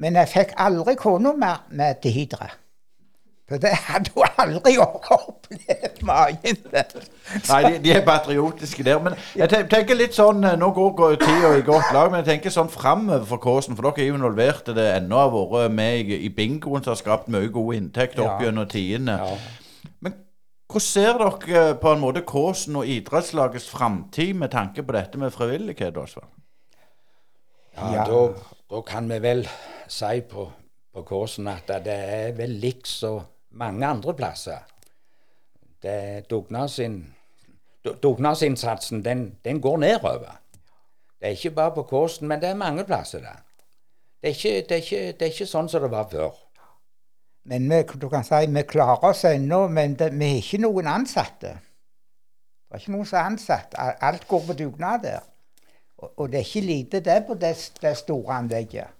men 0.00 0.16
jeg 0.16 0.32
fikk 0.32 0.56
aldri 0.56 0.96
kona 0.96 1.34
med, 1.36 1.68
med 1.76 2.00
til 2.02 2.16
Hidra. 2.16 2.48
For 3.48 3.56
det 3.56 3.70
hadde 3.72 4.10
hun 4.12 4.24
aldri 4.38 4.74
opplevd 4.76 6.02
maken 6.04 6.58
Nei, 7.48 7.60
de, 7.64 7.78
de, 7.84 7.92
er 7.94 8.02
patriotiske 8.04 8.84
der. 8.84 8.98
Men 9.00 9.16
jeg 9.36 9.48
tenker 9.72 9.96
litt 9.96 10.16
sånn 10.16 10.44
eh, 10.44 10.56
Nå 10.60 10.68
går 10.76 11.16
tida 11.22 11.54
i 11.56 11.64
godt 11.64 11.94
lag, 11.96 12.10
men 12.12 12.20
jeg 12.20 12.28
tenker 12.34 12.52
sånn 12.52 12.68
framover 12.72 13.24
for 13.28 13.40
Kåsen. 13.40 13.76
For 13.76 13.88
dere 13.88 14.04
er 14.04 14.10
jo 14.10 14.18
involvert. 14.20 14.68
Det 14.76 14.90
ennå 14.98 15.22
har 15.22 15.32
vært 15.32 15.76
med 15.76 16.12
i, 16.12 16.20
i 16.28 16.32
bingoen 16.32 16.84
som 16.84 16.92
har 16.92 17.00
skapt 17.00 17.32
mye 17.32 17.48
gode 17.52 17.80
inntekter 17.80 18.26
opp 18.26 18.44
gjennom 18.44 18.68
tidene. 18.68 19.16
Ja. 19.16 19.64
Hvordan 20.68 20.84
ser 20.84 21.16
dere 21.16 21.76
på 21.80 21.92
en 21.94 22.00
måte 22.02 22.20
Kåsen 22.28 22.76
og 22.76 22.88
idrettslagets 22.92 23.70
framtid 23.72 24.34
med 24.36 24.50
tanke 24.52 24.82
på 24.84 24.92
dette 24.92 25.18
med 25.18 25.32
frivillighet? 25.32 25.96
Osvald? 25.96 26.28
Ja, 27.76 27.92
ja. 27.94 28.04
Da, 28.04 28.18
da, 28.68 28.80
kan 28.84 29.08
vi 29.08 29.18
vel 29.24 29.46
si 29.88 30.20
på, 30.28 30.44
på 30.92 31.04
Kåsen 31.08 31.48
at 31.48 31.70
det 31.86 31.94
er 31.94 32.34
vel 32.36 32.58
likt 32.60 32.90
som 32.90 33.22
mange 33.56 33.86
andre 33.86 34.14
plasser. 34.14 34.66
Det 35.82 36.26
dugnadsin- 36.28 37.06
Dugnadsinnsatsen, 38.02 39.00
den, 39.04 39.38
den 39.44 39.60
går 39.64 39.76
nedover. 39.80 40.36
Det 41.20 41.30
er 41.30 41.38
ikke 41.38 41.50
bare 41.50 41.72
på 41.74 41.82
Kåsen, 41.88 42.28
men 42.28 42.40
det 42.42 42.50
er 42.50 42.54
mange 42.60 42.84
plasser 42.84 43.24
der. 43.24 43.40
Det 44.20 44.28
er 44.30 44.34
ikke, 44.34 44.68
det 44.68 44.76
er 44.76 44.82
ikke, 44.82 45.12
det 45.12 45.22
er 45.22 45.32
ikke 45.32 45.46
sånn 45.48 45.68
som 45.70 45.82
det 45.82 45.90
var 45.94 46.08
før. 46.12 46.34
Men 47.48 47.70
vi, 47.70 47.80
du 47.96 48.08
kan 48.12 48.26
si 48.26 48.44
vi 48.52 48.62
klarer 48.68 49.08
oss 49.08 49.24
ennå, 49.24 49.62
men 49.72 49.96
det, 49.96 50.10
vi 50.12 50.34
har 50.34 50.42
ikke 50.42 50.60
noen 50.66 50.90
ansatte. 50.92 51.54
Det 52.68 52.76
er 52.76 52.82
ikke 52.82 52.92
noen 52.92 53.08
som 53.08 53.18
er 53.22 53.30
ansatt. 53.30 53.76
Alt 54.04 54.28
går 54.28 54.44
på 54.50 54.56
dugnad 54.58 55.06
der. 55.06 55.24
Og, 55.98 56.12
og 56.12 56.30
det 56.30 56.42
er 56.42 56.46
ikke 56.46 56.66
lite 56.66 57.00
det 57.04 57.22
på 57.26 57.36
det, 57.40 57.54
det 57.80 57.96
store 57.96 58.36
anlegget. 58.42 58.94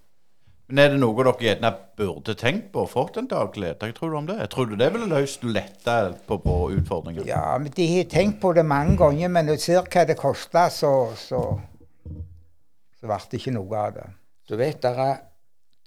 Men 0.68 0.82
er 0.82 0.90
det 0.92 0.98
noe 1.00 1.24
dere 1.24 1.32
gjerne 1.40 1.70
burde 1.96 2.34
tenkt 2.36 2.66
på 2.74 2.82
og 2.84 2.90
fått 2.92 3.16
en 3.20 3.28
daglig 3.28 3.62
leder? 3.64 3.92
Tror 3.96 4.10
du 4.12 4.16
om 4.18 4.26
det? 4.28 4.36
Tror 4.52 4.68
du 4.68 4.74
det 4.76 4.90
ville 4.92 5.08
løst 5.08 5.44
lette 5.44 5.94
på, 6.28 6.36
på 6.44 6.56
utfordringen? 6.76 7.24
Ja, 7.28 7.56
men 7.60 7.72
De 7.76 7.86
har 7.94 8.08
tenkt 8.12 8.40
på 8.42 8.52
det 8.56 8.66
mange 8.68 8.98
ganger, 9.00 9.32
men 9.32 9.48
når 9.48 9.60
du 9.60 9.64
ser 9.64 9.88
hva 9.88 10.04
det 10.08 10.18
koster, 10.20 10.68
så, 10.72 10.92
så, 11.16 11.40
så 13.00 13.08
ble 13.08 13.20
det 13.30 13.40
ikke 13.40 13.56
noe 13.56 13.80
av 13.80 13.96
det. 13.96 14.06
Du 14.48 14.56
vet, 14.60 14.80
det 14.84 14.92
er, 14.92 15.24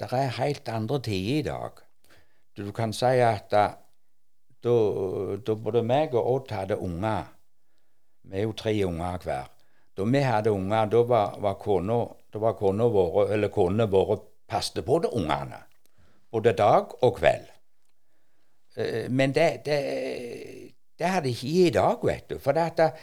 er 0.10 0.36
helt 0.40 0.74
andre 0.74 1.02
tider 1.06 1.38
i 1.38 1.46
dag. 1.50 1.86
Du, 2.58 2.72
kan 2.76 2.94
si 2.94 3.20
at 3.24 3.52
da, 3.52 3.68
både 4.62 5.84
meg 5.88 6.16
og 6.16 6.28
Odd 6.36 6.52
hadde 6.52 6.78
unger 6.78 7.30
Vi 8.24 8.38
er 8.38 8.44
jo 8.46 8.54
tre 8.54 8.74
unger 8.86 9.24
hver. 9.24 9.48
Da 9.98 10.06
vi 10.08 10.20
hadde 10.24 10.52
unger, 10.52 10.86
da 10.92 11.02
var, 11.04 11.40
var 11.42 11.56
kona 12.60 12.88
våre, 12.88 13.32
eller 13.34 13.50
konene 13.50 13.88
våre 13.92 14.20
passet 14.48 14.86
på 14.86 15.00
de 15.04 15.10
ungene. 15.10 15.58
Både 16.32 16.54
dag 16.54 16.94
og 17.04 17.18
kveld. 17.18 17.48
Eh, 18.78 19.10
Men 19.10 19.34
det, 19.36 19.66
det, 19.66 19.80
det 21.00 21.08
har 21.08 21.22
de 21.22 21.34
ikke 21.34 21.48
i 21.48 21.74
dag, 21.74 22.06
vet 22.06 22.30
du. 22.30 22.38
For 22.40 22.56
det 22.56 22.68
at 22.78 22.94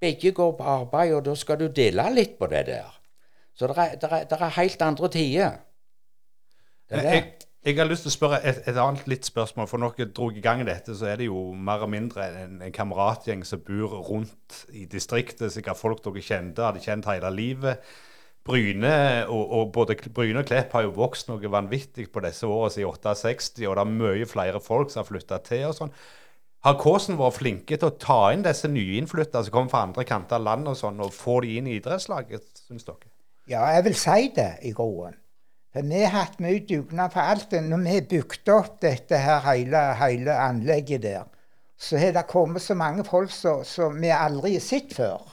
begge 0.00 0.32
går 0.32 0.52
på 0.58 0.64
arbeid, 0.64 1.14
og 1.14 1.24
da 1.24 1.34
skal 1.38 1.60
du 1.60 1.68
dele 1.68 2.10
litt 2.12 2.38
på 2.38 2.50
det 2.50 2.66
der. 2.66 2.90
Så 3.54 3.70
det 3.70 3.78
er, 3.78 3.94
det 3.94 4.10
er, 4.10 4.24
det 4.28 4.40
er 4.40 4.58
helt 4.58 4.82
andre 4.82 5.08
tider. 5.08 5.58
Det 6.90 6.98
er 6.98 7.02
det. 7.02 7.14
Jeg, 7.14 7.43
jeg 7.64 7.78
har 7.78 7.88
lyst 7.88 8.04
til 8.04 8.12
å 8.12 8.14
spørre 8.14 8.40
et, 8.44 8.58
et 8.68 8.76
annet 8.76 9.06
litt 9.08 9.24
spørsmål. 9.24 9.68
For 9.70 9.80
når 9.80 9.94
dere 9.96 10.12
dro 10.12 10.30
i 10.30 10.42
gang 10.44 10.64
dette, 10.68 10.92
så 10.96 11.08
er 11.08 11.20
det 11.20 11.30
jo 11.30 11.46
mer 11.56 11.80
eller 11.80 11.92
mindre 11.94 12.26
en, 12.42 12.58
en 12.66 12.74
kameratgjeng 12.74 13.44
som 13.48 13.62
bor 13.64 13.94
rundt 14.08 14.64
i 14.76 14.84
distriktet. 14.90 15.52
Sikkert 15.54 15.80
folk 15.80 16.02
dere 16.04 16.24
kjente, 16.24 16.66
hadde 16.66 16.84
kjent 16.84 17.08
hele 17.08 17.30
livet. 17.32 17.94
Bryne 18.44 19.24
og, 19.32 19.44
og 19.56 19.70
både 19.72 19.96
Bryne 20.12 20.42
og 20.42 20.50
Klepp 20.50 20.74
har 20.76 20.84
jo 20.84 20.92
vokst 20.98 21.30
noe 21.30 21.48
vanvittig 21.48 22.10
på 22.12 22.20
disse 22.26 22.44
årene 22.44 22.74
siden 22.74 22.92
68, 22.92 23.64
og 23.64 23.78
det 23.78 23.86
er 23.86 23.94
mye 23.94 24.28
flere 24.28 24.60
folk 24.60 24.92
som 24.92 25.00
har 25.00 25.08
flytta 25.08 25.40
til 25.46 25.64
og 25.70 25.78
sånn. 25.78 25.94
Har 26.64 26.76
Kåsen 26.80 27.16
vært 27.16 27.38
flinke 27.38 27.76
til 27.76 27.88
å 27.88 27.96
ta 28.00 28.20
inn 28.32 28.44
disse 28.44 28.68
nyinnflytta 28.72 29.42
som 29.44 29.52
kommer 29.52 29.72
fra 29.72 29.82
andre 29.88 30.04
kanter 30.08 30.36
av 30.36 30.44
landet 30.46 30.72
og 30.72 30.78
sånn, 30.80 31.00
og 31.04 31.12
få 31.12 31.40
de 31.44 31.58
inn 31.58 31.68
i 31.68 31.78
idrettslaget, 31.80 32.64
syns 32.68 32.84
dere? 32.88 33.08
Ja, 33.48 33.66
jeg 33.76 33.84
vil 33.88 33.96
si 34.00 34.30
det 34.36 34.50
i 34.64 34.72
grunnen. 34.76 35.16
Vi 35.74 36.02
har 36.04 36.12
hatt 36.14 36.40
mye 36.40 36.60
dugnad 36.68 37.10
for 37.10 37.20
alt. 37.20 37.52
Når 37.52 37.80
vi 37.82 37.94
har 37.96 38.04
bygd 38.10 38.50
opp 38.54 38.76
dette 38.82 39.18
her 39.18 39.40
hele, 39.48 39.80
hele 39.98 40.36
anlegget 40.38 41.02
der, 41.02 41.24
så 41.78 41.98
har 41.98 42.12
det 42.14 42.26
kommet 42.30 42.62
så 42.62 42.74
mange 42.78 43.04
folk 43.04 43.30
som 43.34 43.64
som 43.66 43.96
vi 44.00 44.12
aldri 44.14 44.52
har 44.54 44.62
sett 44.62 44.94
før. 44.94 45.24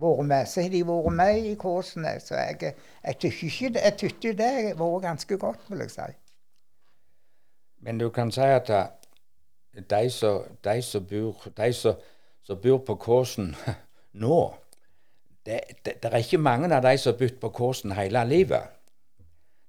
Vært 0.00 0.26
med. 0.26 0.48
Så 0.48 0.62
har 0.64 0.72
de 0.72 0.80
vært 0.88 1.12
med 1.12 1.44
i 1.50 1.54
kursene. 1.60 2.14
Så 2.20 2.34
jeg, 2.34 2.74
jeg 3.04 3.18
tykker 3.18 3.46
ikke 3.46 3.72
det- 3.74 3.82
jeg 3.84 3.96
tykker 3.98 4.32
det 4.32 4.50
har 4.52 4.74
vært 4.80 5.02
ganske 5.02 5.36
godt, 5.38 5.60
vil 5.68 5.78
jeg 5.84 5.90
si. 5.90 6.08
Men 7.84 7.98
du 7.98 8.08
kan 8.10 8.32
si 8.32 8.40
at 8.40 8.70
eh, 8.70 8.86
de 9.90 10.10
som 10.10 10.42
de 10.64 10.82
som 10.82 11.04
bor, 11.04 11.48
de 11.56 11.72
som, 11.72 11.94
som 12.42 12.56
bor 12.62 12.78
på 12.78 12.94
Kåsen 12.94 13.54
nå 14.24 14.54
det, 15.46 15.60
det, 15.84 16.02
det 16.02 16.12
er 16.12 16.16
ikke 16.16 16.38
mange 16.38 16.70
av 16.74 16.82
de 16.82 16.96
som 16.98 17.12
har 17.12 17.18
bodd 17.18 17.40
på 17.40 17.48
Kåsen 17.48 17.92
hele 17.92 18.24
livet. 18.24 18.62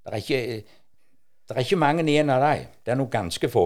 Det 0.06 0.14
er 0.14 0.22
ikke, 0.22 0.40
det 1.50 1.56
er 1.56 1.62
ikke 1.66 1.78
mange 1.82 2.04
igjen 2.06 2.30
av 2.30 2.44
dem. 2.46 2.68
Det 2.86 2.94
er 2.94 2.98
noen 3.00 3.10
ganske 3.14 3.50
få. 3.50 3.64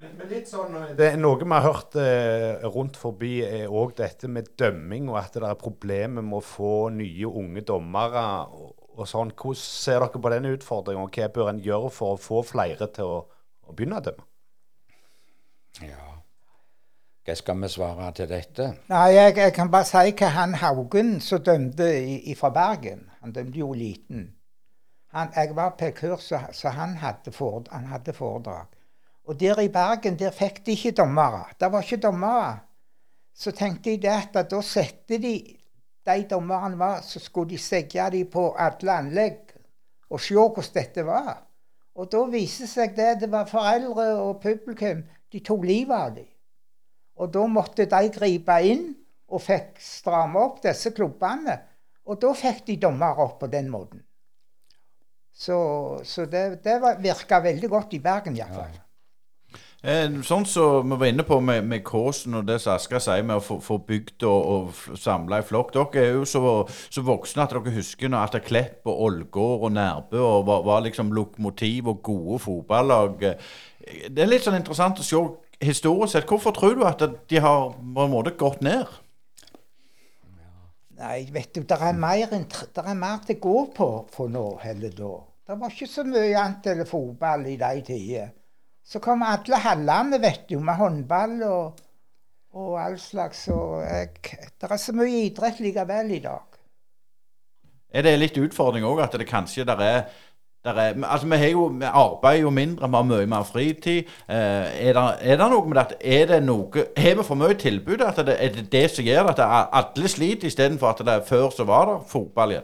Men, 0.00 0.14
men 0.16 0.30
litt 0.32 0.48
sånn, 0.48 0.72
det 0.96 1.10
er 1.12 1.18
Noe 1.20 1.36
vi 1.42 1.50
har 1.52 1.66
hørt 1.66 1.96
eh, 2.00 2.62
rundt 2.72 2.96
forbi, 2.96 3.34
er 3.44 3.68
òg 3.68 3.92
dette 3.98 4.30
med 4.32 4.48
dømming, 4.56 5.10
og 5.12 5.18
at 5.20 5.34
det 5.36 5.44
er 5.44 5.58
problemer 5.60 6.24
med 6.24 6.38
å 6.38 6.44
få 6.44 6.70
nye, 6.96 7.28
unge 7.28 7.60
dommere. 7.68 8.22
og, 8.48 8.70
og 8.96 9.06
sånn. 9.08 9.34
Hvordan 9.36 9.60
ser 9.60 10.00
dere 10.00 10.22
på 10.24 10.32
den 10.32 10.48
utfordringen, 10.54 11.04
og 11.04 11.12
hva 11.20 11.28
bør 11.36 11.52
en 11.52 11.60
gjøre 11.64 11.92
for 11.92 12.16
å 12.16 12.20
få 12.20 12.40
flere 12.48 12.88
til 12.96 13.12
å, 13.12 13.20
å 13.68 13.76
begynne 13.76 14.00
å 14.00 14.06
dømme? 14.08 14.24
Ja. 15.84 16.06
Hva 17.28 17.36
skal 17.36 17.60
vi 17.60 17.68
svare 17.70 18.08
til 18.16 18.28
dette? 18.32 18.70
Nei, 18.90 19.04
jeg, 19.14 19.36
jeg 19.36 19.52
kan 19.54 19.68
bare 19.70 19.86
si 19.86 20.12
hva 20.16 20.32
han 20.40 20.56
Haugen 20.64 21.18
som 21.22 21.42
dømte 21.44 21.86
i- 22.00 22.34
fra 22.34 22.48
Bergen 22.50 23.04
Han 23.20 23.32
dømte 23.36 23.60
jo 23.60 23.68
liten. 23.76 24.30
Han, 25.10 25.32
jeg 25.36 25.56
var 25.56 25.74
på 25.78 25.84
et 25.84 25.94
kurs, 25.94 26.32
så 26.52 26.68
han, 26.70 26.96
hadde 26.96 27.32
foredrag. 28.12 28.66
Og 29.26 29.40
der 29.40 29.60
i 29.60 29.68
Bergen 29.68 30.18
der 30.18 30.30
fikk 30.30 30.64
de 30.66 30.72
ikke 30.72 30.92
dommere. 31.02 31.44
Det 31.60 31.72
var 31.72 31.82
ikke 31.82 32.02
dommere. 32.02 32.58
Så 33.34 33.50
tenkte 33.50 33.90
jeg 33.90 34.02
det 34.02 34.10
at 34.10 34.50
da 34.50 34.60
satte 34.62 35.18
de 35.18 35.34
de 36.06 36.24
dommerne 36.30 36.78
var, 36.78 37.00
så 37.02 37.20
skulle 37.20 37.50
de 37.50 37.58
segge 37.58 38.10
de 38.10 38.24
på 38.24 38.50
alle 38.58 38.92
anlegg 38.92 39.52
og 40.10 40.20
se 40.20 40.34
hvordan 40.34 40.74
dette 40.74 41.04
var. 41.06 41.42
Og 41.94 42.08
da 42.12 42.22
viste 42.32 42.66
seg 42.70 42.94
det 42.96 43.20
det 43.20 43.30
var 43.30 43.50
foreldre 43.50 44.06
og 44.22 44.40
publikum. 44.42 45.02
De 45.32 45.40
tok 45.44 45.64
livet 45.66 45.96
av 45.96 46.14
dem. 46.16 46.28
Og 47.20 47.32
da 47.34 47.44
måtte 47.46 47.86
de 47.86 48.12
gripe 48.14 48.56
inn 48.64 48.86
og 49.30 49.42
fikk 49.44 49.76
stramme 49.84 50.40
opp 50.40 50.62
disse 50.64 50.94
klubbene. 50.96 51.58
Og 52.08 52.18
da 52.22 52.32
fikk 52.34 52.64
de 52.66 52.78
dommere 52.80 53.26
opp 53.26 53.38
på 53.42 53.50
den 53.52 53.68
måten. 53.70 54.02
Så, 55.40 55.56
så 56.04 56.26
det, 56.28 56.44
det 56.64 56.76
virka 57.00 57.40
veldig 57.40 57.68
godt 57.72 57.96
i 57.96 58.02
Bergen 58.04 58.36
iallfall. 58.36 58.74
Eh, 59.80 60.12
sånn 60.28 60.44
som 60.44 60.90
vi 60.92 60.96
var 61.00 61.08
inne 61.08 61.24
på 61.24 61.38
med, 61.40 61.64
med 61.64 61.80
Kåsen 61.88 62.36
og 62.36 62.44
det 62.50 62.58
som 62.60 62.74
Asker 62.74 63.00
sier 63.00 63.24
med 63.24 63.38
å 63.38 63.44
få, 63.44 63.56
få 63.64 63.78
bygd 63.88 64.26
og, 64.28 64.50
og 64.52 64.98
samla 65.00 65.38
i 65.40 65.46
flokk. 65.48 65.72
Dere 65.72 66.02
er 66.02 66.18
jo 66.18 66.26
så, 66.28 66.42
så 66.92 67.04
voksne 67.06 67.46
at 67.46 67.54
dere 67.56 67.72
husker 67.78 68.12
når 68.12 68.26
Atter 68.26 68.44
Klepp 68.44 68.90
og 68.92 69.00
Ålgård 69.06 69.64
og 69.70 69.72
Nærbø 69.78 70.20
og 70.20 70.44
var, 70.50 70.66
var 70.68 70.84
liksom 70.84 71.14
lokomotiv 71.16 71.88
og 71.94 72.02
gode 72.10 72.42
fotballag. 72.44 73.24
Eh, 73.30 74.04
Det 74.12 74.20
er 74.20 74.28
litt 74.28 74.44
sånn 74.44 74.60
interessant 74.60 75.00
å 75.00 75.06
se 75.06 75.22
historisk 75.64 76.12
sett. 76.12 76.28
Hvorfor 76.28 76.52
tror 76.56 76.76
du 76.76 76.84
at 76.84 77.00
de 77.32 77.40
har 77.40 77.72
på 77.72 78.04
en 78.04 78.12
måte 78.12 78.36
gått 78.36 78.60
ned? 78.60 78.84
Nei, 81.00 81.24
vet 81.32 81.54
du, 81.56 81.64
det 81.64 81.80
er 81.80 81.96
mer, 81.96 82.28
enn 82.36 82.44
er 82.44 82.96
mer 83.00 83.24
til 83.24 83.40
å 83.40 83.44
gå 83.48 83.58
på 83.80 83.90
for 84.12 84.28
nå 84.28 84.44
heller 84.60 84.92
da. 84.92 85.14
Det 85.50 85.56
var 85.58 85.72
ikke 85.74 85.86
så 85.90 86.04
mye 86.06 86.34
annet 86.38 86.66
enn 86.70 86.86
fotball 86.86 87.48
i 87.50 87.56
de 87.58 87.80
tider. 87.82 88.28
Så 88.86 89.00
kom 89.02 89.24
alle 89.26 89.58
hallene, 89.58 90.20
vet 90.22 90.44
du, 90.46 90.60
med 90.62 90.78
håndball 90.78 91.42
og, 91.42 91.80
og 92.54 92.76
all 92.78 92.94
slags. 93.02 93.48
Og 93.50 93.82
jeg, 93.82 94.12
det 94.22 94.70
er 94.70 94.78
så 94.78 94.94
mye 94.94 95.24
idrett 95.24 95.58
likevel 95.58 96.14
i 96.14 96.20
dag. 96.22 96.54
Er 97.90 98.06
det 98.06 98.14
litt 98.20 98.38
utfordring 98.38 98.86
òg 98.86 99.02
at 99.02 99.18
det 99.18 99.26
kanskje 99.26 99.66
der 99.66 99.86
er 99.88 100.00
der 100.62 100.76
er, 100.76 100.94
altså 101.02 101.26
Vi 101.26 101.36
har 101.36 101.48
jo, 101.48 101.66
vi 101.66 101.84
arbeider 101.84 102.42
jo 102.42 102.50
mindre, 102.50 102.88
vi 102.88 102.94
har 102.94 103.10
mye 103.10 103.26
mer 103.26 103.42
fritid. 103.42 104.06
Eh, 104.28 104.86
er, 104.86 104.92
det, 104.94 105.04
er 105.20 105.36
det 105.40 105.50
noe 105.50 105.66
med 105.66 105.78
det 105.80 105.96
er 106.00 106.26
det 106.30 106.42
noe, 106.46 106.90
Har 106.96 107.14
vi 107.16 107.24
for 107.26 107.34
mye 107.34 107.58
tilbud? 107.58 108.04
At 108.06 108.22
det, 108.26 108.36
er 108.38 108.52
det 108.54 108.70
det 108.72 108.90
som 108.90 109.04
gjør 109.04 109.32
at 109.32 109.40
det 109.40 109.46
alle 109.50 110.08
sliter, 110.08 110.46
istedenfor 110.46 110.92
at 110.92 111.06
det 111.06 111.14
er, 111.14 111.24
før 111.26 111.50
så 111.50 111.64
var 111.64 111.88
det 111.90 112.02
fotball? 112.12 112.60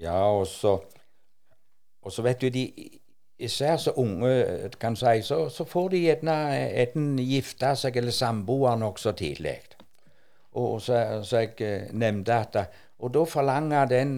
Ja, 0.00 0.24
og 0.24 0.46
så 0.46 0.80
Og 2.02 2.12
så 2.12 2.22
vet 2.24 2.40
du, 2.40 2.48
de 2.48 2.64
især 3.40 3.76
så 3.76 3.92
unge 3.96 4.70
kan 4.80 4.96
si, 4.96 5.22
så, 5.22 5.48
så 5.48 5.64
får 5.64 5.88
de 5.88 6.04
gjerne 6.04 6.36
enten 6.82 7.18
gifte 7.18 7.74
seg 7.76 7.96
eller 7.96 8.14
samboer 8.14 8.78
nokså 8.80 9.12
tidlig. 9.16 9.58
Og 10.60 10.80
så, 10.82 11.20
så 11.24 11.44
jeg 11.44 11.60
eh, 11.62 11.90
nevnte 11.92 12.34
at 12.34 12.56
Og 12.98 13.12
da 13.14 13.22
forlanger 13.24 13.84
den 13.88 14.10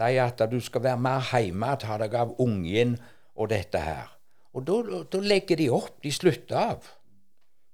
de 0.00 0.20
at 0.20 0.40
du 0.50 0.60
skal 0.60 0.82
være 0.82 1.00
mer 1.00 1.24
hjemme, 1.32 1.76
ta 1.76 1.98
deg 2.00 2.14
av 2.16 2.32
ungen 2.40 2.96
og 3.36 3.50
dette 3.52 3.78
her. 3.78 4.08
Og 4.56 4.64
da, 4.66 5.20
legger 5.20 5.56
de 5.60 5.68
opp. 5.70 6.00
De 6.02 6.12
slutter 6.12 6.56
av. 6.56 6.88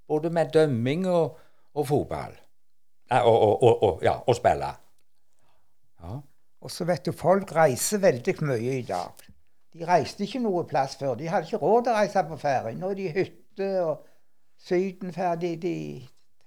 Både 0.09 0.31
med 0.31 0.51
dømming 0.55 1.07
og, 1.09 1.39
og 1.75 1.87
fotball. 1.87 2.35
Og, 3.11 3.63
og, 3.63 3.83
og, 3.83 4.03
ja, 4.03 4.17
og 4.27 4.37
spille. 4.37 4.73
Ja. 6.03 6.19
Og 6.61 6.71
så 6.71 6.87
vet 6.89 7.07
du, 7.07 7.13
folk 7.15 7.53
reiser 7.55 8.03
veldig 8.03 8.35
mye 8.43 8.79
i 8.81 8.85
dag. 8.87 9.26
De 9.77 9.85
reiste 9.89 10.25
ikke 10.25 10.41
noe 10.41 10.65
plass 10.69 10.97
før. 10.97 11.15
De 11.19 11.29
hadde 11.29 11.51
ikke 11.51 11.61
råd 11.61 11.85
til 11.85 11.93
å 11.93 11.99
reise 11.99 12.25
på 12.29 12.41
ferie. 12.41 12.77
Nå 12.79 12.91
er 12.91 12.99
de 12.99 13.09
i 13.11 13.13
hytte 13.13 13.71
og 13.85 14.07
sydenferdig. 14.65 15.53
De, 15.63 15.77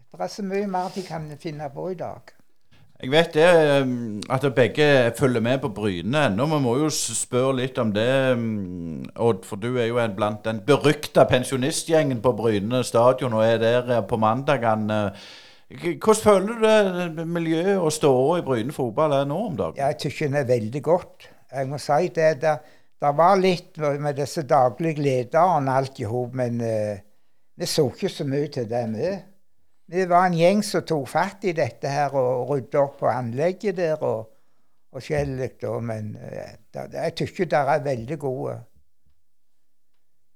det 0.09 0.25
er 0.25 0.31
så 0.33 0.45
mye 0.45 0.67
mer 0.67 0.89
de 0.95 1.05
kan 1.05 1.29
finne 1.41 1.69
på 1.73 1.91
i 1.93 1.97
dag. 1.99 2.33
Jeg 2.99 3.11
vet 3.13 3.33
det, 3.37 3.81
um, 3.81 4.21
at 4.29 4.43
begge 4.55 5.11
følger 5.15 5.39
med 5.39 5.61
på 5.63 5.69
Bryne 5.69 6.25
ennå. 6.27 6.45
Vi 6.51 6.57
må 6.59 6.73
jo 6.81 6.89
spørre 6.91 7.53
litt 7.61 7.77
om 7.79 7.93
det, 7.95 8.09
um, 8.35 9.05
Odd. 9.15 9.45
For 9.47 9.55
du 9.55 9.77
er 9.77 9.87
jo 9.87 10.01
en 10.03 10.15
blant 10.17 10.43
den 10.43 10.59
berykta 10.67 11.23
pensjonistgjengen 11.29 12.19
på 12.21 12.33
Bryne 12.35 12.83
stadion 12.83 13.37
og 13.37 13.45
er 13.45 13.61
der 13.61 13.93
eh, 13.95 14.03
på 14.03 14.19
mandagene. 14.19 14.99
Hvordan 15.79 16.23
føler 16.23 16.59
du 16.59 17.15
det 17.21 17.27
miljøet 17.27 17.77
og 17.77 17.93
ståa 17.93 18.41
i 18.41 18.43
Bryne 18.43 18.75
fotball 18.75 19.15
er 19.15 19.31
nå 19.31 19.39
om 19.47 19.55
dagen? 19.55 19.79
Jeg 19.79 19.95
syns 20.01 20.19
den 20.25 20.35
er 20.41 20.51
veldig 20.51 20.83
godt. 20.83 21.29
Jeg 21.55 21.71
må 21.71 21.79
si 21.79 22.11
det. 22.15 22.29
Det, 22.41 22.57
det 22.99 23.11
var 23.15 23.39
litt 23.39 23.77
med 23.79 24.17
disse 24.19 24.43
daglige 24.43 25.01
lederne 25.01 25.75
alt 25.79 26.01
i 26.01 26.07
hop, 26.07 26.33
men 26.35 26.59
uh, 26.59 26.97
vi 27.55 27.67
så 27.67 27.85
ikke 27.87 28.11
så 28.11 28.25
mye 28.27 28.49
til 28.51 28.67
det, 28.69 28.83
vi. 28.95 29.13
Var 30.09 30.25
en 30.25 30.35
gjeng 30.37 30.59
som 30.63 30.83
tok 30.85 31.07
fatt 31.09 31.47
i 31.49 31.55
dette 31.57 31.89
her 31.89 32.13
og 32.13 32.51
rydda 32.51 32.83
opp 32.83 32.99
på 32.99 33.07
anlegget 33.09 33.79
der 33.79 34.03
og 34.05 34.27
og 34.91 35.03
skjellig. 35.03 35.51
Men 35.81 36.15
eh, 36.21 36.55
det, 36.73 36.91
det, 36.91 37.05
jeg 37.05 37.29
syns 37.29 37.51
dere 37.51 37.77
er 37.77 37.85
veldig 37.85 38.19
gode. 38.19 38.57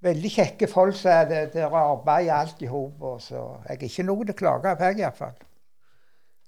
Veldig 0.04 0.32
kjekke 0.36 0.68
folk 0.68 0.98
som 1.00 1.14
er 1.14 1.50
det. 1.54 1.64
Arbeider 1.64 2.36
alt 2.36 2.62
i 2.62 2.68
hop. 2.68 3.04
jeg 3.30 3.78
er 3.78 3.84
ikke 3.88 4.08
noe 4.08 4.26
til 4.26 4.36
å 4.36 4.40
klage 4.42 4.76
på, 4.80 4.92
iallfall. 5.00 5.38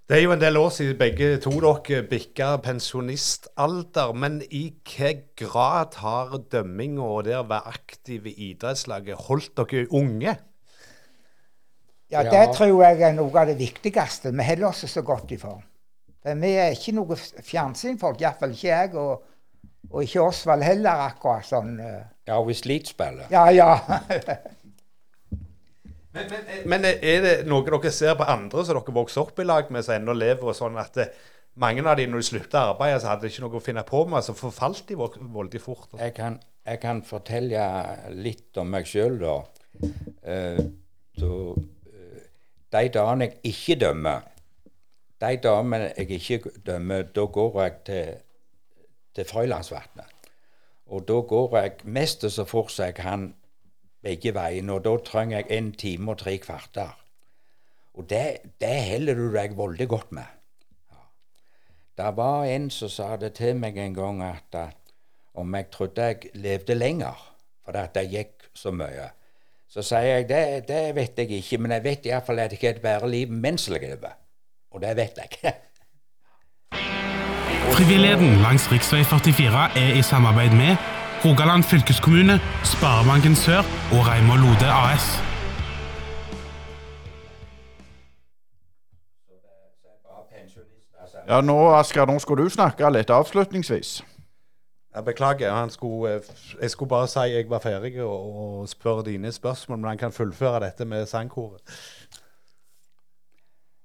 Det 0.06 0.20
er 0.20 0.22
jo 0.22 0.34
en 0.36 0.42
del 0.42 0.58
år 0.60 0.70
siden 0.70 0.98
begge 1.00 1.28
to 1.42 1.52
dere 1.64 2.04
bikka 2.06 2.52
pensjonistalder. 2.62 4.12
Men 4.14 4.42
i 4.54 4.68
hvilken 4.86 5.24
grad 5.40 5.96
har 5.98 6.36
dømminga 6.54 7.02
og 7.02 7.24
det 7.26 7.34
å 7.40 7.46
være 7.50 7.72
aktiv 7.74 8.28
i 8.30 8.36
idrettslaget 8.52 9.24
holdt 9.28 9.56
dere 9.58 9.88
unge? 9.98 10.36
Ja, 12.12 12.22
Ja. 12.22 12.30
det 12.30 12.54
tror 12.56 12.84
jeg 12.84 13.02
er 13.02 13.14
noe 13.18 13.34
av 13.40 13.48
det 13.50 13.58
viktigste. 13.58 14.32
Vi 14.32 14.44
holder 14.46 14.68
oss 14.68 14.86
så 14.86 15.02
godt 15.02 15.32
i 15.32 15.38
form. 15.42 15.64
Vi 16.26 16.52
er 16.54 16.72
ikke 16.74 16.94
noe 16.94 17.16
fjernsynfolk, 17.18 18.22
iallfall 18.22 18.54
ikke 18.54 18.68
jeg, 18.68 18.94
og, 18.96 19.24
og 19.92 20.04
ikke 20.04 20.22
Osvald 20.22 20.64
heller, 20.64 21.02
akkurat 21.10 21.46
sånn. 21.46 21.80
eh. 21.80 22.04
Ja, 22.28 22.38
hvis 22.44 22.62
elitespiller. 22.62 23.26
Ja, 23.32 23.50
ja. 23.50 23.76
Men, 26.16 26.30
men, 26.32 26.68
men 26.72 26.86
er 26.88 27.24
det 27.24 27.34
noe 27.50 27.66
dere 27.68 27.92
ser 27.92 28.16
på 28.16 28.28
andre 28.32 28.64
som 28.64 28.78
dere 28.78 28.96
vokste 28.96 29.24
opp 29.24 29.40
i 29.44 29.46
lag 29.48 29.72
med, 29.74 29.84
som 29.84 29.98
ennå 29.98 30.16
lever, 30.16 30.48
og 30.48 30.56
sånn 30.56 30.78
at 30.80 31.00
eh, 31.04 31.12
mange 31.60 31.84
av 31.84 31.98
de 32.00 32.08
når 32.08 32.24
de 32.24 32.28
sluttet 32.30 32.56
å 32.60 32.74
arbeide, 32.74 33.02
så 33.04 33.12
hadde 33.12 33.26
de 33.26 33.34
ikke 33.34 33.44
noe 33.46 33.60
å 33.60 33.64
finne 33.64 33.84
på 33.88 34.04
med, 34.12 34.24
så 34.24 34.36
forfalt 34.38 34.86
de 34.88 34.98
voldig 35.00 35.28
veldig 35.36 35.62
fort? 35.64 35.90
Jeg 36.00 36.16
kan, 36.16 36.40
jeg 36.66 36.82
kan 36.84 37.04
fortelle 37.06 37.68
litt 38.16 38.60
om 38.60 38.72
meg 38.72 38.88
sjøl, 38.90 39.20
da. 39.22 39.36
Uh, 40.24 40.60
så, 41.20 41.32
uh, 41.56 42.26
de 42.76 42.90
dagene 42.96 43.30
jeg 43.30 43.54
ikke 43.54 43.80
dømmer, 43.86 44.28
de 45.24 45.32
dagene 45.44 45.82
jeg 45.94 46.20
ikke 46.20 46.56
dømmer, 46.68 47.08
da 47.16 47.28
går 47.40 47.62
jeg 47.62 47.78
til, 47.88 48.12
til 49.16 49.32
Frøylandsvatnet. 49.32 50.12
Og 50.92 51.08
da 51.08 51.22
går 51.28 51.58
jeg 51.60 51.92
mest 51.96 52.28
så 52.30 52.44
fort 52.48 52.72
som 52.72 52.88
jeg 52.88 53.00
kan 53.00 53.30
begge 54.06 54.34
veiene, 54.36 54.78
og 54.78 54.86
da 54.86 54.96
trenger 55.06 55.42
jeg 55.42 55.58
en 55.58 55.72
time 55.74 56.14
og 56.14 56.22
tre 56.22 56.38
kvarter. 56.42 56.94
Og 57.96 58.08
det, 58.10 58.56
det 58.62 58.76
holder 58.92 59.18
du 59.18 59.28
deg 59.34 59.58
veldig 59.58 59.88
godt 59.90 60.16
med. 60.16 60.32
Det 61.96 62.12
var 62.18 62.44
en 62.52 62.68
som 62.76 62.92
sa 62.92 63.14
det 63.16 63.38
til 63.38 63.56
meg 63.56 63.78
en 63.80 63.96
gang 63.96 64.24
at 64.26 64.58
om 65.36 65.56
jeg 65.56 65.70
trodde 65.72 66.10
jeg 66.10 66.32
levde 66.34 66.76
lenger 66.76 67.22
fordi 67.66 67.82
at 67.82 67.96
det 67.96 68.10
gikk 68.12 68.50
så 68.54 68.72
mye. 68.72 69.08
Så 69.68 69.82
sier 69.82 70.20
jeg 70.20 70.28
det, 70.30 70.68
det 70.68 70.82
vet 70.96 71.18
jeg 71.18 71.40
ikke, 71.40 71.58
men 71.58 71.74
jeg 71.74 71.84
vet 71.84 72.06
iallfall 72.06 72.40
at 72.44 72.54
jeg 72.54 72.60
ikke 72.60 72.68
har 72.68 72.76
et 72.76 72.84
bedre 72.84 73.10
liv 73.10 73.32
mens 73.32 73.66
jeg 73.70 73.82
lever. 73.82 74.14
Og 74.72 74.84
det 74.84 74.94
vet 75.00 75.18
jeg. 75.24 75.56
Frivilligheten 77.76 78.38
langs 78.44 78.68
rv. 78.72 78.78
44 78.84 79.66
er 79.82 79.98
i 79.98 80.04
samarbeid 80.06 80.54
med 80.56 80.95
Rogaland 81.26 81.64
fylkeskommune, 81.64 82.40
Sparebanken 82.64 83.36
Sør 83.36 83.58
og 83.96 84.02
Reimar 84.08 84.38
Lode 84.38 84.68
AS. 84.70 85.06
Ja, 91.28 91.42
nå, 91.42 91.56
Asker, 91.74 92.06
nå 92.06 92.20
skal 92.20 92.38
du 92.38 92.50
snakke 92.50 92.92
litt 92.94 93.10
avslutningsvis. 93.10 94.04
Jeg 94.96 95.06
beklager. 95.06 95.52
Han 95.52 95.70
skulle, 95.70 96.14
eh, 96.16 96.22
jeg 96.62 96.72
skulle 96.72 96.90
bare 96.90 97.08
si 97.08 97.20
jeg 97.20 97.50
var 97.50 97.60
ferdig 97.60 98.04
og, 98.04 98.36
og 98.36 98.70
spørre 98.70 99.04
dine 99.10 99.32
spørsmål, 99.32 99.80
men 99.80 99.88
han 99.88 99.98
kan 99.98 100.12
fullføre 100.12 100.60
dette 100.60 100.86
med 100.86 101.06
sangkoret. 101.06 101.62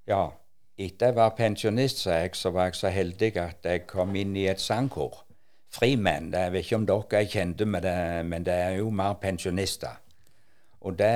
Ja, 0.06 0.26
etter 0.78 1.06
jeg 1.06 1.16
var 1.16 1.32
pensjonist, 1.38 2.04
sa 2.04 2.20
jeg, 2.20 2.36
så 2.36 2.50
var 2.50 2.64
jeg 2.64 2.74
så 2.74 2.88
heldig 2.88 3.36
at 3.36 3.64
jeg 3.64 3.86
kom 3.86 4.14
inn 4.14 4.36
i 4.36 4.46
et 4.46 4.60
sangkor. 4.60 5.24
Frimenn. 5.70 6.32
Jeg 6.34 6.52
vet 6.52 6.66
ikke 6.66 6.78
om 6.80 6.86
dere 6.88 7.20
er 7.20 7.30
kjente 7.30 7.66
med 7.66 7.84
det, 7.86 8.26
men 8.26 8.46
det 8.46 8.54
er 8.54 8.76
jo 8.80 8.90
mer 8.90 9.14
pensjonister. 9.22 10.00
Og 10.80 10.96
det, 10.98 11.14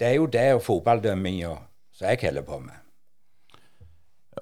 det 0.00 0.08
er 0.08 0.16
jo 0.16 0.26
det 0.30 0.46
og 0.54 0.62
fotballdømminga 0.62 1.54
som 1.96 2.08
jeg 2.08 2.18
holder 2.22 2.44
på 2.46 2.58
med. 2.62 2.82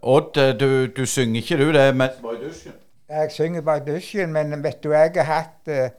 Odd, 0.03 0.41
du, 0.61 0.87
du 0.87 1.05
synger 1.07 1.41
ikke 1.41 1.59
du 1.61 1.69
det 1.73 1.87
mens 1.97 2.19
du 2.19 2.27
var 2.27 2.37
i 2.37 2.43
dusjen? 2.43 2.75
Jeg 3.09 3.31
synger 3.31 3.63
bare 3.65 3.83
i 3.83 3.87
dusjen, 3.87 4.33
men 4.33 4.63
vet 4.65 4.83
du, 4.85 4.91
jeg 4.93 5.13
har 5.17 5.29
hatt, 5.29 5.69
eh, 5.69 5.95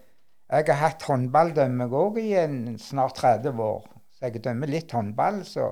jeg 0.50 0.68
har 0.68 0.82
hatt 0.82 1.06
håndballdømming 1.08 1.94
òg 1.94 2.20
i 2.22 2.34
en 2.42 2.78
snart 2.82 3.16
30 3.22 3.62
år. 3.62 3.88
Så 4.14 4.28
jeg 4.28 4.44
dømmer 4.44 4.70
litt 4.70 4.92
håndball, 4.92 5.42
så 5.46 5.72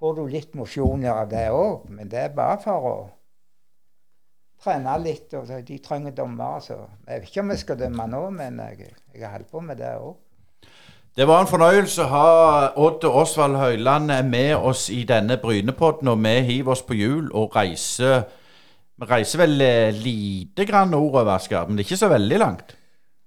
får 0.00 0.16
du 0.18 0.24
litt 0.30 0.54
mosjon 0.58 1.04
av 1.10 1.28
det 1.32 1.48
òg. 1.50 1.88
Men 1.90 2.10
det 2.12 2.20
er 2.22 2.36
bare 2.36 2.60
for 2.64 2.88
å 2.90 2.94
trene 4.64 4.98
litt. 5.02 5.32
og 5.36 5.50
De 5.66 5.78
trenger 5.78 6.16
dommere, 6.16 6.60
så 6.64 6.78
jeg 7.06 7.20
vet 7.20 7.30
ikke 7.30 7.44
om 7.44 7.54
jeg 7.54 7.64
skal 7.64 7.80
dømme 7.80 8.06
nå, 8.10 8.22
men 8.34 8.60
jeg, 8.64 8.94
jeg 9.14 9.26
har 9.26 9.36
holdt 9.38 9.50
på 9.52 9.60
med 9.60 9.80
det 9.80 9.94
òg. 10.00 10.14
Det 11.14 11.28
var 11.30 11.44
en 11.44 11.46
fornøyelse 11.46 12.02
å 12.02 12.10
ha 12.10 12.28
Odd 12.82 13.04
og 13.06 13.20
Osvald 13.20 13.54
Høyland 13.60 14.10
med 14.26 14.56
oss 14.56 14.88
i 14.90 15.04
denne 15.06 15.36
Brynepodden, 15.38 16.10
og 16.10 16.18
vi 16.24 16.32
hiver 16.48 16.74
oss 16.74 16.82
på 16.82 16.96
hjul 16.98 17.28
og 17.30 17.54
reiser 17.54 18.24
Vi 18.98 19.06
reiser 19.10 19.38
vel 19.44 19.62
eh, 19.62 19.94
lite 19.94 20.66
grann 20.66 20.90
nordover, 20.90 21.36
Asker, 21.36 21.66
men 21.66 21.76
det 21.76 21.84
er 21.84 21.88
ikke 21.88 22.00
så 22.02 22.10
veldig 22.10 22.38
langt. 22.42 22.74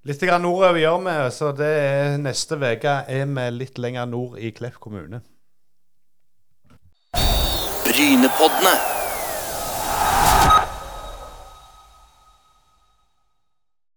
Litt 0.08 0.24
grann 0.24 0.44
nordover 0.44 0.80
gjør 0.80 1.02
vi, 1.08 1.16
så 1.36 1.54
det 1.56 1.72
er 1.80 2.20
neste 2.24 2.60
uke 2.60 3.00
er 3.08 3.26
vi 3.40 3.48
litt 3.56 3.80
lenger 3.80 4.08
nord 4.08 4.36
i 4.40 4.52
Klepp 4.56 4.80
kommune. 4.84 5.24
Brynepoddene. 7.88 8.97